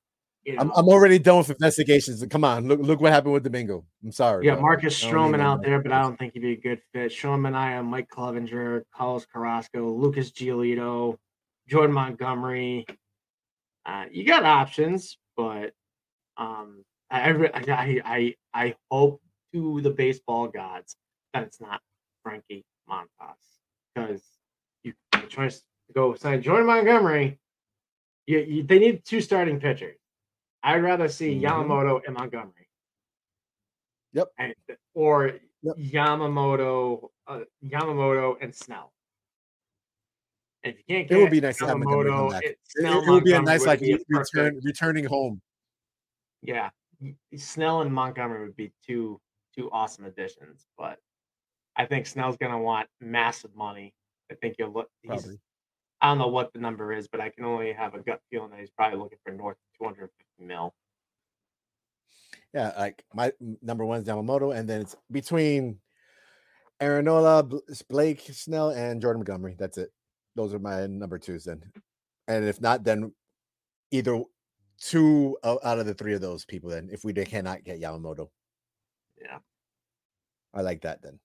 you 0.45 0.55
know, 0.55 0.61
I'm, 0.61 0.73
I'm 0.77 0.89
already 0.89 1.19
done 1.19 1.39
with 1.39 1.51
investigations. 1.51 2.25
Come 2.29 2.45
on, 2.45 2.69
look 2.69 2.81
look 2.81 3.01
what 3.01 3.13
happened 3.13 3.33
with 3.33 3.45
Domingo. 3.45 3.85
I'm 4.03 4.13
sorry. 4.13 4.47
yeah. 4.47 4.57
Marcus 4.57 5.03
I 5.03 5.11
don't 5.11 5.33
need 5.33 5.39
Stroman 5.39 5.43
out 5.43 5.63
there, 5.63 5.81
but 5.81 5.93
I 5.93 6.03
don't 6.03 6.19
think 6.19 6.35
he'd 6.35 6.41
be 6.41 6.53
a 6.53 6.57
good 6.57 6.81
fit. 6.93 7.13
Sean 7.13 7.41
Manaea, 7.41 7.85
Mike 7.85 8.09
Clevinger, 8.11 8.83
Carlos 8.95 9.27
Carrasco, 9.27 9.91
Lucas 9.91 10.31
Giolito, 10.31 11.17
Jordan 11.69 11.95
Montgomery. 11.95 12.87
Uh, 13.87 14.05
you 14.11 14.25
got 14.25 14.45
options, 14.45 15.19
but 15.37 15.73
um, 16.37 16.85
I, 17.11 17.31
I, 17.31 18.01
I, 18.05 18.35
I, 18.53 18.75
hope 18.91 19.21
to 19.53 19.81
the 19.83 19.91
baseball 19.91 20.49
gods 20.49 20.97
that 21.33 21.45
it's 21.45 21.61
not 21.61 21.81
Frankie 22.23 22.65
Montas 22.89 23.37
because 23.95 24.23
you 24.83 24.95
a 25.13 25.19
choice 25.27 25.59
to 25.59 25.93
go 25.95 26.15
sign 26.15 26.43
Jordan 26.43 26.67
Montgomery. 26.67 27.39
You, 28.27 28.39
you, 28.39 28.63
they 28.63 28.79
need 28.79 29.05
two 29.05 29.21
starting 29.21 29.61
pitchers. 29.61 29.97
I'd 30.65 30.83
rather 30.83 31.09
see 31.09 31.39
Mhm. 31.39 31.43
Yamamoto 31.43 32.01
and 32.07 32.15
Montgomery. 32.17 32.69
Yep. 34.13 34.29
And, 34.39 34.55
or 34.95 35.39
Yep. 35.63 35.77
Yamamoto, 35.77 37.11
uh, 37.27 37.45
Yamamoto 37.63 38.37
and 38.41 38.55
Snell. 38.55 38.93
If 40.63 40.79
you 40.79 40.85
can't 40.85 41.11
It 41.11 41.17
would 41.19 41.31
be 41.31 41.41
nice 41.43 41.59
to 41.59 41.67
have 41.67 41.79
Montgomery 41.79 42.11
Yamamoto, 42.11 42.31
back. 42.31 42.43
it, 42.45 42.51
It, 42.53 42.59
Snell, 42.65 43.03
it 43.03 43.11
would 43.11 43.25
be 43.25 43.33
a 43.35 43.43
nice 43.43 43.67
like 43.67 43.81
be 43.81 43.93
a 43.93 43.97
re- 43.97 44.05
return 44.09 44.61
returning 44.65 45.05
home. 45.05 45.43
Yeah, 46.41 46.71
Snell 47.37 47.83
and 47.83 47.93
Montgomery 47.93 48.45
would 48.47 48.57
be 48.57 48.73
two 48.83 49.21
two 49.55 49.71
awesome 49.71 50.07
additions, 50.07 50.67
but 50.79 50.99
I 51.77 51.85
think 51.87 52.07
Snell's 52.07 52.37
gonna 52.39 52.59
want 52.59 52.89
massive 53.01 53.55
money. 53.55 53.95
I 54.31 54.35
think 54.35 54.57
you'll 54.59 54.73
look. 54.73 54.91
He's, 55.03 55.09
Probably. 55.11 55.41
I 56.05 56.09
don't 56.09 56.19
know 56.19 56.29
what 56.29 56.53
the 56.53 56.59
number 56.59 56.93
is, 56.93 57.09
but 57.09 57.23
I 57.23 57.31
can 57.31 57.47
only 57.47 57.73
have 57.73 57.95
a 57.95 57.99
gut 57.99 58.21
feeling 58.31 58.51
that 58.51 58.61
he's 58.61 58.69
probably 58.69 58.99
looking 58.99 59.17
for 59.25 59.33
north 59.33 59.57
of 59.57 59.87
250 59.87 60.13
mil. 60.39 60.75
Yeah, 62.53 62.75
like 62.77 63.03
my 63.15 63.33
number 63.63 63.87
one 63.87 64.03
is 64.03 64.07
Yamamoto, 64.07 64.55
and 64.55 64.69
then 64.69 64.83
it's 64.83 64.95
between 65.11 65.79
Aaron 66.79 67.07
Nola, 67.07 67.43
Bl- 67.43 67.57
Blake 67.89 68.21
Snell, 68.21 68.69
and 68.69 69.01
Jordan 69.01 69.21
Montgomery. 69.21 69.57
That's 69.59 69.79
it. 69.79 69.95
Those 70.37 70.53
are 70.53 70.59
my 70.59 70.87
number 70.87 71.19
twos 71.19 71.45
then. 71.45 71.63
And 72.29 72.45
if 72.45 72.61
not, 72.61 72.85
then 72.85 73.11
either 73.91 74.23
two 74.79 75.39
out 75.43 75.79
of 75.79 75.87
the 75.87 75.95
three 75.95 76.13
of 76.13 76.21
those 76.21 76.45
people. 76.45 76.69
Then, 76.69 76.91
if 76.93 77.03
we 77.03 77.15
cannot 77.15 77.65
get 77.65 77.81
Yamamoto, 77.81 78.29
Yeah. 79.19 79.39
I 80.53 80.61
like 80.61 80.83
that 80.83 81.01
then. 81.01 81.19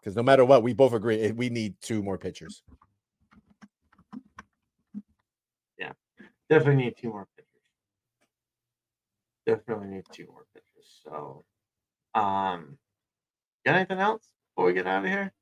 Because 0.00 0.16
no 0.16 0.22
matter 0.22 0.46
what, 0.46 0.62
we 0.62 0.72
both 0.72 0.94
agree 0.94 1.20
eh, 1.20 1.32
we 1.32 1.50
need 1.50 1.74
two 1.82 2.02
more 2.02 2.16
pitchers. 2.16 2.62
Definitely 6.54 6.84
need 6.84 6.96
two 6.96 7.08
more 7.08 7.26
pitchers. 7.36 7.48
Definitely 9.44 9.88
need 9.88 10.04
two 10.12 10.26
more 10.28 10.46
pitchers. 10.54 11.00
So, 11.02 11.44
um, 12.14 12.78
got 13.66 13.74
anything 13.74 13.98
else 13.98 14.30
before 14.54 14.66
we 14.68 14.72
get 14.72 14.86
out 14.86 15.04
of 15.04 15.10
here? 15.10 15.32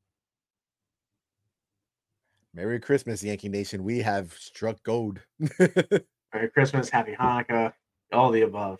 Merry 2.54 2.80
Christmas, 2.80 3.22
Yankee 3.22 3.50
Nation. 3.50 3.84
We 3.84 3.98
have 3.98 4.32
struck 4.32 4.82
gold. 4.84 5.20
Merry 5.58 6.48
Christmas, 6.54 6.88
Happy 6.88 7.14
Hanukkah, 7.14 7.74
all 8.10 8.30
the 8.30 8.40
above. 8.42 8.78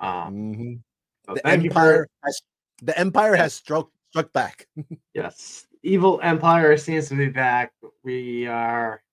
Um, 0.00 0.34
Mhm. 0.34 0.82
so 1.24 1.34
The 1.34 1.46
empire 1.46 2.08
for 2.08 2.26
has 2.26 2.42
the 2.82 2.98
empire 2.98 3.36
has 3.36 3.54
struck 3.54 3.92
struck 4.10 4.32
back. 4.32 4.66
yes, 5.14 5.68
evil 5.84 6.18
empire 6.20 6.76
seems 6.76 7.08
to 7.10 7.14
be 7.14 7.28
back. 7.28 7.72
We 8.02 8.48
are 8.48 9.03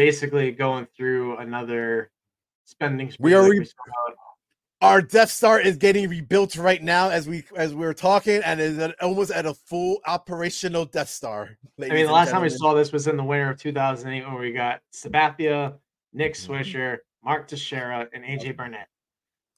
basically 0.00 0.50
going 0.50 0.86
through 0.96 1.36
another 1.36 2.10
spending. 2.64 3.10
spree 3.10 3.22
We 3.22 3.34
are 3.34 3.42
like 3.42 3.50
re- 3.50 3.68
out- 4.08 4.16
Our 4.80 5.02
Death 5.02 5.30
Star 5.30 5.60
is 5.60 5.76
getting 5.76 6.08
rebuilt 6.08 6.56
right 6.56 6.82
now 6.82 7.10
as 7.10 7.28
we 7.28 7.44
as 7.54 7.74
we're 7.74 7.92
talking, 7.92 8.40
and 8.42 8.58
is 8.62 8.78
at, 8.78 8.98
almost 9.02 9.30
at 9.30 9.44
a 9.44 9.52
full 9.52 9.98
operational 10.06 10.86
Death 10.86 11.10
Star. 11.10 11.50
I 11.78 11.88
mean, 11.88 12.06
the 12.06 12.12
last 12.12 12.30
time 12.30 12.40
we 12.40 12.48
saw 12.48 12.72
this 12.72 12.92
was 12.92 13.08
in 13.08 13.18
the 13.18 13.24
winter 13.24 13.50
of 13.50 13.58
2008 13.60 14.24
when 14.26 14.40
we 14.40 14.52
got 14.52 14.80
Sabathia, 14.94 15.74
Nick 16.14 16.32
Mm-hmm. 16.32 16.52
Swisher, 16.52 16.96
Mark 17.22 17.46
Teixeira, 17.46 18.08
and 18.14 18.24
AJ 18.24 18.56
Burnett. 18.56 18.88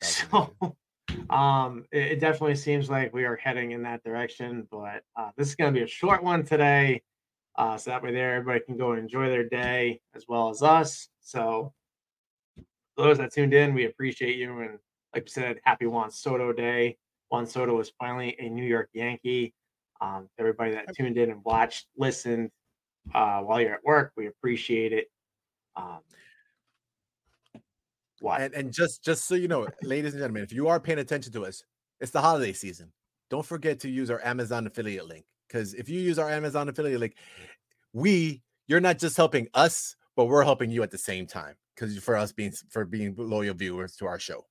So, 0.02 0.52
um, 1.30 1.84
it, 1.92 2.02
it 2.14 2.20
definitely 2.20 2.56
seems 2.56 2.90
like 2.90 3.14
we 3.14 3.24
are 3.24 3.36
heading 3.36 3.70
in 3.70 3.82
that 3.84 4.02
direction. 4.02 4.66
But 4.72 5.04
uh, 5.16 5.30
this 5.36 5.46
is 5.50 5.54
going 5.54 5.72
to 5.72 5.78
be 5.78 5.84
a 5.84 5.88
short 5.88 6.24
one 6.24 6.44
today, 6.44 7.00
uh, 7.56 7.76
so 7.76 7.90
that 7.90 8.02
way 8.02 8.12
there 8.12 8.34
everybody 8.34 8.64
can 8.64 8.76
go 8.76 8.92
and 8.92 9.00
enjoy 9.00 9.28
their 9.28 9.48
day 9.48 10.00
as 10.14 10.24
well 10.28 10.48
as 10.48 10.62
us. 10.62 11.08
So, 11.20 11.72
those 12.96 13.18
that 13.18 13.32
tuned 13.32 13.54
in, 13.54 13.74
we 13.74 13.86
appreciate 13.86 14.36
you, 14.36 14.60
and 14.60 14.78
like 15.14 15.24
we 15.24 15.30
said, 15.30 15.60
happy 15.64 15.86
Juan 15.86 16.10
Soto 16.10 16.52
Day. 16.52 16.96
Juan 17.30 17.46
Soto 17.46 17.78
is 17.80 17.92
finally 17.98 18.36
a 18.38 18.48
New 18.48 18.64
York 18.64 18.90
Yankee. 18.92 19.54
Um, 20.00 20.28
everybody 20.38 20.72
that 20.72 20.94
tuned 20.94 21.16
in 21.16 21.30
and 21.30 21.42
watched, 21.44 21.86
listened 21.96 22.50
uh, 23.14 23.40
while 23.40 23.60
you're 23.60 23.74
at 23.74 23.84
work, 23.84 24.12
we 24.16 24.26
appreciate 24.26 24.92
it. 24.92 25.10
Um, 25.76 26.00
what? 28.20 28.40
And, 28.40 28.54
and 28.54 28.72
just 28.72 29.04
just 29.04 29.26
so 29.26 29.34
you 29.34 29.48
know, 29.48 29.66
ladies 29.82 30.12
and 30.12 30.20
gentlemen, 30.20 30.42
if 30.42 30.52
you 30.52 30.68
are 30.68 30.80
paying 30.80 30.98
attention 30.98 31.32
to 31.32 31.46
us, 31.46 31.62
it's 32.00 32.10
the 32.10 32.20
holiday 32.20 32.52
season. 32.52 32.92
Don't 33.30 33.44
forget 33.44 33.80
to 33.80 33.88
use 33.88 34.10
our 34.10 34.22
Amazon 34.24 34.66
affiliate 34.66 35.06
link 35.06 35.24
because 35.52 35.74
if 35.74 35.88
you 35.88 36.00
use 36.00 36.18
our 36.18 36.30
Amazon 36.30 36.68
affiliate 36.68 37.00
link, 37.00 37.14
we 37.92 38.42
you're 38.66 38.80
not 38.80 38.98
just 38.98 39.16
helping 39.16 39.48
us, 39.54 39.96
but 40.16 40.26
we're 40.26 40.44
helping 40.44 40.70
you 40.70 40.82
at 40.82 40.90
the 40.90 40.98
same 40.98 41.26
time 41.26 41.54
because 41.74 41.96
for 41.98 42.16
us 42.16 42.32
being 42.32 42.52
for 42.70 42.84
being 42.84 43.14
loyal 43.16 43.54
viewers 43.54 43.96
to 43.96 44.06
our 44.06 44.18
show. 44.18 44.46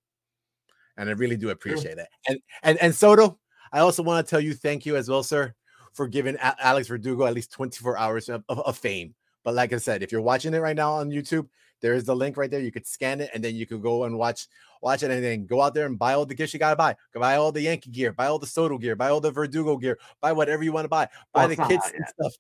And 0.98 1.10
I 1.10 1.14
really 1.14 1.38
do 1.38 1.50
appreciate 1.50 1.98
it. 1.98 2.08
And 2.28 2.40
and 2.64 2.78
and 2.80 2.94
Soto, 2.94 3.40
I 3.72 3.80
also 3.80 4.04
want 4.04 4.26
to 4.26 4.30
tell 4.30 4.40
you 4.40 4.54
thank 4.54 4.86
you 4.86 4.96
as 4.96 5.10
well, 5.10 5.24
sir, 5.24 5.54
for 5.94 6.08
giving 6.08 6.38
Alex 6.40 6.88
Verdugo 6.88 7.26
at 7.26 7.34
least 7.34 7.52
24 7.52 7.98
hours 7.98 8.30
of, 8.30 8.44
of, 8.50 8.60
of 8.60 8.78
fame. 8.78 9.16
But 9.44 9.56
like 9.56 9.74
I 9.74 9.78
said, 9.78 10.04
if 10.04 10.12
you're 10.12 10.22
watching 10.22 10.54
it 10.54 10.60
right 10.60 10.76
now 10.76 10.94
on 10.94 11.10
YouTube, 11.10 11.48
there 11.82 11.94
is 11.94 12.04
the 12.06 12.16
link 12.16 12.38
right 12.38 12.50
there. 12.50 12.60
You 12.62 12.72
could 12.72 12.88
scan 12.88 13.22
it 13.22 13.30
and 13.34 13.44
then 13.44 13.56
you 13.56 13.66
could 13.66 13.82
go 13.82 14.04
and 14.06 14.18
watch 14.18 14.48
watch 14.82 15.04
it 15.04 15.12
and 15.12 15.24
then 15.24 15.46
go 15.46 15.62
out 15.62 15.74
there 15.74 15.86
and 15.86 15.98
buy 16.00 16.14
all 16.14 16.26
the 16.26 16.34
gifts 16.36 16.54
you 16.54 16.60
gotta 16.60 16.76
buy. 16.76 16.96
Go 17.14 17.20
buy 17.20 17.36
all 17.36 17.52
the 17.52 17.62
Yankee 17.62 17.92
gear, 17.92 18.14
buy 18.14 18.28
all 18.28 18.40
the 18.40 18.48
Soto 18.48 18.78
gear, 18.78 18.96
buy 18.96 19.10
all 19.10 19.20
the 19.22 19.32
Verdugo 19.32 19.78
gear, 19.78 19.98
buy 20.22 20.32
whatever 20.32 20.64
you 20.64 20.72
want 20.72 20.86
to 20.86 20.90
buy, 20.90 21.06
buy 21.34 21.46
Well, 21.46 21.48
the 21.50 21.54
it's 21.54 21.68
kits 21.68 21.86
and 21.92 21.96
yet. 22.00 22.10
stuff. 22.10 22.34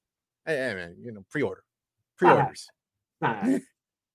Hey, 0.45 0.55
hey, 0.57 0.73
man, 0.75 0.95
you 1.01 1.11
know, 1.11 1.23
pre-order, 1.29 1.63
pre-orders. 2.17 2.69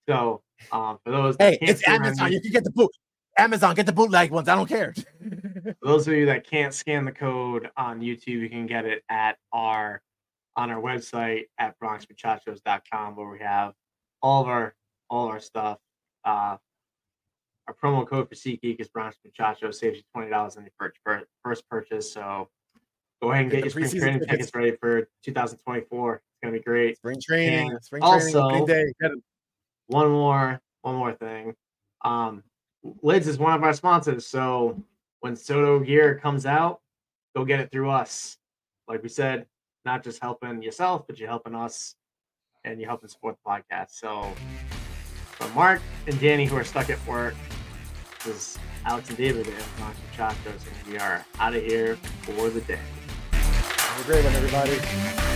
So, 0.09 0.43
um, 0.70 0.99
for 1.05 1.11
those 1.11 1.37
Hey, 1.39 1.59
it's 1.61 1.87
Amazon. 1.89 2.31
you- 2.31 2.37
You 2.37 2.41
can 2.41 2.53
get 2.53 2.64
the 2.64 2.70
boot. 2.70 2.91
Amazon, 3.39 3.74
get 3.74 3.87
the 3.87 3.93
bootleg 3.93 4.31
ones. 4.31 4.49
I 4.49 4.55
don't 4.55 4.68
care. 4.68 4.95
Those 5.83 6.07
of 6.09 6.14
you 6.14 6.24
that 6.27 6.47
can't 6.49 6.72
scan 6.72 7.05
the 7.05 7.12
code 7.12 7.68
on 7.77 8.01
YouTube, 8.01 8.29
you 8.29 8.49
can 8.49 8.66
get 8.66 8.85
it 8.87 9.03
at 9.11 9.37
our 9.53 10.01
on 10.57 10.70
our 10.70 10.81
website 10.81 11.43
at 11.59 11.79
bronxmuchachos.com 11.81 13.14
where 13.16 13.29
we 13.29 13.39
have 13.41 13.74
all 14.22 14.43
of 14.43 14.49
our 14.49 14.74
all 15.11 15.28
our 15.28 15.40
stuff. 15.40 15.78
Uh, 16.24 16.57
our 17.68 17.74
promo 17.82 18.07
code 18.07 18.28
for 18.28 18.34
SeatGeek 18.34 18.80
is 18.80 18.88
Bronx 18.88 19.16
Muchachos, 19.24 19.78
saves 19.80 19.98
you 19.98 20.02
twenty 20.12 20.30
dollars 20.30 20.57
on 20.57 20.64
your 20.64 20.72
first, 21.04 21.26
first 21.42 21.68
purchase. 21.68 22.12
So 22.12 22.48
go 23.22 23.32
ahead 23.32 23.42
and 23.42 23.50
Get 23.50 23.64
get, 23.64 23.74
your 23.74 23.86
spring 23.88 24.00
training 24.00 24.20
tickets. 24.20 24.50
tickets 24.50 24.54
ready 24.54 24.76
for 24.76 25.09
2024. 25.24 26.14
It's 26.14 26.24
gonna 26.42 26.52
be 26.52 26.62
great. 26.62 26.96
Spring 26.98 27.18
training, 27.20 27.70
And 27.72 27.84
spring 27.84 28.02
training, 28.02 28.36
also- 28.36 28.66
day. 28.66 28.84
One 29.88 30.11
more 30.11 30.61
one 30.82 30.94
more 30.96 31.12
thing 31.12 31.54
um 32.04 32.42
lids 33.02 33.26
is 33.26 33.38
one 33.38 33.52
of 33.54 33.62
our 33.64 33.72
sponsors 33.72 34.26
so 34.26 34.80
when 35.20 35.34
soto 35.34 35.80
gear 35.80 36.16
comes 36.20 36.46
out 36.46 36.80
go 37.34 37.44
get 37.44 37.59
it 37.59 37.70
through 37.72 37.90
us 37.90 38.36
like 38.86 39.02
we 39.02 39.09
said 39.09 39.46
not 39.84 40.04
just 40.04 40.20
helping 40.22 40.62
yourself 40.62 41.04
but 41.09 41.18
you're 41.18 41.28
helping 41.28 41.54
us 41.54 41.96
and 42.64 42.80
you're 42.80 42.88
helping 42.88 43.09
support 43.09 43.36
the 43.44 43.50
podcast 43.50 43.90
so 43.90 44.32
from 45.37 45.55
mark 45.55 45.80
and 46.07 46.18
danny 46.20 46.47
who 46.47 46.57
are 46.57 46.64
stuck 46.64 46.91
at 46.91 47.07
work 47.07 47.34
this 48.24 48.34
is 48.34 48.59
alex 48.87 49.09
and 49.09 49.18
david 49.18 49.47
and 49.47 49.64
Bronx 49.76 49.99
Muchachos, 50.11 50.64
and 50.66 50.93
we 50.93 50.99
are 50.99 51.24
out 51.39 51.55
of 51.55 51.62
here 51.62 51.97
for 52.22 52.51
the 52.51 52.61
day 52.62 52.80
Have 53.32 54.01
a 54.01 54.05
great 54.05 54.24
one, 54.24 54.34
everybody. 54.34 55.36